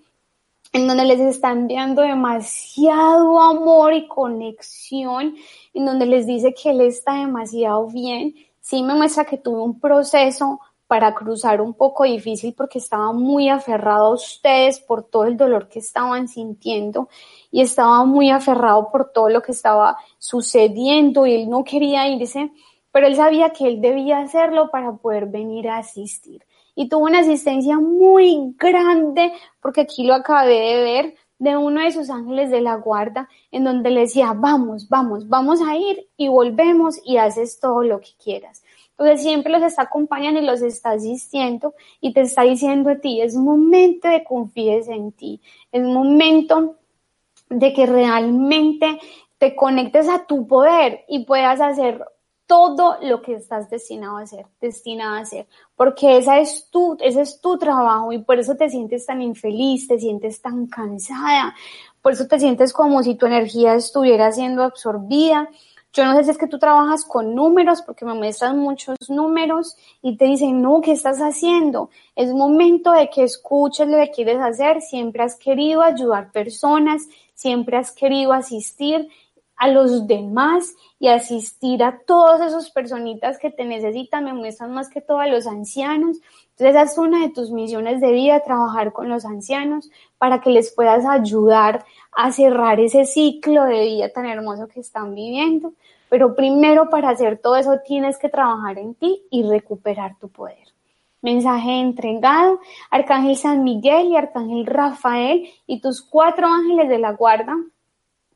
en 0.74 0.88
donde 0.88 1.06
les 1.06 1.20
está 1.20 1.52
enviando 1.52 2.02
demasiado 2.02 3.42
amor 3.42 3.94
y 3.94 4.08
conexión, 4.08 5.36
en 5.74 5.86
donde 5.86 6.06
les 6.06 6.26
dice 6.26 6.54
que 6.54 6.72
él 6.72 6.82
está 6.82 7.16
demasiado 7.16 7.88
bien. 7.88 8.34
Sí 8.62 8.84
me 8.84 8.96
muestra 8.96 9.26
que 9.26 9.38
tuve 9.38 9.62
un 9.62 9.80
proceso 9.80 10.60
para 10.92 11.16
cruzar 11.16 11.62
un 11.62 11.74
poco 11.74 12.04
difícil 12.04 12.54
porque 12.54 12.80
estaba 12.80 13.14
muy 13.14 13.48
aferrado 13.48 14.08
a 14.08 14.14
ustedes 14.14 14.82
por 14.82 15.04
todo 15.04 15.24
el 15.24 15.38
dolor 15.38 15.70
que 15.70 15.80
estaban 15.80 16.28
sintiendo 16.28 17.08
y 17.50 17.62
estaba 17.62 18.04
muy 18.04 18.30
aferrado 18.30 18.90
por 18.92 19.10
todo 19.14 19.30
lo 19.30 19.42
que 19.42 19.54
estaba 19.54 19.96
sucediendo 20.18 21.26
y 21.26 21.36
él 21.36 21.50
no 21.50 21.64
quería 21.64 22.10
irse, 22.10 22.52
pero 22.92 23.08
él 23.08 23.16
sabía 23.16 23.52
que 23.52 23.70
él 23.70 23.80
debía 23.80 24.20
hacerlo 24.20 24.70
para 24.70 24.92
poder 24.98 25.28
venir 25.28 25.70
a 25.70 25.78
asistir 25.78 26.46
y 26.76 26.90
tuvo 26.90 27.06
una 27.06 27.20
asistencia 27.20 27.80
muy 27.80 28.54
grande, 28.58 29.32
porque 29.62 29.80
aquí 29.80 30.04
lo 30.04 30.14
acabé 30.14 30.60
de 30.60 30.84
ver, 30.84 31.16
de 31.40 31.56
uno 31.56 31.82
de 31.82 31.94
sus 31.94 32.10
ángeles 32.10 32.52
de 32.52 32.60
la 32.60 32.76
guarda, 32.76 33.30
en 33.50 33.64
donde 33.64 33.92
le 33.92 34.02
decía, 34.02 34.34
vamos, 34.36 34.90
vamos, 34.90 35.30
vamos 35.30 35.62
a 35.62 35.78
ir 35.78 36.10
y 36.18 36.28
volvemos 36.28 37.00
y 37.06 37.16
haces 37.16 37.62
todo 37.62 37.82
lo 37.82 38.02
que 38.02 38.12
quieras. 38.22 38.62
Entonces 38.92 39.22
siempre 39.22 39.52
los 39.52 39.64
está 39.64 39.84
acompañando 39.84 40.40
y 40.40 40.46
los 40.46 40.62
está 40.62 40.92
asistiendo 40.92 41.74
y 42.00 42.14
te 42.14 42.22
está 42.22 42.44
diciendo 42.44 42.92
a 42.92 42.96
ti, 42.96 43.22
es 43.22 43.36
momento 43.36 44.08
de 44.08 44.24
confíes 44.24 44.88
en 44.88 45.12
ti, 45.12 45.42
es 45.72 45.82
momento 45.82 46.76
de 47.50 47.74
que 47.74 47.86
realmente 47.86 49.00
te 49.38 49.56
conectes 49.56 50.08
a 50.08 50.26
tu 50.26 50.46
poder 50.48 51.04
y 51.08 51.26
puedas 51.26 51.60
hacer 51.62 52.06
todo 52.52 52.98
lo 53.02 53.22
que 53.22 53.36
estás 53.36 53.70
destinado 53.70 54.18
a 54.18 54.24
hacer, 54.24 54.46
destinada 54.60 55.20
a 55.20 55.22
hacer, 55.22 55.48
porque 55.76 56.18
esa 56.18 56.38
es 56.40 56.68
tu, 56.70 56.98
ese 57.00 57.22
es 57.22 57.40
tu 57.40 57.58
trabajo 57.58 58.12
y 58.12 58.20
por 58.20 58.40
eso 58.40 58.56
te 58.56 58.70
sientes 58.70 59.06
tan 59.06 59.22
infeliz, 59.22 59.88
te 59.88 59.98
sientes 59.98 60.42
tan 60.42 60.68
cansada, 60.68 61.56
por 62.02 62.12
eso 62.12 62.28
te 62.28 62.40
sientes 62.40 62.74
como 62.74 63.04
si 63.04 63.16
tu 63.16 63.26
energía 63.26 63.76
estuviera 63.76 64.34
siendo 64.34 64.64
absorbida. 64.64 65.50
Yo 65.94 66.06
no 66.06 66.16
sé 66.16 66.24
si 66.24 66.32
es 66.32 66.38
que 66.38 66.48
tú 66.48 66.58
trabajas 66.58 67.04
con 67.04 67.36
números, 67.36 67.82
porque 67.82 68.06
me 68.06 68.14
muestran 68.14 68.58
muchos 68.58 68.96
números 69.10 69.76
y 70.02 70.16
te 70.16 70.26
dicen, 70.26 70.62
no, 70.62 70.80
¿qué 70.80 70.94
estás 70.94 71.20
haciendo? 71.20 71.90
Es 72.16 72.32
momento 72.32 72.92
de 72.92 73.10
que 73.10 73.24
escuches 73.24 73.88
lo 73.88 73.98
que 73.98 74.12
quieres 74.12 74.40
hacer. 74.40 74.82
Siempre 74.82 75.24
has 75.24 75.36
querido 75.36 75.82
ayudar 75.82 76.32
personas, 76.32 77.08
siempre 77.34 77.76
has 77.78 77.92
querido 77.92 78.32
asistir 78.32 79.10
a 79.62 79.68
los 79.68 80.08
demás 80.08 80.74
y 80.98 81.10
asistir 81.10 81.84
a 81.84 82.00
todas 82.08 82.42
esas 82.42 82.72
personitas 82.72 83.38
que 83.38 83.52
te 83.52 83.64
necesitan, 83.64 84.24
me 84.24 84.34
muestran 84.34 84.72
más 84.74 84.90
que 84.90 85.02
todo 85.02 85.20
a 85.20 85.28
los 85.28 85.46
ancianos. 85.46 86.18
Esa 86.66 86.84
es 86.84 86.98
una 86.98 87.22
de 87.22 87.30
tus 87.30 87.52
misiones 87.52 88.02
de 88.02 88.12
vida, 88.12 88.42
trabajar 88.42 88.94
con 88.94 89.10
los 89.10 89.26
ancianos 89.26 89.90
para 90.18 90.42
que 90.42 90.50
les 90.50 90.72
puedas 90.72 91.06
ayudar 91.06 91.86
a 92.12 92.32
cerrar 92.32 92.80
ese 92.80 93.06
ciclo 93.06 93.64
de 93.64 93.82
vida 93.82 94.10
tan 94.10 94.26
hermoso 94.26 94.68
que 94.68 94.80
están 94.80 95.16
viviendo. 95.16 95.74
Pero 96.10 96.36
primero 96.36 96.90
para 96.90 97.10
hacer 97.10 97.40
todo 97.40 97.56
eso 97.56 97.80
tienes 97.86 98.18
que 98.18 98.30
trabajar 98.30 98.78
en 98.78 98.96
ti 98.96 99.24
y 99.32 99.44
recuperar 99.44 100.18
tu 100.20 100.28
poder. 100.30 100.68
Mensaje 101.22 101.80
entregado, 101.80 102.60
Arcángel 102.90 103.38
San 103.38 103.64
Miguel 103.64 104.08
y 104.08 104.16
Arcángel 104.16 104.66
Rafael 104.66 105.48
y 105.68 105.80
tus 105.80 106.02
cuatro 106.02 106.48
ángeles 106.48 106.90
de 106.90 106.98
la 106.98 107.14
guarda 107.14 107.56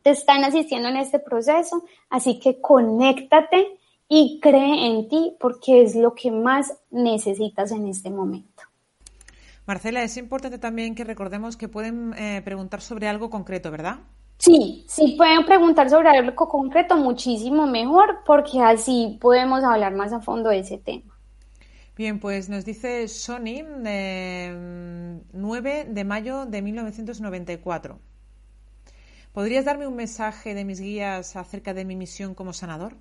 te 0.04 0.12
están 0.12 0.44
asistiendo 0.44 0.90
en 0.90 0.98
este 0.98 1.18
proceso, 1.18 1.84
así 2.12 2.40
que 2.40 2.62
conéctate 2.62 3.80
y 4.08 4.40
cree 4.42 4.88
en 4.88 5.10
ti 5.10 5.36
porque 5.40 5.82
es 5.84 5.96
lo 5.96 6.14
que 6.14 6.32
más 6.32 6.74
necesitas 6.92 7.72
en 7.72 7.88
este 7.88 8.10
momento. 8.10 8.64
Marcela, 9.66 10.04
es 10.04 10.16
importante 10.18 10.60
también 10.60 10.94
que 10.94 11.04
recordemos 11.04 11.58
que 11.58 11.68
pueden 11.68 12.14
eh, 12.14 12.42
preguntar 12.44 12.82
sobre 12.82 13.08
algo 13.08 13.30
concreto, 13.32 13.72
¿verdad? 13.72 14.00
Sí, 14.38 14.86
sí 14.88 15.16
pueden 15.18 15.46
preguntar 15.46 15.90
sobre 15.90 16.10
algo 16.10 16.48
concreto 16.48 16.98
muchísimo 16.98 17.66
mejor 17.66 18.20
porque 18.26 18.62
así 18.62 19.18
podemos 19.20 19.64
hablar 19.64 19.96
más 19.96 20.14
a 20.14 20.20
fondo 20.20 20.50
de 20.50 20.60
ese 20.60 20.78
tema. 20.78 21.16
Bien, 21.96 22.20
pues 22.20 22.50
nos 22.50 22.66
dice 22.66 23.08
Sony, 23.08 23.64
9 25.32 25.86
de 25.90 26.04
mayo 26.04 26.46
de 26.46 26.62
1994. 26.62 28.00
¿Podrías 29.32 29.64
darme 29.66 29.88
un 29.88 29.96
mensaje 29.96 30.54
de 30.54 30.66
mis 30.66 30.82
guías 30.82 31.38
acerca 31.38 31.74
de 31.74 31.86
mi 31.86 31.96
misión 31.96 32.36
como 32.36 32.52
sanador? 32.52 32.98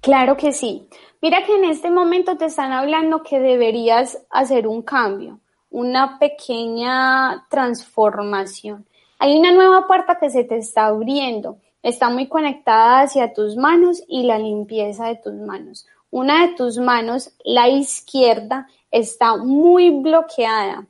Claro 0.00 0.36
que 0.36 0.52
sí. 0.52 0.88
Mira 1.20 1.44
que 1.44 1.56
en 1.56 1.64
este 1.64 1.90
momento 1.90 2.36
te 2.36 2.44
están 2.44 2.72
hablando 2.72 3.22
que 3.22 3.40
deberías 3.40 4.24
hacer 4.30 4.68
un 4.68 4.82
cambio, 4.82 5.40
una 5.70 6.18
pequeña 6.18 7.46
transformación. 7.50 8.86
Hay 9.18 9.36
una 9.36 9.50
nueva 9.50 9.86
puerta 9.86 10.18
que 10.18 10.30
se 10.30 10.44
te 10.44 10.56
está 10.56 10.86
abriendo. 10.86 11.58
Está 11.82 12.08
muy 12.08 12.28
conectada 12.28 13.00
hacia 13.00 13.32
tus 13.32 13.56
manos 13.56 14.02
y 14.06 14.22
la 14.22 14.38
limpieza 14.38 15.08
de 15.08 15.16
tus 15.16 15.34
manos. 15.34 15.86
Una 16.10 16.46
de 16.46 16.54
tus 16.54 16.78
manos, 16.78 17.34
la 17.44 17.68
izquierda, 17.68 18.68
está 18.90 19.36
muy 19.36 19.90
bloqueada 19.90 20.86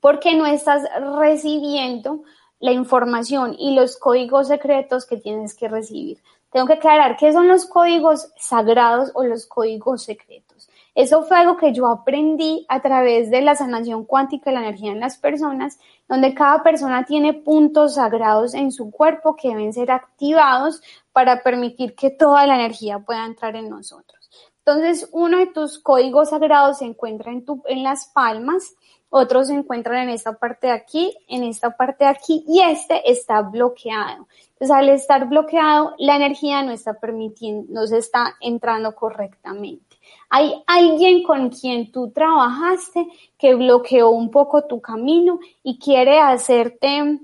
porque 0.00 0.34
no 0.34 0.46
estás 0.46 0.82
recibiendo 1.18 2.22
la 2.58 2.72
información 2.72 3.54
y 3.58 3.74
los 3.74 3.96
códigos 3.96 4.48
secretos 4.48 5.06
que 5.06 5.16
tienes 5.16 5.54
que 5.54 5.68
recibir. 5.68 6.22
Tengo 6.56 6.68
que 6.68 6.72
aclarar 6.72 7.18
qué 7.18 7.34
son 7.34 7.48
los 7.48 7.66
códigos 7.66 8.32
sagrados 8.38 9.10
o 9.12 9.24
los 9.24 9.44
códigos 9.46 10.04
secretos. 10.04 10.70
Eso 10.94 11.22
fue 11.24 11.36
algo 11.36 11.58
que 11.58 11.74
yo 11.74 11.86
aprendí 11.86 12.64
a 12.70 12.80
través 12.80 13.28
de 13.28 13.42
la 13.42 13.54
sanación 13.54 14.06
cuántica 14.06 14.48
de 14.48 14.54
la 14.54 14.62
energía 14.62 14.92
en 14.92 15.00
las 15.00 15.18
personas, 15.18 15.78
donde 16.08 16.32
cada 16.32 16.62
persona 16.62 17.04
tiene 17.04 17.34
puntos 17.34 17.96
sagrados 17.96 18.54
en 18.54 18.72
su 18.72 18.90
cuerpo 18.90 19.36
que 19.36 19.48
deben 19.48 19.74
ser 19.74 19.90
activados 19.90 20.80
para 21.12 21.42
permitir 21.42 21.94
que 21.94 22.08
toda 22.08 22.46
la 22.46 22.54
energía 22.54 23.00
pueda 23.00 23.26
entrar 23.26 23.54
en 23.54 23.68
nosotros. 23.68 24.30
Entonces, 24.64 25.10
uno 25.12 25.36
de 25.36 25.48
tus 25.48 25.78
códigos 25.78 26.30
sagrados 26.30 26.78
se 26.78 26.86
encuentra 26.86 27.32
en, 27.32 27.44
tu, 27.44 27.62
en 27.66 27.82
las 27.82 28.06
palmas, 28.06 28.74
otros 29.10 29.48
se 29.48 29.54
encuentran 29.54 30.04
en 30.04 30.10
esta 30.10 30.32
parte 30.32 30.66
de 30.66 30.72
aquí, 30.72 31.16
en 31.28 31.44
esta 31.44 31.76
parte 31.76 32.04
de 32.04 32.10
aquí 32.10 32.44
y 32.46 32.60
este 32.60 33.10
está 33.10 33.40
bloqueado. 33.42 34.26
Entonces, 34.50 34.70
al 34.70 34.88
estar 34.88 35.28
bloqueado, 35.28 35.94
la 35.98 36.16
energía 36.16 36.62
no 36.62 36.72
está 36.72 36.94
permitiendo, 36.94 37.72
no 37.72 37.86
se 37.86 37.98
está 37.98 38.34
entrando 38.40 38.94
correctamente. 38.94 39.96
Hay 40.30 40.62
alguien 40.66 41.22
con 41.22 41.50
quien 41.50 41.92
tú 41.92 42.10
trabajaste 42.10 43.06
que 43.38 43.54
bloqueó 43.54 44.10
un 44.10 44.30
poco 44.30 44.64
tu 44.64 44.80
camino 44.80 45.38
y 45.62 45.78
quiere 45.78 46.20
hacerte 46.20 47.20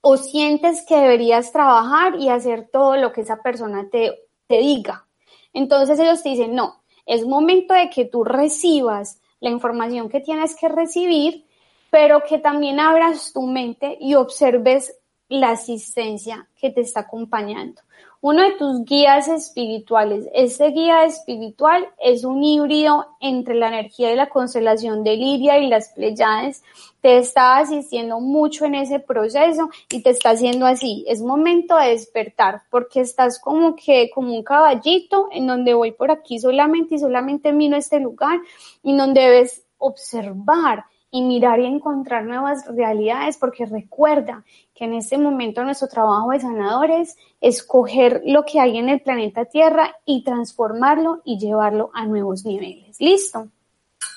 o 0.00 0.16
sientes 0.16 0.84
que 0.86 0.96
deberías 0.96 1.50
trabajar 1.52 2.16
y 2.16 2.28
hacer 2.28 2.68
todo 2.72 2.96
lo 2.96 3.12
que 3.12 3.22
esa 3.22 3.42
persona 3.42 3.88
te, 3.90 4.12
te 4.46 4.58
diga. 4.58 5.06
Entonces 5.52 5.98
ellos 5.98 6.22
te 6.22 6.28
dicen, 6.28 6.54
no, 6.54 6.82
es 7.06 7.26
momento 7.26 7.74
de 7.74 7.90
que 7.90 8.04
tú 8.04 8.22
recibas 8.22 9.20
la 9.40 9.50
información 9.50 10.08
que 10.08 10.20
tienes 10.20 10.56
que 10.56 10.68
recibir, 10.68 11.46
pero 11.90 12.22
que 12.22 12.38
también 12.38 12.80
abras 12.80 13.32
tu 13.32 13.42
mente 13.42 13.96
y 14.00 14.14
observes 14.14 14.98
la 15.28 15.50
asistencia 15.50 16.48
que 16.56 16.70
te 16.70 16.82
está 16.82 17.00
acompañando. 17.00 17.82
Uno 18.22 18.42
de 18.42 18.52
tus 18.52 18.84
guías 18.84 19.28
espirituales, 19.28 20.26
este 20.34 20.68
guía 20.70 21.04
espiritual 21.04 21.86
es 22.02 22.24
un 22.24 22.42
híbrido 22.42 23.06
entre 23.20 23.54
la 23.54 23.68
energía 23.68 24.08
de 24.08 24.16
la 24.16 24.30
constelación 24.30 25.04
de 25.04 25.16
Lidia 25.16 25.58
y 25.58 25.68
las 25.68 25.90
Pleiades. 25.90 26.62
Te 27.02 27.18
está 27.18 27.58
asistiendo 27.58 28.18
mucho 28.20 28.64
en 28.64 28.74
ese 28.74 29.00
proceso 29.00 29.68
y 29.90 30.02
te 30.02 30.10
está 30.10 30.30
haciendo 30.30 30.64
así. 30.64 31.04
Es 31.06 31.20
momento 31.20 31.76
de 31.76 31.90
despertar 31.90 32.62
porque 32.70 33.00
estás 33.00 33.38
como 33.38 33.76
que 33.76 34.10
como 34.14 34.34
un 34.34 34.42
caballito 34.42 35.28
en 35.30 35.46
donde 35.46 35.74
voy 35.74 35.92
por 35.92 36.10
aquí 36.10 36.38
solamente 36.38 36.94
y 36.94 36.98
solamente 36.98 37.52
miro 37.52 37.76
este 37.76 38.00
lugar 38.00 38.40
y 38.82 38.96
donde 38.96 39.20
debes 39.20 39.62
observar 39.78 40.86
y 41.16 41.22
mirar 41.22 41.60
y 41.60 41.64
encontrar 41.64 42.26
nuevas 42.26 42.66
realidades, 42.66 43.38
porque 43.38 43.64
recuerda 43.64 44.44
que 44.74 44.84
en 44.84 44.92
este 44.92 45.16
momento 45.16 45.64
nuestro 45.64 45.88
trabajo 45.88 46.30
de 46.32 46.40
sanadores 46.40 47.16
es 47.40 47.62
coger 47.62 48.20
lo 48.26 48.44
que 48.44 48.60
hay 48.60 48.76
en 48.76 48.90
el 48.90 49.00
planeta 49.00 49.46
Tierra 49.46 49.96
y 50.04 50.24
transformarlo 50.24 51.22
y 51.24 51.38
llevarlo 51.38 51.90
a 51.94 52.04
nuevos 52.04 52.44
niveles. 52.44 53.00
¿Listo? 53.00 53.48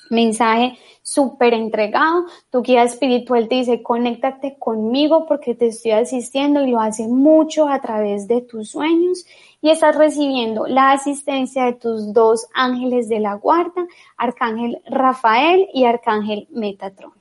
Mensaje 0.10 0.78
súper 1.02 1.54
entregado. 1.54 2.26
Tu 2.50 2.62
guía 2.62 2.84
espiritual 2.84 3.48
te 3.48 3.56
dice, 3.56 3.82
conéctate 3.82 4.58
conmigo 4.60 5.26
porque 5.28 5.56
te 5.56 5.68
estoy 5.68 5.92
asistiendo 5.92 6.66
y 6.66 6.72
lo 6.72 6.80
hace 6.80 7.08
mucho 7.08 7.68
a 7.68 7.82
través 7.82 8.28
de 8.28 8.42
tus 8.42 8.72
sueños 8.72 9.26
y 9.62 9.70
estás 9.70 9.96
recibiendo 9.96 10.68
la 10.68 10.92
asistencia 10.92 11.66
de 11.66 11.74
tus 11.74 12.14
dos 12.14 12.48
ángeles 12.54 13.10
de 13.10 13.20
la 13.20 13.36
guarda, 13.36 13.86
Arcángel 14.18 14.82
Rafael 14.86 15.68
y 15.74 15.86
Arcángel 15.86 16.48
Metatron. 16.52 17.14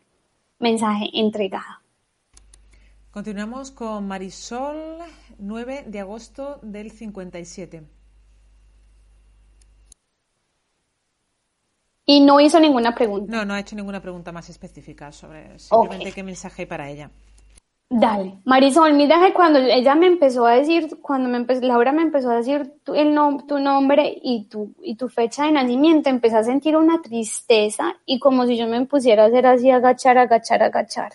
Mensaje 0.59 1.09
entregado. 1.13 1.79
Continuamos 3.11 3.71
con 3.71 4.07
Marisol, 4.07 4.99
9 5.39 5.85
de 5.87 6.01
agosto 6.01 6.59
del 6.63 6.91
57. 6.91 7.98
Y 12.11 12.21
no 12.21 12.41
hizo 12.41 12.59
ninguna 12.59 12.95
pregunta. 12.95 13.31
No, 13.31 13.45
no 13.45 13.53
ha 13.53 13.61
hecho 13.61 13.77
ninguna 13.77 14.01
pregunta 14.01 14.33
más 14.33 14.49
específica 14.49 15.13
sobre 15.13 15.59
simplemente 15.59 16.11
qué 16.11 16.23
mensaje 16.23 16.63
hay 16.63 16.67
para 16.67 16.89
ella. 16.89 17.11
Dale, 17.91 18.39
Marisol, 18.47 18.95
mira 18.95 19.21
que 19.21 19.35
cuando 19.35 19.59
ella 19.59 19.95
me 19.95 20.07
empezó 20.07 20.47
a 20.47 20.55
decir, 20.55 21.01
cuando 21.03 21.29
me 21.29 21.37
empezó, 21.37 21.67
Laura 21.67 21.93
me 21.93 22.01
empezó 22.01 22.31
a 22.31 22.37
decir 22.37 22.73
tu, 22.83 22.95
el 22.95 23.15
tu 23.47 23.59
nombre 23.59 24.19
y 24.23 24.45
tu, 24.45 24.73
y 24.81 24.95
tu 24.95 25.11
fecha 25.11 25.45
de 25.45 25.53
nacimiento, 25.53 26.09
empecé 26.09 26.39
a 26.39 26.45
sentir 26.45 26.79
una 26.79 27.03
tristeza 27.03 27.95
y 28.07 28.19
como 28.19 28.47
si 28.47 28.57
yo 28.57 28.67
me 28.67 28.87
pusiera 28.87 29.25
a 29.25 29.27
hacer 29.27 29.47
así, 29.47 29.71
agachar, 29.71 30.17
agachar, 30.17 30.63
agachar. 30.63 31.13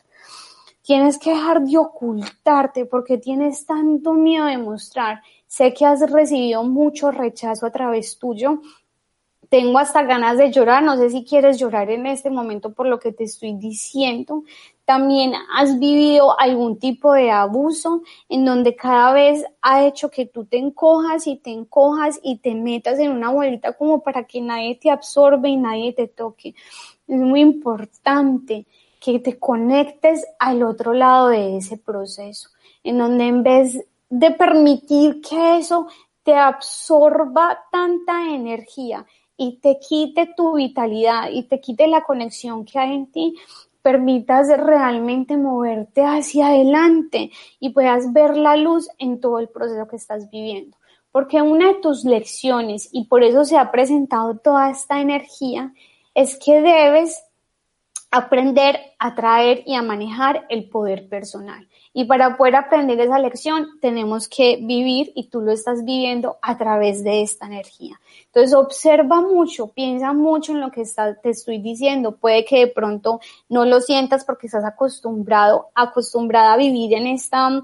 Tienes 0.83 1.17
que 1.17 1.31
dejar 1.31 1.63
de 1.63 1.75
ocultarte 1.75 2.85
porque 2.85 3.17
tienes 3.17 3.65
tanto 3.65 4.13
miedo 4.13 4.45
de 4.45 4.59
mostrar. 4.59 5.23
Sé 5.47 5.73
que 5.73 5.87
has 5.87 6.07
recibido 6.11 6.63
mucho 6.63 7.09
rechazo 7.09 7.65
a 7.65 7.71
través 7.71 8.19
tuyo 8.19 8.59
tengo 9.53 9.77
hasta 9.77 10.01
ganas 10.01 10.39
de 10.39 10.51
llorar, 10.51 10.81
no 10.81 10.97
sé 10.97 11.11
si 11.11 11.23
quieres 11.23 11.59
llorar 11.59 11.91
en 11.91 12.07
este 12.07 12.31
momento 12.31 12.73
por 12.73 12.87
lo 12.87 12.97
que 12.97 13.11
te 13.11 13.25
estoy 13.25 13.53
diciendo. 13.53 14.45
También 14.83 15.33
has 15.55 15.77
vivido 15.77 16.39
algún 16.39 16.79
tipo 16.79 17.13
de 17.13 17.29
abuso 17.29 18.01
en 18.29 18.45
donde 18.45 18.75
cada 18.75 19.13
vez 19.13 19.45
ha 19.61 19.85
hecho 19.85 20.09
que 20.09 20.25
tú 20.25 20.45
te 20.45 20.57
encojas 20.57 21.27
y 21.27 21.35
te 21.35 21.51
encojas 21.51 22.19
y 22.23 22.37
te 22.37 22.55
metas 22.55 22.97
en 22.97 23.11
una 23.11 23.29
bolita 23.29 23.73
como 23.73 24.01
para 24.01 24.23
que 24.23 24.41
nadie 24.41 24.73
te 24.73 24.89
absorbe 24.89 25.49
y 25.49 25.57
nadie 25.57 25.93
te 25.93 26.07
toque. 26.07 26.55
Es 27.07 27.19
muy 27.19 27.41
importante 27.41 28.65
que 28.99 29.19
te 29.19 29.37
conectes 29.37 30.25
al 30.39 30.63
otro 30.63 30.93
lado 30.93 31.27
de 31.27 31.57
ese 31.57 31.77
proceso, 31.77 32.49
en 32.83 32.97
donde 32.97 33.27
en 33.27 33.43
vez 33.43 33.85
de 34.09 34.31
permitir 34.31 35.21
que 35.21 35.59
eso 35.59 35.85
te 36.23 36.33
absorba 36.33 37.65
tanta 37.71 38.33
energía 38.33 39.05
y 39.43 39.57
te 39.57 39.77
quite 39.77 40.33
tu 40.37 40.55
vitalidad 40.55 41.29
y 41.29 41.43
te 41.43 41.59
quite 41.59 41.87
la 41.87 42.03
conexión 42.03 42.63
que 42.63 42.79
hay 42.79 42.93
en 42.93 43.11
ti, 43.11 43.35
permitas 43.81 44.47
realmente 44.57 45.35
moverte 45.35 46.01
hacia 46.01 46.47
adelante 46.47 47.29
y 47.59 47.71
puedas 47.71 48.13
ver 48.13 48.37
la 48.37 48.55
luz 48.55 48.87
en 48.97 49.19
todo 49.19 49.39
el 49.39 49.49
proceso 49.49 49.85
que 49.89 49.97
estás 49.97 50.29
viviendo. 50.31 50.77
Porque 51.11 51.41
una 51.41 51.73
de 51.73 51.79
tus 51.81 52.05
lecciones, 52.05 52.87
y 52.91 53.05
por 53.05 53.23
eso 53.23 53.43
se 53.43 53.57
ha 53.57 53.69
presentado 53.69 54.37
toda 54.37 54.71
esta 54.71 55.01
energía, 55.01 55.73
es 56.15 56.39
que 56.39 56.61
debes 56.61 57.21
aprender 58.09 58.79
a 58.99 59.13
traer 59.13 59.63
y 59.65 59.75
a 59.75 59.81
manejar 59.81 60.45
el 60.49 60.69
poder 60.69 61.09
personal. 61.09 61.67
Y 61.93 62.05
para 62.05 62.37
poder 62.37 62.55
aprender 62.55 62.99
esa 62.99 63.19
lección 63.19 63.79
tenemos 63.79 64.27
que 64.27 64.57
vivir 64.61 65.11
y 65.15 65.29
tú 65.29 65.41
lo 65.41 65.51
estás 65.51 65.85
viviendo 65.85 66.37
a 66.41 66.57
través 66.57 67.03
de 67.03 67.21
esta 67.21 67.45
energía. 67.45 68.01
Entonces 68.25 68.55
observa 68.55 69.21
mucho, 69.21 69.67
piensa 69.67 70.11
mucho 70.11 70.53
en 70.53 70.61
lo 70.61 70.71
que 70.71 70.83
te 71.21 71.29
estoy 71.29 71.59
diciendo. 71.59 72.17
Puede 72.17 72.45
que 72.45 72.59
de 72.59 72.67
pronto 72.67 73.19
no 73.47 73.63
lo 73.65 73.79
sientas 73.79 74.25
porque 74.25 74.47
estás 74.47 74.65
acostumbrado, 74.65 75.69
acostumbrada 75.75 76.53
a 76.53 76.57
vivir 76.57 76.93
en 76.93 77.05
esta 77.07 77.61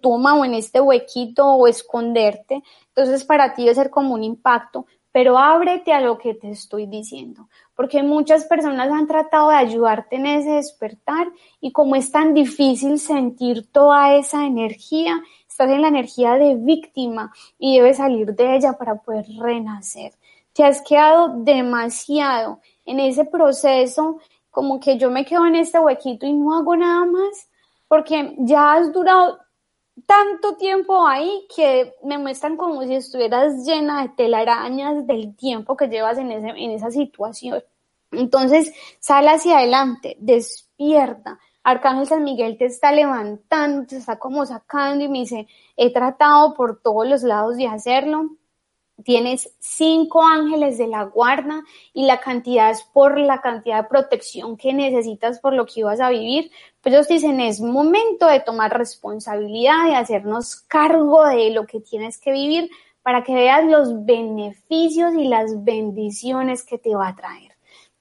toma 0.00 0.34
o 0.34 0.44
en 0.44 0.54
este 0.54 0.80
huequito 0.80 1.46
o 1.46 1.66
esconderte. 1.66 2.62
Entonces 2.88 3.24
para 3.24 3.54
ti 3.54 3.62
debe 3.62 3.74
ser 3.74 3.90
como 3.90 4.14
un 4.14 4.22
impacto, 4.22 4.86
pero 5.10 5.38
ábrete 5.38 5.92
a 5.92 6.00
lo 6.00 6.18
que 6.18 6.34
te 6.34 6.50
estoy 6.50 6.86
diciendo, 6.86 7.48
porque 7.74 8.02
muchas 8.02 8.44
personas 8.44 8.90
han 8.90 9.06
tratado 9.06 9.50
de 9.50 9.56
ayudarte 9.56 10.16
en 10.16 10.26
ese 10.26 10.50
despertar 10.50 11.28
y 11.60 11.72
como 11.72 11.96
es 11.96 12.10
tan 12.10 12.34
difícil 12.34 12.98
sentir 12.98 13.70
toda 13.70 14.14
esa 14.14 14.46
energía, 14.46 15.22
estás 15.48 15.70
en 15.70 15.82
la 15.82 15.88
energía 15.88 16.34
de 16.34 16.56
víctima 16.56 17.32
y 17.58 17.76
debes 17.76 17.98
salir 17.98 18.34
de 18.34 18.56
ella 18.56 18.74
para 18.74 18.96
poder 18.96 19.26
renacer. 19.38 20.12
Te 20.52 20.64
has 20.64 20.82
quedado 20.82 21.42
demasiado 21.42 22.60
en 22.84 23.00
ese 23.00 23.24
proceso, 23.24 24.18
como 24.50 24.78
que 24.78 24.98
yo 24.98 25.10
me 25.10 25.24
quedo 25.24 25.46
en 25.46 25.56
este 25.56 25.78
huequito 25.78 26.26
y 26.26 26.32
no 26.32 26.56
hago 26.56 26.76
nada 26.76 27.04
más, 27.06 27.48
porque 27.88 28.34
ya 28.38 28.74
has 28.74 28.92
durado 28.92 29.38
tanto 30.06 30.56
tiempo 30.56 31.06
ahí 31.06 31.46
que 31.54 31.94
me 32.02 32.18
muestran 32.18 32.56
como 32.56 32.82
si 32.82 32.94
estuvieras 32.94 33.64
llena 33.64 34.02
de 34.02 34.08
telarañas 34.10 35.06
del 35.06 35.36
tiempo 35.36 35.76
que 35.76 35.88
llevas 35.88 36.18
en, 36.18 36.32
ese, 36.32 36.48
en 36.48 36.70
esa 36.72 36.90
situación. 36.90 37.62
Entonces, 38.10 38.72
sal 38.98 39.26
hacia 39.28 39.58
adelante, 39.58 40.16
despierta. 40.20 41.38
Arcángel 41.62 42.06
San 42.06 42.24
Miguel 42.24 42.58
te 42.58 42.66
está 42.66 42.92
levantando, 42.92 43.86
te 43.86 43.96
está 43.96 44.18
como 44.18 44.44
sacando 44.44 45.04
y 45.04 45.08
me 45.08 45.20
dice, 45.20 45.46
he 45.76 45.92
tratado 45.92 46.54
por 46.54 46.80
todos 46.80 47.08
los 47.08 47.22
lados 47.22 47.56
de 47.56 47.66
hacerlo, 47.66 48.30
tienes 49.02 49.54
cinco 49.58 50.22
ángeles 50.22 50.78
de 50.78 50.86
la 50.86 51.04
guarda 51.04 51.62
y 51.92 52.06
la 52.06 52.20
cantidad 52.20 52.70
es 52.70 52.82
por 52.82 53.18
la 53.18 53.40
cantidad 53.40 53.82
de 53.82 53.88
protección 53.88 54.56
que 54.56 54.72
necesitas 54.72 55.40
por 55.40 55.52
lo 55.54 55.66
que 55.66 55.80
ibas 55.80 56.00
a 56.00 56.10
vivir. 56.10 56.50
Pues 56.80 56.94
ellos 56.94 57.08
dicen, 57.08 57.40
es 57.40 57.60
momento 57.60 58.26
de 58.26 58.40
tomar 58.40 58.76
responsabilidad, 58.76 59.86
de 59.86 59.96
hacernos 59.96 60.56
cargo 60.56 61.26
de 61.26 61.50
lo 61.50 61.66
que 61.66 61.80
tienes 61.80 62.18
que 62.18 62.32
vivir 62.32 62.70
para 63.02 63.22
que 63.22 63.34
veas 63.34 63.64
los 63.66 64.04
beneficios 64.04 65.14
y 65.14 65.24
las 65.28 65.64
bendiciones 65.64 66.64
que 66.64 66.78
te 66.78 66.94
va 66.94 67.08
a 67.08 67.16
traer. 67.16 67.52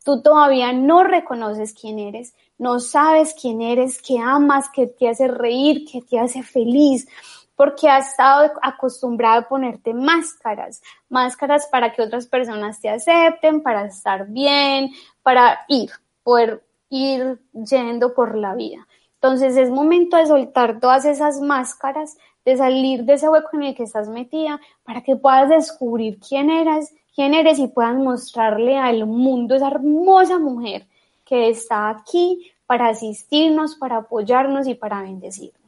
Tú 0.05 0.21
todavía 0.21 0.73
no 0.73 1.03
reconoces 1.03 1.73
quién 1.73 1.97
eres, 1.97 2.33
no 2.57 2.79
sabes 2.79 3.35
quién 3.39 3.61
eres, 3.61 4.01
que 4.01 4.19
amas, 4.19 4.69
que 4.69 4.87
te 4.87 5.09
hace 5.09 5.27
reír, 5.27 5.85
que 5.89 6.01
te 6.01 6.19
hace 6.19 6.43
feliz 6.43 7.07
porque 7.55 7.89
has 7.89 8.11
estado 8.11 8.51
acostumbrado 8.61 9.41
a 9.41 9.47
ponerte 9.47 9.93
máscaras, 9.93 10.81
máscaras 11.09 11.67
para 11.71 11.91
que 11.91 12.01
otras 12.01 12.27
personas 12.27 12.79
te 12.79 12.89
acepten, 12.89 13.61
para 13.61 13.85
estar 13.85 14.27
bien, 14.27 14.91
para 15.21 15.59
ir, 15.67 15.91
poder 16.23 16.63
ir 16.89 17.39
yendo 17.53 18.13
por 18.13 18.35
la 18.37 18.55
vida. 18.55 18.87
Entonces 19.15 19.55
es 19.55 19.69
momento 19.69 20.17
de 20.17 20.25
soltar 20.25 20.79
todas 20.79 21.05
esas 21.05 21.39
máscaras, 21.39 22.17
de 22.43 22.57
salir 22.57 23.05
de 23.05 23.13
ese 23.13 23.29
hueco 23.29 23.51
en 23.53 23.63
el 23.63 23.75
que 23.75 23.83
estás 23.83 24.09
metida, 24.09 24.59
para 24.83 25.01
que 25.01 25.15
puedas 25.15 25.49
descubrir 25.49 26.19
quién 26.19 26.49
eres, 26.49 26.93
quién 27.15 27.33
eres 27.33 27.57
y 27.59 27.67
puedas 27.67 27.95
mostrarle 27.95 28.77
al 28.77 29.05
mundo 29.05 29.55
esa 29.55 29.67
hermosa 29.67 30.39
mujer 30.39 30.87
que 31.23 31.49
está 31.49 31.89
aquí 31.89 32.51
para 32.65 32.89
asistirnos, 32.89 33.75
para 33.75 33.97
apoyarnos 33.97 34.67
y 34.67 34.75
para 34.75 35.01
bendecirnos. 35.01 35.62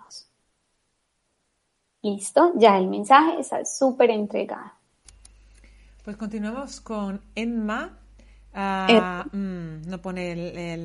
Listo, 2.05 2.51
ya 2.55 2.77
el 2.77 2.85
mensaje 2.87 3.39
está 3.39 3.65
súper 3.65 4.11
entregado. 4.11 4.71
Pues 6.03 6.15
continuamos 6.17 6.79
con 6.79 7.19
Enma. 7.33 7.97
Ah, 8.53 9.25
mm, 9.31 9.89
no 9.89 9.97
pone 10.03 10.35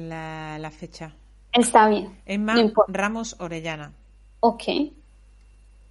la, 0.08 0.70
fecha. 0.70 1.12
Está 1.52 1.88
bien. 1.88 2.18
Emma 2.24 2.54
Ramos 2.88 3.36
Orellana. 3.38 3.92
Ok. 4.40 4.62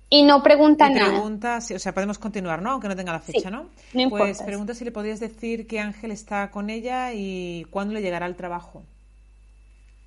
Y 0.09 0.23
no 0.23 0.41
pregunta 0.41 0.89
nada. 0.89 1.11
Pregunta, 1.11 1.59
o 1.59 1.77
sea, 1.77 1.93
podemos 1.93 2.17
continuar, 2.17 2.63
¿no? 2.63 2.71
Aunque 2.71 2.87
no 2.87 2.95
tenga 2.95 3.11
la 3.11 3.19
fecha, 3.19 3.51
¿no? 3.51 3.69
No 3.93 4.09
Pues 4.09 4.41
pregunta 4.41 4.73
si 4.73 4.83
le 4.83 4.91
podrías 4.91 5.19
decir 5.19 5.67
qué 5.67 5.79
ángel 5.79 6.09
está 6.09 6.49
con 6.49 6.71
ella 6.71 7.13
y 7.13 7.67
cuándo 7.69 7.93
le 7.93 8.01
llegará 8.01 8.25
el 8.25 8.35
trabajo. 8.35 8.81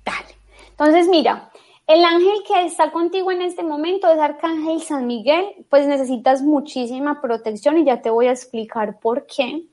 Dale. 0.03 0.35
Entonces, 0.71 1.07
mira, 1.07 1.49
el 1.87 2.05
ángel 2.05 2.43
que 2.47 2.65
está 2.65 2.91
contigo 2.91 3.31
en 3.31 3.41
este 3.41 3.63
momento 3.63 4.07
es 4.11 4.19
Arcángel 4.19 4.81
San 4.81 5.05
Miguel, 5.05 5.45
pues 5.69 5.85
necesitas 5.85 6.41
muchísima 6.41 7.21
protección 7.21 7.77
y 7.77 7.85
ya 7.85 8.01
te 8.01 8.09
voy 8.09 8.27
a 8.27 8.31
explicar 8.31 8.99
por 8.99 9.25
qué. 9.25 9.63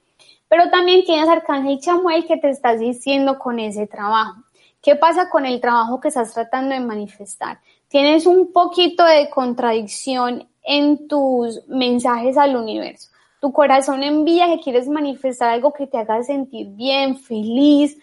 Pero 0.48 0.68
también 0.70 1.04
tienes 1.04 1.28
Arcángel 1.28 1.78
Chamuel 1.78 2.26
que 2.26 2.36
te 2.36 2.50
estás 2.50 2.80
diciendo 2.80 3.38
con 3.38 3.61
ese 3.61 3.86
trabajo. 3.86 4.42
¿Qué 4.82 4.96
pasa 4.96 5.30
con 5.30 5.46
el 5.46 5.61
trabajo 5.61 6.00
que 6.00 6.08
estás 6.08 6.34
tratando 6.34 6.74
de 6.74 6.80
manifestar? 6.80 7.61
Tienes 7.86 8.26
un 8.26 8.52
poquito 8.52 9.04
de 9.04 9.30
contradicción 9.30 10.48
en 10.62 11.06
tus 11.06 11.66
mensajes 11.68 12.36
al 12.36 12.56
universo. 12.56 13.11
Tu 13.40 13.52
corazón 13.52 14.02
envía 14.02 14.48
que 14.48 14.61
quieres 14.61 14.88
manifestar 14.88 15.50
algo 15.50 15.72
que 15.72 15.86
te 15.86 15.98
haga 15.98 16.22
sentir 16.22 16.68
bien, 16.70 17.18
feliz, 17.18 17.98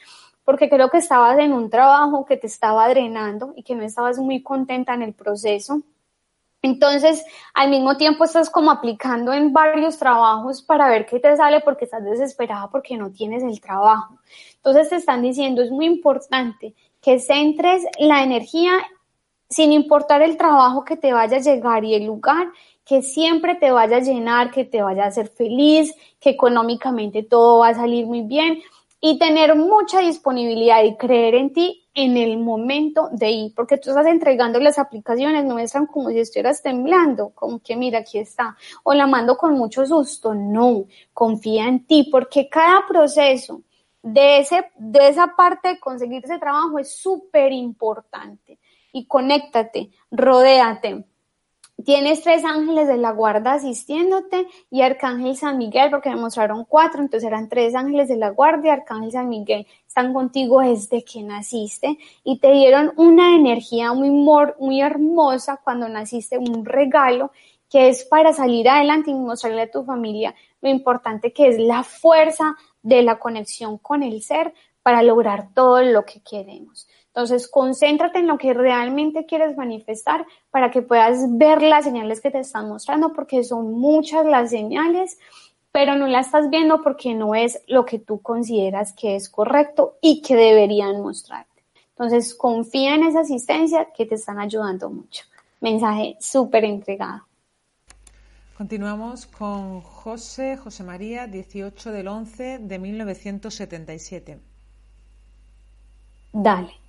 porque 0.47 0.69
creo 0.69 0.89
que 0.89 0.99
estabas 0.99 1.37
en 1.39 1.51
un 1.51 1.69
trabajo 1.69 2.23
que 2.23 2.37
te 2.37 2.47
estaba 2.47 2.87
drenando 2.87 3.51
y 3.57 3.63
que 3.63 3.75
no 3.75 3.83
estabas 3.83 4.17
muy 4.17 4.41
contenta 4.41 4.93
en 4.93 5.01
el 5.01 5.13
proceso. 5.13 5.81
Entonces, 6.61 7.25
al 7.53 7.69
mismo 7.69 7.97
tiempo 7.97 8.23
estás 8.23 8.49
como 8.49 8.71
aplicando 8.71 9.33
en 9.33 9.51
varios 9.51 9.97
trabajos 9.97 10.61
para 10.61 10.87
ver 10.87 11.05
qué 11.05 11.19
te 11.19 11.35
sale 11.35 11.59
porque 11.59 11.83
estás 11.83 12.05
desesperada 12.05 12.69
porque 12.69 12.95
no 12.95 13.11
tienes 13.11 13.43
el 13.43 13.59
trabajo. 13.59 14.19
Entonces 14.55 14.87
te 14.87 14.95
están 14.95 15.21
diciendo, 15.21 15.61
es 15.61 15.69
muy 15.69 15.85
importante 15.85 16.73
que 17.01 17.19
centres 17.19 17.83
la 17.99 18.23
energía 18.23 18.71
sin 19.49 19.73
importar 19.73 20.21
el 20.21 20.37
trabajo 20.37 20.85
que 20.85 20.95
te 20.95 21.11
vaya 21.11 21.35
a 21.35 21.41
llegar 21.41 21.83
y 21.83 21.93
el 21.93 22.05
lugar, 22.05 22.47
que 22.85 23.01
siempre 23.01 23.55
te 23.55 23.71
vaya 23.71 23.97
a 23.97 24.01
llenar, 24.01 24.49
que 24.51 24.63
te 24.63 24.81
vaya 24.81 25.03
a 25.03 25.07
hacer 25.07 25.27
feliz, 25.27 25.93
que 26.21 26.29
económicamente 26.29 27.21
todo 27.21 27.59
va 27.59 27.69
a 27.69 27.75
salir 27.75 28.05
muy 28.05 28.21
bien, 28.21 28.61
y 29.09 29.17
tener 29.17 29.55
mucha 29.55 30.01
disponibilidad 30.01 30.83
y 30.83 30.97
creer 30.97 31.35
en 31.35 31.53
ti 31.53 31.87
en 31.93 32.17
el 32.17 32.37
momento 32.39 33.07
de 33.13 33.31
ir, 33.31 33.55
porque 33.55 33.77
tú 33.77 33.91
estás 33.91 34.05
entregando 34.05 34.59
las 34.59 34.77
aplicaciones, 34.77 35.45
no 35.45 35.57
están 35.59 35.85
como 35.85 36.09
si 36.09 36.19
estuvieras 36.19 36.61
temblando, 36.61 37.29
como 37.29 37.59
que 37.59 37.77
mira, 37.77 37.99
aquí 37.99 38.19
está, 38.19 38.57
o 38.83 38.93
la 38.93 39.07
mando 39.07 39.37
con 39.37 39.53
mucho 39.53 39.85
susto, 39.85 40.33
no, 40.33 40.83
confía 41.13 41.69
en 41.69 41.85
ti, 41.85 42.09
porque 42.11 42.49
cada 42.49 42.85
proceso 42.85 43.61
de, 44.03 44.39
ese, 44.39 44.71
de 44.75 45.07
esa 45.07 45.33
parte 45.37 45.69
de 45.69 45.79
conseguir 45.79 46.25
ese 46.25 46.37
trabajo 46.37 46.77
es 46.77 46.93
súper 46.93 47.53
importante. 47.53 48.59
Y 48.91 49.05
conéctate, 49.05 49.89
rodéate, 50.11 51.05
Tienes 51.86 52.23
tres 52.23 52.43
ángeles 52.43 52.88
de 52.88 52.97
la 52.97 53.11
guarda 53.11 53.53
asistiéndote 53.53 54.47
y 54.71 54.82
Arcángel 54.82 55.38
San 55.38 55.59
Miguel, 55.59 55.91
porque 55.91 56.09
me 56.09 56.15
mostraron 56.15 56.65
cuatro, 56.65 57.01
entonces 57.01 57.28
eran 57.28 57.49
tres 57.49 57.75
ángeles 57.75 58.07
de 58.07 58.17
la 58.17 58.32
guardia 58.32 58.69
y 58.69 58.73
Arcángel 58.73 59.11
San 59.11 59.30
Miguel 59.30 59.67
están 59.86 60.11
contigo 60.11 60.61
desde 60.61 61.03
que 61.03 61.21
naciste 61.21 61.97
y 62.23 62.39
te 62.39 62.51
dieron 62.51 62.93
una 62.97 63.36
energía 63.36 63.93
muy, 63.93 64.09
muy 64.09 64.82
hermosa 64.82 65.61
cuando 65.63 65.88
naciste, 65.88 66.38
un 66.38 66.65
regalo 66.65 67.32
que 67.69 67.89
es 67.89 68.05
para 68.05 68.34
salir 68.34 68.67
adelante 68.69 69.11
y 69.11 69.13
mostrarle 69.13 69.63
a 69.63 69.71
tu 69.71 69.84
familia 69.84 70.34
lo 70.61 70.69
importante 70.69 71.32
que 71.32 71.47
es 71.49 71.59
la 71.59 71.84
fuerza 71.84 72.55
de 72.82 73.03
la 73.03 73.19
conexión 73.19 73.78
con 73.78 74.03
el 74.03 74.21
ser 74.23 74.53
para 74.82 75.03
lograr 75.03 75.53
todo 75.53 75.82
lo 75.84 76.05
que 76.05 76.21
queremos. 76.21 76.88
Entonces, 77.18 77.47
concéntrate 77.47 78.20
en 78.20 78.28
lo 78.28 78.38
que 78.38 78.53
realmente 78.53 79.26
quieres 79.26 79.57
manifestar 79.57 80.24
para 80.51 80.70
que 80.70 80.84
puedas 80.84 81.36
ver 81.36 81.63
las 81.63 81.86
señales 81.86 82.22
que 82.22 82.30
te 82.30 82.38
están 82.38 82.70
mostrando, 82.70 83.11
porque 83.11 83.43
son 83.43 83.72
muchas 83.72 84.24
las 84.24 84.51
señales, 84.51 85.18
pero 85.72 85.95
no 85.95 86.05
las 86.05 86.28
estás 86.28 86.51
viendo 86.51 86.84
porque 86.84 87.15
no 87.15 87.34
es 87.34 87.59
lo 87.65 87.86
que 87.86 87.97
tú 87.97 88.22
consideras 88.22 88.93
que 88.93 89.15
es 89.15 89.30
correcto 89.30 89.97
y 89.99 90.22
que 90.22 90.36
deberían 90.36 91.01
mostrarte. 91.01 91.63
Entonces, 91.89 92.36
confía 92.36 92.93
en 92.93 93.05
esa 93.05 93.22
asistencia 93.22 93.88
que 93.97 94.05
te 94.05 94.13
están 94.13 94.38
ayudando 94.38 94.88
mucho. 94.91 95.24
Mensaje 95.59 96.18
súper 96.20 96.65
entregado. 96.65 97.24
Continuamos 98.55 99.26
con 99.26 99.82
José, 99.82 100.55
José 100.55 100.84
María, 100.84 101.26
18 101.26 101.91
del 101.91 102.09
11 102.09 102.59
de 102.59 102.78
1977. 102.78 104.39
Dale 106.32 106.86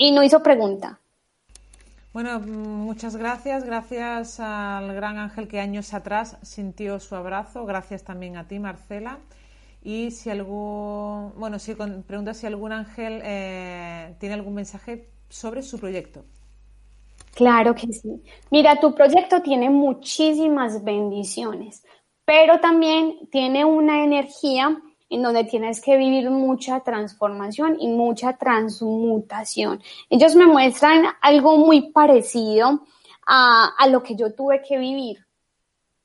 y 0.00 0.12
no 0.12 0.22
hizo 0.22 0.42
pregunta. 0.42 0.98
Bueno, 2.14 2.40
muchas 2.40 3.16
gracias. 3.16 3.64
Gracias 3.64 4.40
al 4.40 4.94
gran 4.94 5.18
ángel 5.18 5.46
que 5.46 5.60
años 5.60 5.92
atrás 5.92 6.38
sintió 6.42 6.98
su 6.98 7.14
abrazo. 7.14 7.66
Gracias 7.66 8.02
también 8.02 8.38
a 8.38 8.48
ti, 8.48 8.58
Marcela. 8.58 9.18
Y 9.84 10.10
si 10.10 10.30
algún, 10.30 11.34
bueno, 11.36 11.58
si 11.58 11.74
pregunta 11.74 12.32
si 12.32 12.46
algún 12.46 12.72
ángel 12.72 13.20
eh, 13.22 14.16
tiene 14.18 14.34
algún 14.36 14.54
mensaje 14.54 15.10
sobre 15.28 15.62
su 15.62 15.78
proyecto. 15.78 16.24
Claro 17.34 17.74
que 17.74 17.92
sí. 17.92 18.22
Mira, 18.50 18.80
tu 18.80 18.94
proyecto 18.94 19.42
tiene 19.42 19.68
muchísimas 19.68 20.82
bendiciones, 20.82 21.84
pero 22.24 22.58
también 22.58 23.28
tiene 23.30 23.66
una 23.66 24.02
energía 24.02 24.80
en 25.10 25.22
donde 25.22 25.44
tienes 25.44 25.82
que 25.82 25.96
vivir 25.96 26.30
mucha 26.30 26.80
transformación 26.80 27.76
y 27.78 27.88
mucha 27.88 28.38
transmutación. 28.38 29.82
Ellos 30.08 30.34
me 30.34 30.46
muestran 30.46 31.04
algo 31.20 31.58
muy 31.58 31.90
parecido 31.90 32.84
a, 33.26 33.74
a 33.76 33.86
lo 33.88 34.02
que 34.02 34.16
yo 34.16 34.32
tuve 34.32 34.62
que 34.62 34.78
vivir 34.78 35.18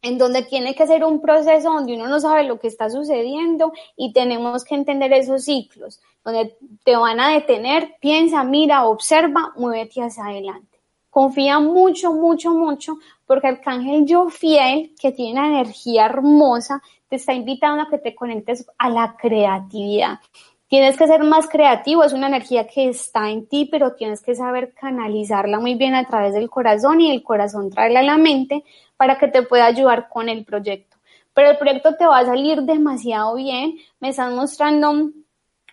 en 0.06 0.20
donde 0.20 0.43
tiene 0.43 0.76
que 0.76 0.86
ser 0.86 1.03
un 1.03 1.20
proceso 1.20 1.74
donde 1.74 1.95
uno 1.95 2.08
no 2.08 2.20
sabe 2.20 2.43
lo 2.43 2.60
que 2.60 2.68
está 2.68 2.91
sucediendo 2.91 3.74
y 3.97 4.14
tenemos 4.14 4.64
que 4.64 4.76
entender 4.76 5.12
esos 5.14 5.45
ciclos, 5.45 5.99
donde 6.24 6.56
te 6.84 6.95
van 6.95 7.20
a 7.20 7.30
detener, 7.30 7.95
piensa, 7.99 8.43
mira, 8.43 8.86
observa, 8.86 9.51
muévete 9.56 10.03
hacia 10.03 10.26
adelante. 10.26 10.80
Confía 11.10 11.60
mucho, 11.60 12.14
mucho, 12.14 12.51
mucho, 12.51 12.97
porque 13.26 13.47
Arcángel 13.47 14.06
Yo 14.06 14.30
Fiel, 14.30 14.93
que 14.99 15.12
tiene 15.12 15.39
una 15.39 15.47
energía 15.47 16.06
hermosa, 16.06 16.84
te 17.10 17.18
está 17.18 17.34
invitando 17.34 17.84
a 17.84 17.89
que 17.89 17.97
te 17.97 18.16
conectes 18.16 18.66
a 18.78 18.89
la 18.89 19.16
creatividad. 19.18 20.20
Tienes 20.68 20.97
que 20.97 21.08
ser 21.08 21.24
más 21.24 21.47
creativo, 21.47 22.03
es 22.03 22.14
una 22.14 22.28
energía 22.28 22.68
que 22.68 22.89
está 22.89 23.30
en 23.30 23.47
ti, 23.47 23.68
pero 23.72 23.93
tienes 23.93 24.22
que 24.22 24.34
saber 24.34 24.74
canalizarla 24.74 25.60
muy 25.60 25.76
bien 25.76 25.93
a 25.93 26.06
través 26.06 26.34
del 26.34 26.49
corazón 26.49 27.01
y 27.01 27.12
el 27.12 27.22
corazón 27.22 27.70
traerla 27.70 27.99
a 27.99 28.03
la 28.03 28.18
mente 28.18 28.64
para 28.97 29.18
que 29.18 29.28
te 29.28 29.43
pueda 29.43 29.66
ayudar 29.66 30.10
con 30.10 30.28
el 30.28 30.43
proyecto. 30.43 30.97
Pero 31.34 31.51
el 31.51 31.58
proyecto 31.58 31.95
te 31.95 32.08
va 32.08 32.20
a 32.20 32.26
salir 32.26 32.64
demasiado 32.64 33.36
bien, 33.36 33.76
me 33.99 34.10
están 34.10 34.36
mostrando 34.36 35.12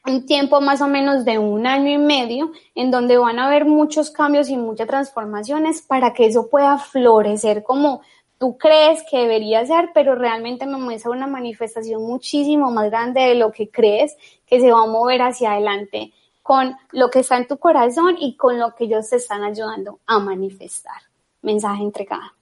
un 0.05 0.27
tiempo 0.27 0.61
más 0.61 0.81
o 0.81 0.89
menos 0.89 1.25
de 1.25 1.39
un 1.39 1.67
año 1.67 1.93
y 1.93 1.99
medio 1.99 2.53
en 2.75 2.91
donde 2.91 3.17
van 3.17 3.39
a 3.39 3.47
haber 3.47 3.65
muchos 3.65 4.11
cambios 4.11 4.51
y 4.51 4.57
muchas 4.57 4.89
transformaciones 4.89 5.81
para 5.83 6.13
que 6.13 6.27
eso 6.27 6.51
pueda 6.51 6.77
florecer 6.79 7.63
como 7.63 8.03
tú 8.43 8.59
crees 8.59 9.05
que 9.09 9.19
debería 9.19 9.65
ser, 9.65 9.91
pero 9.95 10.17
realmente 10.17 10.67
me 10.67 10.77
muestra 10.77 11.13
una 11.13 11.29
manifestación 11.29 12.03
muchísimo 12.03 12.73
más 12.73 12.91
grande 12.91 13.21
de 13.21 13.37
lo 13.37 13.53
que 13.53 13.71
crees 13.71 14.17
que 14.45 14.59
se 14.59 14.73
va 14.73 14.83
a 14.83 14.87
mover 14.89 15.23
hacia 15.23 15.53
adelante 15.53 16.13
con 16.43 16.77
lo 16.91 17.09
que 17.09 17.21
está 17.21 17.37
en 17.37 17.47
tu 17.47 17.59
corazón 17.59 18.17
y 18.19 18.37
con 18.37 18.59
lo 18.59 18.75
que 18.75 18.87
ellos 18.87 19.09
te 19.09 19.15
están 19.15 19.45
ayudando 19.45 20.01
a 20.07 20.19
manifestar. 20.19 21.01
Mensaje 21.43 21.85
entregado. 21.85 22.33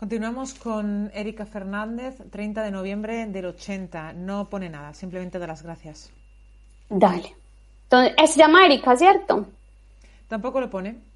Continuamos 0.00 0.54
con 0.54 1.12
Erika 1.14 1.46
Fernández, 1.46 2.18
30 2.32 2.64
de 2.64 2.72
noviembre 2.72 3.26
del 3.26 3.46
80. 3.46 4.14
No 4.14 4.50
pone 4.50 4.68
nada, 4.68 4.94
simplemente 4.94 5.38
da 5.38 5.46
las 5.46 5.62
gracias. 5.62 6.10
Dale. 6.88 7.36
Entonces, 7.84 8.32
se 8.32 8.40
llama 8.40 8.66
Erika, 8.66 8.96
¿cierto? 8.96 9.46
Tampoco 10.26 10.60
lo 10.60 10.68
pone. 10.68 11.13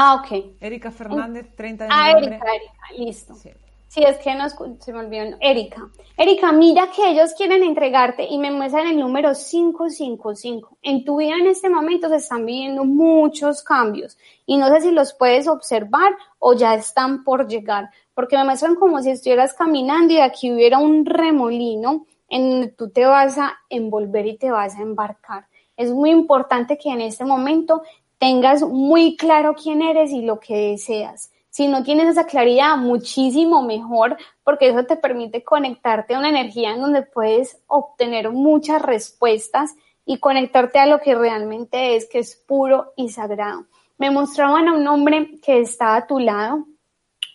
Ah, 0.00 0.14
ok. 0.14 0.54
Erika 0.60 0.92
Fernández, 0.92 1.56
30 1.56 1.84
de 1.84 1.90
ah, 1.92 2.12
noviembre. 2.12 2.38
Ah, 2.40 2.54
Erika, 2.54 2.54
Erika, 2.54 3.04
listo. 3.04 3.34
Sí. 3.34 3.50
es 3.96 4.18
que 4.18 4.32
no 4.36 4.48
se 4.48 4.92
me 4.92 5.00
olvidó. 5.00 5.36
Erika. 5.40 5.88
Erika, 6.16 6.52
mira 6.52 6.88
que 6.94 7.10
ellos 7.10 7.34
quieren 7.36 7.64
entregarte 7.64 8.24
y 8.24 8.38
me 8.38 8.52
muestran 8.52 8.86
el 8.86 9.00
número 9.00 9.32
555. 9.32 10.78
En 10.82 11.04
tu 11.04 11.16
vida 11.16 11.34
en 11.40 11.48
este 11.48 11.68
momento 11.68 12.08
se 12.08 12.16
están 12.16 12.46
viviendo 12.46 12.84
muchos 12.84 13.64
cambios 13.64 14.16
y 14.46 14.56
no 14.56 14.68
sé 14.68 14.82
si 14.82 14.92
los 14.92 15.14
puedes 15.14 15.48
observar 15.48 16.16
o 16.38 16.54
ya 16.54 16.76
están 16.76 17.24
por 17.24 17.48
llegar, 17.48 17.90
porque 18.14 18.36
me 18.36 18.44
muestran 18.44 18.76
como 18.76 19.02
si 19.02 19.10
estuvieras 19.10 19.52
caminando 19.52 20.14
y 20.14 20.20
aquí 20.20 20.52
hubiera 20.52 20.78
un 20.78 21.06
remolino 21.06 22.06
en 22.28 22.50
donde 22.50 22.68
tú 22.68 22.90
te 22.90 23.04
vas 23.04 23.36
a 23.36 23.58
envolver 23.68 24.28
y 24.28 24.38
te 24.38 24.52
vas 24.52 24.76
a 24.76 24.82
embarcar. 24.82 25.48
Es 25.76 25.90
muy 25.90 26.10
importante 26.10 26.78
que 26.78 26.90
en 26.90 27.00
este 27.00 27.24
momento 27.24 27.82
tengas 28.18 28.62
muy 28.62 29.16
claro 29.16 29.54
quién 29.54 29.82
eres 29.82 30.10
y 30.10 30.22
lo 30.22 30.40
que 30.40 30.70
deseas. 30.70 31.30
Si 31.50 31.66
no 31.66 31.82
tienes 31.82 32.08
esa 32.08 32.24
claridad, 32.24 32.76
muchísimo 32.76 33.62
mejor, 33.62 34.16
porque 34.44 34.68
eso 34.68 34.84
te 34.84 34.96
permite 34.96 35.42
conectarte 35.42 36.14
a 36.14 36.18
una 36.18 36.28
energía 36.28 36.70
en 36.70 36.80
donde 36.80 37.02
puedes 37.02 37.60
obtener 37.66 38.30
muchas 38.30 38.82
respuestas 38.82 39.74
y 40.04 40.18
conectarte 40.18 40.78
a 40.78 40.86
lo 40.86 41.00
que 41.00 41.14
realmente 41.14 41.96
es, 41.96 42.08
que 42.08 42.20
es 42.20 42.36
puro 42.36 42.92
y 42.96 43.08
sagrado. 43.08 43.66
Me 43.98 44.10
mostraban 44.10 44.68
a 44.68 44.74
un 44.74 44.86
hombre 44.86 45.38
que 45.42 45.60
está 45.60 45.96
a 45.96 46.06
tu 46.06 46.18
lado, 46.18 46.66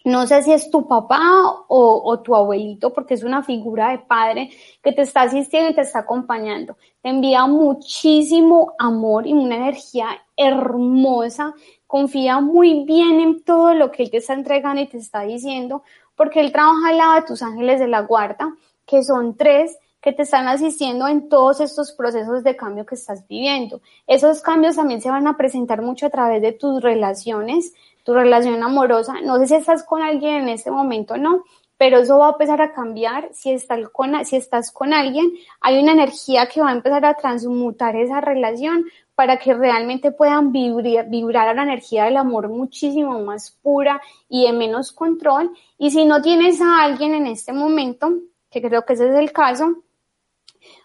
no 0.04 0.28
sé 0.28 0.44
si 0.44 0.52
es 0.52 0.70
tu 0.70 0.88
papá 0.88 1.22
o, 1.68 2.20
tu 2.20 2.36
abuelito, 2.36 2.92
porque 2.92 3.14
es 3.14 3.24
una 3.24 3.42
figura 3.42 3.92
de 3.92 4.00
padre 4.00 4.50
que 4.82 4.92
te 4.92 5.04
está 5.04 5.22
asistiendo 5.22 5.70
y 5.70 5.76
te 5.76 5.82
está 5.82 6.00
acompañando. 6.00 6.78
Te 7.02 7.10
envía 7.10 7.46
muchísimo 7.48 8.74
amor 8.78 9.26
y 9.26 9.34
una 9.34 9.56
energía 9.56 10.08
hermosa. 10.36 11.54
Confía 11.88 12.42
muy 12.42 12.84
bien 12.84 13.22
en 13.22 13.44
todo 13.44 13.74
lo 13.74 13.92
que 13.92 14.04
él 14.04 14.12
te 14.12 14.18
está 14.18 14.34
entregando 14.34 14.82
y 14.82 14.88
te 14.88 14.98
está 14.98 15.22
diciendo, 15.22 15.84
porque 16.16 16.42
él 16.42 16.52
trabaja 16.52 16.90
al 16.90 16.98
lado 16.98 17.16
de 17.16 17.22
tus 17.22 17.42
ángeles 17.42 17.80
de 17.80 17.88
la 17.88 18.02
guarda, 18.02 18.54
que 18.86 19.04
son 19.04 19.38
tres 19.38 19.78
que 20.02 20.12
te 20.12 20.24
están 20.24 20.50
asistiendo 20.50 21.08
en 21.08 21.30
todos 21.30 21.62
estos 21.62 21.94
procesos 21.94 22.44
de 22.44 22.58
cambio 22.58 22.86
que 22.86 22.96
estás 22.96 23.26
viviendo. 23.26 23.80
Esos 24.06 24.42
cambios 24.42 24.76
también 24.76 25.02
se 25.02 25.10
van 25.10 25.28
a 25.28 25.38
presentar 25.38 25.82
mucho 25.82 26.08
a 26.08 26.10
través 26.10 26.42
de 26.42 26.52
tus 26.52 26.84
relaciones, 26.84 27.74
tu 28.04 28.14
relación 28.14 28.62
amorosa. 28.62 29.22
No 29.22 29.38
sé 29.40 29.48
si 29.48 29.56
estás 29.56 29.84
con 29.84 30.02
alguien 30.02 30.44
en 30.44 30.50
este 30.50 30.72
momento 30.72 31.16
o 31.16 31.18
no, 31.18 31.44
pero 31.78 31.98
eso 31.98 32.18
va 32.18 32.28
a 32.28 32.32
empezar 32.32 32.62
a 32.62 32.72
cambiar 32.72 33.30
si 33.34 33.52
estás, 33.52 33.90
con, 33.90 34.24
si 34.26 34.36
estás 34.36 34.72
con 34.72 34.94
alguien. 34.94 35.34
Hay 35.62 35.82
una 35.82 35.94
energía 35.94 36.48
que 36.48 36.62
va 36.62 36.70
a 36.70 36.74
empezar 36.74 37.04
a 37.06 37.16
transmutar 37.16 37.96
esa 37.96 38.22
relación 38.22 38.86
para 39.16 39.38
que 39.38 39.54
realmente 39.54 40.12
puedan 40.12 40.52
vibrar, 40.52 41.10
vibrar 41.10 41.50
a 41.50 41.54
la 41.54 41.64
energía 41.64 42.06
del 42.06 42.18
amor 42.18 42.50
muchísimo 42.50 43.20
más 43.22 43.52
pura 43.52 44.02
y 44.30 44.46
de 44.46 44.54
menos 44.54 44.92
control. 44.92 45.52
Y 45.78 45.92
si 45.92 46.06
no 46.06 46.22
tienes 46.22 46.62
a 46.62 46.84
alguien 46.84 47.14
en 47.16 47.28
este 47.28 47.54
momento, 47.54 48.14
que 48.50 48.62
creo 48.62 48.86
que 48.86 48.94
ese 48.94 49.10
es 49.10 49.16
el 49.16 49.32
caso, 49.32 49.84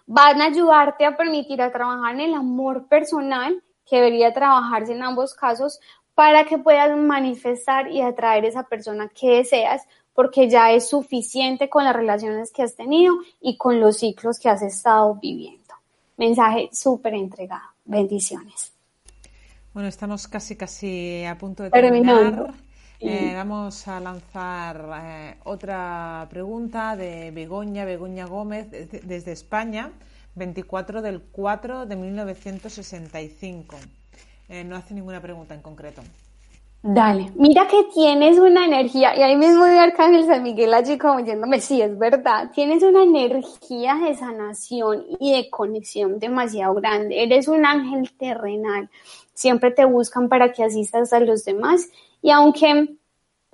van 0.06 0.40
a 0.40 0.46
ayudarte 0.46 1.04
a 1.04 1.16
permitir 1.16 1.62
a 1.62 1.70
trabajar 1.70 2.14
en 2.14 2.20
el 2.22 2.34
amor 2.34 2.88
personal, 2.88 3.62
que 3.86 3.96
debería 3.96 4.34
trabajarse 4.34 4.92
en 4.92 5.02
ambos 5.02 5.34
casos, 5.34 5.80
para 6.18 6.44
que 6.46 6.58
puedas 6.58 6.98
manifestar 6.98 7.92
y 7.92 8.02
atraer 8.02 8.44
esa 8.44 8.64
persona 8.64 9.08
que 9.08 9.36
deseas, 9.36 9.86
porque 10.14 10.50
ya 10.50 10.72
es 10.72 10.88
suficiente 10.88 11.68
con 11.68 11.84
las 11.84 11.94
relaciones 11.94 12.50
que 12.50 12.64
has 12.64 12.74
tenido 12.74 13.14
y 13.40 13.56
con 13.56 13.78
los 13.78 13.98
ciclos 13.98 14.40
que 14.40 14.48
has 14.48 14.60
estado 14.62 15.14
viviendo. 15.14 15.74
Mensaje 16.16 16.70
súper 16.72 17.14
entregado. 17.14 17.62
Bendiciones. 17.84 18.72
Bueno, 19.72 19.88
estamos 19.88 20.26
casi 20.26 20.56
casi 20.56 21.24
a 21.24 21.38
punto 21.38 21.62
de 21.62 21.70
terminar. 21.70 22.52
Eh, 22.98 23.32
vamos 23.36 23.86
a 23.86 24.00
lanzar 24.00 24.90
eh, 25.00 25.36
otra 25.44 26.26
pregunta 26.30 26.96
de 26.96 27.30
Begoña, 27.30 27.84
Begoña 27.84 28.26
Gómez, 28.26 28.68
desde 28.72 29.30
España, 29.30 29.92
24 30.34 31.00
del 31.00 31.20
4 31.20 31.86
de 31.86 31.94
1965. 31.94 33.76
Eh, 34.48 34.64
no 34.64 34.76
hace 34.76 34.94
ninguna 34.94 35.20
pregunta 35.20 35.54
en 35.54 35.62
concreto. 35.62 36.02
Dale, 36.80 37.32
mira 37.34 37.66
que 37.66 37.84
tienes 37.92 38.38
una 38.38 38.64
energía, 38.64 39.16
y 39.16 39.20
ahí 39.20 39.36
mismo 39.36 39.64
de 39.64 39.80
Arcángel 39.80 40.26
San 40.26 40.44
Miguel 40.44 40.72
allí 40.72 40.96
como 40.96 41.18
diciéndome, 41.18 41.60
sí, 41.60 41.82
es 41.82 41.98
verdad, 41.98 42.52
tienes 42.54 42.84
una 42.84 43.02
energía 43.02 43.96
de 43.96 44.14
sanación 44.14 45.04
y 45.18 45.32
de 45.32 45.50
conexión 45.50 46.20
demasiado 46.20 46.74
grande, 46.74 47.20
eres 47.24 47.48
un 47.48 47.66
ángel 47.66 48.08
terrenal, 48.16 48.88
siempre 49.34 49.72
te 49.72 49.84
buscan 49.86 50.28
para 50.28 50.52
que 50.52 50.62
asistas 50.62 51.12
a 51.12 51.18
los 51.18 51.44
demás, 51.44 51.88
y 52.22 52.30
aunque 52.30 52.94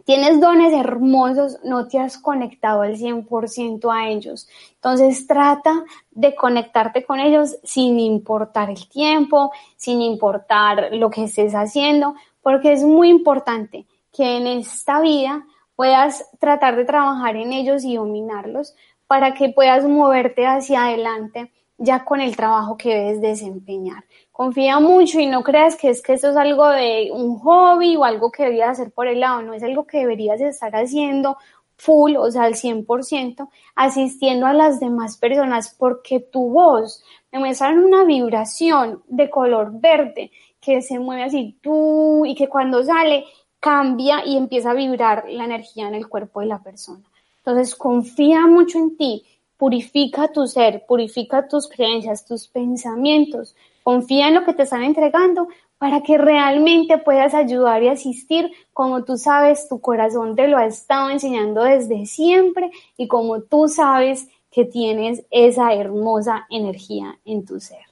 tienes 0.05 0.40
dones 0.40 0.72
hermosos, 0.72 1.59
no 1.64 1.88
te 1.88 1.98
has 1.98 2.18
conectado 2.18 2.82
al 2.82 2.96
100% 2.96 3.92
a 3.92 4.09
ellos. 4.09 4.48
Entonces 4.74 5.26
trata 5.26 5.84
de 6.11 6.34
conectarte 6.34 7.05
con 7.05 7.20
ellos 7.20 7.57
sin 7.64 7.98
importar 7.98 8.70
el 8.70 8.88
tiempo, 8.88 9.52
sin 9.76 10.00
importar 10.02 10.90
lo 10.92 11.11
que 11.11 11.24
estés 11.24 11.55
haciendo, 11.55 12.14
porque 12.42 12.72
es 12.72 12.84
muy 12.84 13.09
importante 13.09 13.86
que 14.12 14.36
en 14.36 14.46
esta 14.46 15.00
vida 15.00 15.44
puedas 15.74 16.30
tratar 16.38 16.76
de 16.76 16.84
trabajar 16.84 17.36
en 17.36 17.52
ellos 17.52 17.84
y 17.84 17.96
dominarlos 17.96 18.74
para 19.07 19.34
que 19.34 19.48
puedas 19.48 19.84
moverte 19.84 20.46
hacia 20.46 20.86
adelante 20.86 21.50
ya 21.78 22.05
con 22.05 22.20
el 22.20 22.36
trabajo 22.36 22.76
que 22.76 22.94
debes 22.94 23.20
desempeñar. 23.20 24.05
Confía 24.35 24.80
mucho 24.80 25.20
y 25.20 25.26
no 25.26 25.45
creas 25.45 25.76
que 25.76 25.91
es 25.91 26.03
que 26.03 26.14
esto 26.14 26.30
es 26.30 26.37
algo 26.37 26.68
de 26.68 27.09
un 27.12 27.39
hobby 27.39 27.95
o 27.95 28.03
algo 28.03 28.32
que 28.32 28.43
deberías 28.43 28.70
hacer 28.70 28.91
por 28.91 29.07
el 29.07 29.20
lado, 29.20 29.43
no 29.43 29.55
es 29.55 29.62
algo 29.62 29.87
que 29.87 29.99
deberías 29.99 30.41
estar 30.41 30.74
haciendo 30.74 31.37
full, 31.76 32.16
o 32.16 32.28
sea, 32.32 32.43
al 32.43 32.55
100%, 32.55 33.49
asistiendo 33.76 34.47
a 34.47 34.53
las 34.53 34.80
demás 34.80 35.18
personas 35.18 35.76
porque 35.78 36.18
tu 36.18 36.51
voz 36.51 37.05
me 37.30 37.39
muestra 37.39 37.70
una 37.70 38.03
vibración 38.03 39.05
de 39.07 39.30
color 39.30 39.70
verde 39.80 40.32
que 40.61 40.82
se 40.82 40.99
mueve 40.99 41.22
así 41.22 41.57
tú 41.62 42.26
y 42.26 42.35
que 42.35 42.49
cuando 42.49 42.82
sale 42.82 43.26
cambia 43.61 44.26
y 44.26 44.37
empieza 44.37 44.72
a 44.72 44.74
vibrar 44.74 45.26
la 45.28 45.45
energía 45.45 45.87
en 45.87 45.95
el 45.95 46.09
cuerpo 46.09 46.41
de 46.41 46.47
la 46.47 46.61
persona. 46.61 47.05
Entonces 47.37 47.76
confía 47.76 48.49
mucho 48.49 48.78
en 48.78 48.97
ti, 48.97 49.24
purifica 49.57 50.26
tu 50.32 50.49
ser, 50.49 50.85
purifica 50.89 51.47
tus 51.47 51.68
creencias, 51.68 52.26
tus 52.26 52.49
pensamientos, 52.49 53.55
confía 53.85 54.26
en 54.26 54.35
lo 54.35 54.45
que 54.45 54.55
te 54.55 54.64
están 54.64 54.82
entregando 54.82 55.47
para 55.78 56.03
que 56.03 56.18
realmente 56.18 56.99
puedas 56.99 57.35
ayudar 57.35 57.82
y 57.82 57.89
asistir 57.89 58.51
como 58.72 59.05
tú 59.05 59.16
sabes, 59.16 59.68
tu 59.68 59.80
corazón 59.80 60.35
te 60.35 60.49
lo 60.49 60.57
ha 60.57 60.66
estado 60.66 61.11
enseñando 61.11 61.62
desde 61.62 62.07
siempre 62.07 62.72
y 62.97 63.07
como 63.07 63.43
tú 63.43 63.68
sabes 63.68 64.26
que 64.51 64.64
tienes 64.64 65.24
esa 65.30 65.74
hermosa 65.74 66.47
energía 66.49 67.18
en 67.24 67.45
tu 67.45 67.61
ser. 67.61 67.85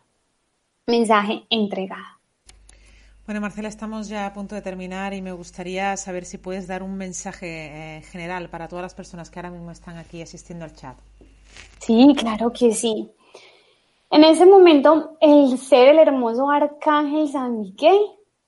Mensaje 0.87 1.45
entregado. 1.51 2.03
Bueno, 3.27 3.41
Marcela, 3.41 3.69
estamos 3.69 4.09
ya 4.09 4.27
a 4.27 4.33
punto 4.33 4.55
de 4.55 4.63
terminar 4.63 5.15
y 5.15 5.23
me 5.23 5.33
gustaría 5.33 5.97
saber 5.97 6.25
si 6.25 6.39
puedes 6.39 6.67
dar 6.67 6.83
un 6.83 6.97
mensaje 6.97 7.99
eh, 7.99 8.03
general 8.03 8.49
para 8.49 8.67
todas 8.67 8.83
las 8.83 8.95
personas 8.95 9.31
que 9.31 9.39
ahora 9.39 9.51
mismo 9.51 9.71
están 9.71 9.97
aquí 9.97 10.23
asistiendo 10.23 10.65
al 10.65 10.75
chat. 10.75 10.97
Sí, 11.79 12.15
claro 12.19 12.53
que 12.53 12.75
sí. 12.75 13.11
En 14.13 14.25
ese 14.25 14.45
momento, 14.45 15.17
el 15.23 15.57
ser 15.57 15.89
el 15.89 15.99
hermoso 15.99 16.51
arcángel 16.51 17.29
San 17.29 17.61
Miguel 17.61 17.99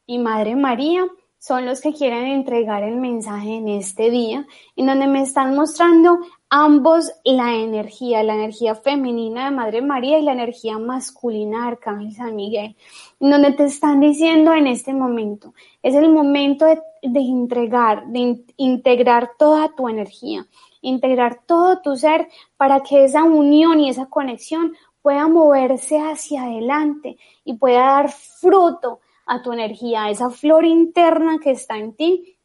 y 0.07 0.19
Madre 0.19 0.57
María 0.57 1.07
son 1.39 1.65
los 1.65 1.81
que 1.81 1.95
quieren 1.95 2.27
entregar 2.27 2.83
el 2.83 2.97
mensaje 2.97 3.55
en 3.55 3.69
este 3.69 4.11
día, 4.11 4.47
en 4.77 4.85
donde 4.85 5.07
me 5.07 5.23
están 5.23 5.57
mostrando 5.57 6.19
ambos 6.51 7.11
la 7.25 7.55
energía, 7.55 8.23
la 8.23 8.35
energía 8.35 8.75
femenina 8.75 9.47
de 9.47 9.57
Madre 9.57 9.81
María 9.81 10.19
y 10.19 10.23
la 10.25 10.33
energía 10.33 10.77
masculina 10.77 11.63
de 11.63 11.69
Arcángel 11.69 12.13
San 12.13 12.37
Miguel, 12.37 12.77
en 13.21 13.31
donde 13.31 13.53
te 13.53 13.65
están 13.65 14.01
diciendo 14.01 14.53
en 14.53 14.67
este 14.67 14.93
momento, 14.93 15.55
es 15.83 15.95
el 15.95 16.11
momento 16.11 16.67
de, 16.67 16.83
entregar, 17.21 18.07
de 18.09 18.45
integrar 18.59 19.31
toda 19.39 19.75
tu 19.75 19.89
energía, 19.89 20.47
integrar 20.83 21.41
todo 21.47 21.81
tu 21.81 21.97
ser 21.97 22.29
para 22.59 22.81
que 22.81 23.05
esa 23.05 23.25
unión 23.25 23.81
y 23.81 23.89
esa 23.89 24.11
conexión 24.11 24.75
pueda 25.05 25.29
moverse 25.29 25.99
hacia 25.99 26.45
adelante 26.45 27.19
y 27.45 27.59
pueda 27.59 27.81
dar 27.81 28.11
fruto 28.11 29.01
a 29.27 29.43
tu 29.43 29.53
energía, 29.53 30.05
a 30.05 30.11
esa 30.11 30.31
flor 30.31 30.65
interna 30.65 31.37
que 31.43 31.51
está 31.51 31.77
en 31.77 31.93
ti, 31.93 32.39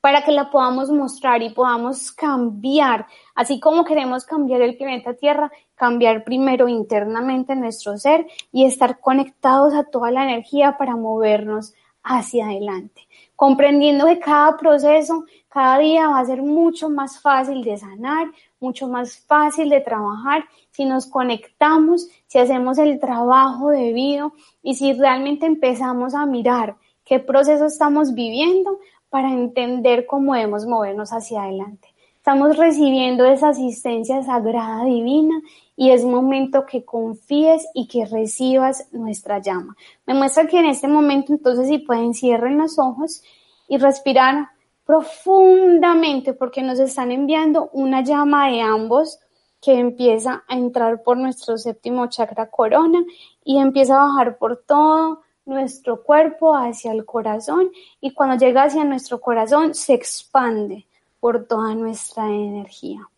para 0.00 0.24
que 0.24 0.32
la 0.32 0.50
podamos 0.50 0.90
mostrar 0.90 1.44
y 1.44 1.50
podamos 1.50 2.10
cambiar, 2.10 3.06
así 3.36 3.60
como 3.60 3.84
queremos 3.84 4.24
cambiar 4.24 4.62
el 4.62 4.76
planeta 4.76 5.14
Tierra, 5.14 5.52
cambiar 5.76 6.24
primero 6.24 6.66
internamente 6.66 7.54
nuestro 7.54 7.96
ser 7.96 8.26
y 8.50 8.64
estar 8.64 8.98
conectados 8.98 9.72
a 9.72 9.84
toda 9.84 10.10
la 10.10 10.24
energía 10.24 10.76
para 10.76 10.96
movernos 10.96 11.72
hacia 12.02 12.46
adelante, 12.46 13.06
comprendiendo 13.36 14.06
que 14.06 14.18
cada 14.18 14.56
proceso, 14.56 15.24
cada 15.48 15.78
día 15.78 16.08
va 16.08 16.18
a 16.18 16.24
ser 16.24 16.42
mucho 16.42 16.90
más 16.90 17.20
fácil 17.20 17.62
de 17.62 17.76
sanar, 17.76 18.26
mucho 18.62 18.88
más 18.88 19.18
fácil 19.18 19.68
de 19.68 19.80
trabajar 19.80 20.44
si 20.70 20.84
nos 20.84 21.06
conectamos, 21.06 22.08
si 22.26 22.38
hacemos 22.38 22.78
el 22.78 22.98
trabajo 22.98 23.68
debido 23.70 24.32
y 24.62 24.74
si 24.74 24.92
realmente 24.92 25.46
empezamos 25.46 26.14
a 26.14 26.24
mirar 26.24 26.76
qué 27.04 27.18
proceso 27.18 27.66
estamos 27.66 28.14
viviendo 28.14 28.78
para 29.10 29.30
entender 29.30 30.06
cómo 30.06 30.34
debemos 30.34 30.64
movernos 30.64 31.12
hacia 31.12 31.42
adelante. 31.42 31.88
Estamos 32.16 32.56
recibiendo 32.56 33.26
esa 33.26 33.48
asistencia 33.48 34.22
sagrada 34.22 34.84
divina 34.84 35.34
y 35.76 35.90
es 35.90 36.04
momento 36.04 36.64
que 36.66 36.84
confíes 36.84 37.66
y 37.74 37.88
que 37.88 38.06
recibas 38.06 38.86
nuestra 38.92 39.40
llama. 39.40 39.76
Me 40.06 40.14
muestra 40.14 40.46
que 40.46 40.60
en 40.60 40.66
este 40.66 40.86
momento 40.86 41.32
entonces 41.32 41.66
si 41.66 41.78
pueden 41.78 42.14
cierren 42.14 42.58
los 42.58 42.78
ojos 42.78 43.22
y 43.68 43.78
respirar 43.78 44.50
profundamente 44.92 46.34
porque 46.34 46.60
nos 46.60 46.78
están 46.78 47.10
enviando 47.12 47.70
una 47.72 48.02
llama 48.02 48.50
de 48.50 48.60
ambos 48.60 49.18
que 49.58 49.72
empieza 49.72 50.44
a 50.46 50.54
entrar 50.54 51.02
por 51.02 51.16
nuestro 51.16 51.56
séptimo 51.56 52.08
chakra 52.08 52.50
corona 52.50 53.02
y 53.42 53.56
empieza 53.56 53.94
a 53.94 54.04
bajar 54.04 54.36
por 54.36 54.64
todo 54.66 55.22
nuestro 55.46 56.02
cuerpo 56.02 56.54
hacia 56.54 56.92
el 56.92 57.06
corazón 57.06 57.70
y 58.02 58.12
cuando 58.12 58.36
llega 58.36 58.64
hacia 58.64 58.84
nuestro 58.84 59.18
corazón 59.18 59.74
se 59.74 59.94
expande 59.94 60.86
por 61.20 61.46
toda 61.46 61.74
nuestra 61.74 62.26
energía. 62.26 63.08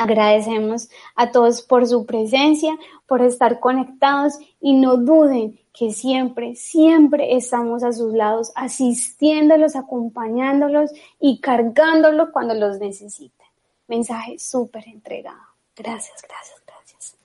Agradecemos 0.00 0.88
a 1.14 1.30
todos 1.30 1.60
por 1.60 1.86
su 1.86 2.06
presencia, 2.06 2.74
por 3.06 3.20
estar 3.20 3.60
conectados 3.60 4.38
y 4.58 4.72
no 4.72 4.96
duden 4.96 5.60
que 5.74 5.92
siempre, 5.92 6.54
siempre 6.56 7.36
estamos 7.36 7.82
a 7.82 7.92
sus 7.92 8.14
lados, 8.14 8.50
asistiéndolos, 8.54 9.76
acompañándolos 9.76 10.90
y 11.20 11.38
cargándolos 11.42 12.30
cuando 12.32 12.54
los 12.54 12.78
necesiten. 12.78 13.46
Mensaje 13.88 14.38
súper 14.38 14.88
entregado. 14.88 15.36
Gracias, 15.76 16.22
gracias, 16.26 16.62
gracias. 16.66 17.16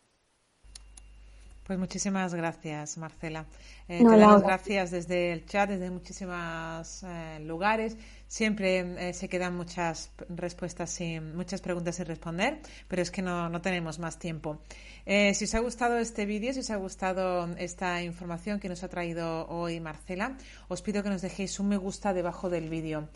Pues 1.66 1.80
muchísimas 1.80 2.36
gracias, 2.36 2.98
Marcela. 2.98 3.46
Eh, 3.88 4.04
te 4.04 4.18
damos 4.18 4.42
gracias 4.42 4.90
desde 4.90 5.32
el 5.32 5.46
chat, 5.46 5.70
desde 5.70 5.92
muchísimos 5.92 7.04
eh, 7.04 7.40
lugares. 7.42 7.96
Siempre 8.28 9.10
eh, 9.10 9.14
se 9.14 9.30
quedan 9.30 9.56
muchas 9.56 10.12
respuestas 10.30 10.90
sin, 10.90 11.36
muchas 11.36 11.62
preguntas 11.62 11.96
sin 11.96 12.06
responder, 12.06 12.60
pero 12.88 13.04
es 13.04 13.12
que 13.12 13.22
no, 13.22 13.48
no 13.48 13.62
tenemos 13.62 14.00
más 14.00 14.18
tiempo. 14.18 14.60
si 15.06 15.44
os 15.46 15.54
ha 15.54 15.60
gustado 15.60 16.00
este 16.00 16.26
vídeo, 16.26 16.52
si 16.52 16.62
os 16.62 16.72
ha 16.72 16.78
gustado 16.78 17.48
esta 17.58 18.02
información 18.02 18.60
que 18.60 18.70
nos 18.70 18.84
ha 18.84 18.90
traído 18.90 19.48
hoy 19.50 19.80
Marcela, 19.80 20.36
os 20.68 20.82
pido 20.82 21.04
que 21.04 21.10
nos 21.10 21.22
dejéis 21.22 21.60
un 21.60 21.68
me 21.68 21.78
gusta 21.78 22.12
debajo 22.14 22.50
del 22.50 22.70
vídeo. 22.70 23.08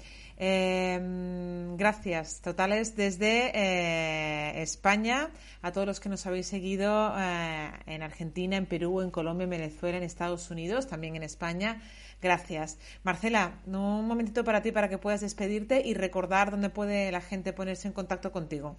Em, 0.42 1.76
gracias 1.76 2.40
totales 2.40 2.96
desde 2.96 3.52
eh, 3.54 4.62
España 4.62 5.32
a 5.62 5.74
todos 5.74 5.86
los 5.86 6.00
que 6.00 6.08
nos 6.08 6.26
habéis 6.26 6.48
seguido 6.48 7.14
eh, 7.18 7.70
en 7.88 8.04
Argentina, 8.04 8.56
en 8.56 8.66
Perú, 8.66 9.02
en 9.02 9.12
Colombia, 9.12 9.44
en 9.44 9.50
Venezuela, 9.50 9.98
en 9.98 10.04
Estados 10.04 10.50
Unidos, 10.50 10.59
también 10.88 11.16
en 11.16 11.24
España. 11.24 11.82
Gracias. 12.22 12.78
Marcela, 13.04 13.60
un 13.66 14.08
momentito 14.08 14.44
para 14.44 14.62
ti 14.62 14.72
para 14.72 14.90
que 14.90 14.98
puedas 14.98 15.22
despedirte 15.22 15.82
y 15.86 15.94
recordar 15.94 16.52
dónde 16.52 16.70
puede 16.70 17.12
la 17.12 17.22
gente 17.22 17.54
ponerse 17.54 17.88
en 17.88 17.94
contacto 17.94 18.32
contigo. 18.32 18.76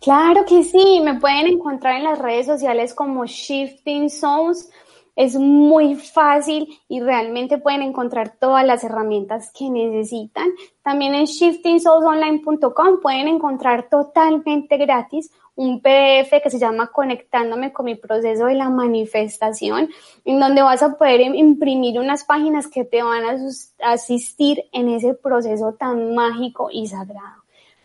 Claro 0.00 0.44
que 0.46 0.62
sí, 0.62 1.00
me 1.04 1.20
pueden 1.20 1.46
encontrar 1.46 1.96
en 1.96 2.04
las 2.04 2.18
redes 2.18 2.46
sociales 2.46 2.94
como 2.94 3.26
Shifting 3.26 4.08
Souls 4.08 4.70
es 5.16 5.36
muy 5.36 5.96
fácil 5.96 6.68
y 6.88 7.00
realmente 7.00 7.58
pueden 7.58 7.82
encontrar 7.82 8.36
todas 8.38 8.64
las 8.64 8.84
herramientas 8.84 9.50
que 9.52 9.70
necesitan. 9.70 10.48
También 10.82 11.14
en 11.14 11.26
shiftingsoulsonline.com 11.26 13.00
pueden 13.02 13.28
encontrar 13.28 13.88
totalmente 13.88 14.76
gratis 14.76 15.30
un 15.56 15.80
PDF 15.82 16.42
que 16.42 16.48
se 16.50 16.58
llama 16.58 16.86
Conectándome 16.86 17.72
con 17.72 17.84
mi 17.84 17.94
proceso 17.94 18.46
de 18.46 18.54
la 18.54 18.70
manifestación, 18.70 19.90
en 20.24 20.40
donde 20.40 20.62
vas 20.62 20.82
a 20.82 20.96
poder 20.96 21.20
imprimir 21.20 21.98
unas 22.00 22.24
páginas 22.24 22.66
que 22.66 22.84
te 22.84 23.02
van 23.02 23.24
a 23.24 23.92
asistir 23.92 24.64
en 24.72 24.88
ese 24.88 25.12
proceso 25.12 25.74
tan 25.74 26.14
mágico 26.14 26.70
y 26.72 26.86
sagrado. 26.86 27.42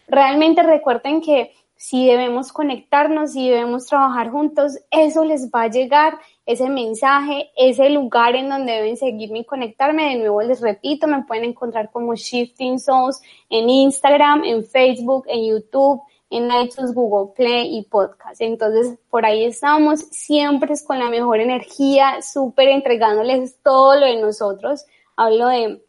Realmente 0.08 0.64
recuerden 0.64 1.20
que 1.20 1.52
si 1.88 2.08
debemos 2.08 2.52
conectarnos, 2.52 3.34
si 3.34 3.48
debemos 3.48 3.86
trabajar 3.86 4.32
juntos, 4.32 4.80
eso 4.90 5.24
les 5.24 5.52
va 5.52 5.62
a 5.62 5.70
llegar 5.70 6.18
ese 6.48 6.68
mensaje, 6.68 7.52
ese 7.56 7.92
lugar 7.92 8.36
en 8.36 8.50
donde 8.50 8.72
deben 8.72 8.98
seguirme 8.98 9.40
y 9.42 9.46
conectarme. 9.46 10.10
De 10.10 10.16
nuevo 10.16 10.42
les 10.42 10.62
repito, 10.62 11.06
me 11.06 11.26
pueden 11.26 11.44
encontrar 11.44 11.92
como 11.92 12.16
Shifting 12.16 12.80
Souls 12.80 13.22
en 13.52 13.70
Instagram, 13.70 14.46
en 14.46 14.66
Facebook, 14.66 15.26
en 15.28 15.46
YouTube, 15.46 16.02
en 16.32 16.46
iTunes, 16.46 16.92
Google 16.96 17.36
Play 17.36 17.78
y 17.78 17.84
podcast. 17.84 18.42
Entonces, 18.42 18.98
por 19.12 19.24
ahí 19.24 19.46
estamos, 19.46 20.00
siempre 20.10 20.74
es 20.74 20.82
con 20.82 20.98
la 20.98 21.12
mejor 21.12 21.40
energía, 21.40 22.20
súper 22.24 22.70
entregándoles 22.70 23.62
todo 23.62 23.94
lo 24.00 24.08
de 24.08 24.20
nosotros. 24.20 24.88
Hablo 25.16 25.50
de, 25.50 25.86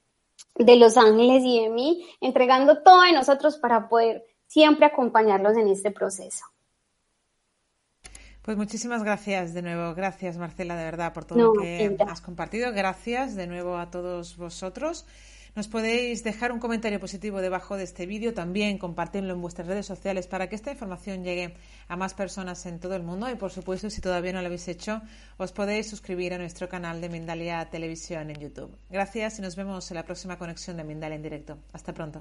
de 0.56 0.76
los 0.76 0.98
ángeles 0.98 1.42
y 1.42 1.62
de 1.62 1.70
mí, 1.70 2.06
entregando 2.20 2.82
todo 2.82 3.00
de 3.00 3.12
nosotros 3.12 3.56
para 3.56 3.88
poder 3.88 4.26
siempre 4.56 4.86
acompañarlos 4.86 5.54
en 5.58 5.68
este 5.68 5.90
proceso. 5.90 6.46
Pues 8.40 8.56
muchísimas 8.56 9.02
gracias 9.04 9.52
de 9.52 9.60
nuevo. 9.60 9.94
Gracias, 9.94 10.38
Marcela, 10.38 10.76
de 10.76 10.84
verdad, 10.84 11.12
por 11.12 11.26
todo 11.26 11.38
lo 11.38 11.52
que 11.60 11.94
has 12.08 12.22
compartido. 12.22 12.72
Gracias 12.72 13.34
de 13.34 13.46
nuevo 13.48 13.76
a 13.76 13.90
todos 13.90 14.38
vosotros. 14.38 15.04
Nos 15.54 15.68
podéis 15.68 16.24
dejar 16.24 16.52
un 16.52 16.58
comentario 16.58 16.98
positivo 17.00 17.42
debajo 17.42 17.76
de 17.76 17.84
este 17.84 18.06
vídeo, 18.06 18.32
también 18.32 18.78
compartirlo 18.78 19.34
en 19.34 19.42
vuestras 19.42 19.66
redes 19.66 19.84
sociales 19.84 20.26
para 20.26 20.48
que 20.48 20.56
esta 20.56 20.70
información 20.70 21.22
llegue 21.22 21.54
a 21.88 21.96
más 21.96 22.14
personas 22.14 22.64
en 22.64 22.78
todo 22.78 22.94
el 22.94 23.02
mundo 23.02 23.28
y 23.30 23.36
por 23.36 23.50
supuesto 23.50 23.90
si 23.90 24.00
todavía 24.00 24.32
no 24.32 24.40
lo 24.40 24.46
habéis 24.46 24.68
hecho 24.68 25.00
os 25.38 25.52
podéis 25.52 25.88
suscribir 25.88 26.34
a 26.34 26.38
nuestro 26.38 26.68
canal 26.68 27.00
de 27.00 27.08
Mindalia 27.08 27.68
Televisión 27.70 28.30
en 28.30 28.38
YouTube. 28.38 28.76
Gracias 28.90 29.38
y 29.38 29.42
nos 29.42 29.56
vemos 29.56 29.90
en 29.90 29.96
la 29.96 30.04
próxima 30.04 30.38
conexión 30.38 30.76
de 30.76 30.84
Mindalia 30.84 31.16
en 31.16 31.22
directo. 31.22 31.58
Hasta 31.72 31.94
pronto. 31.94 32.14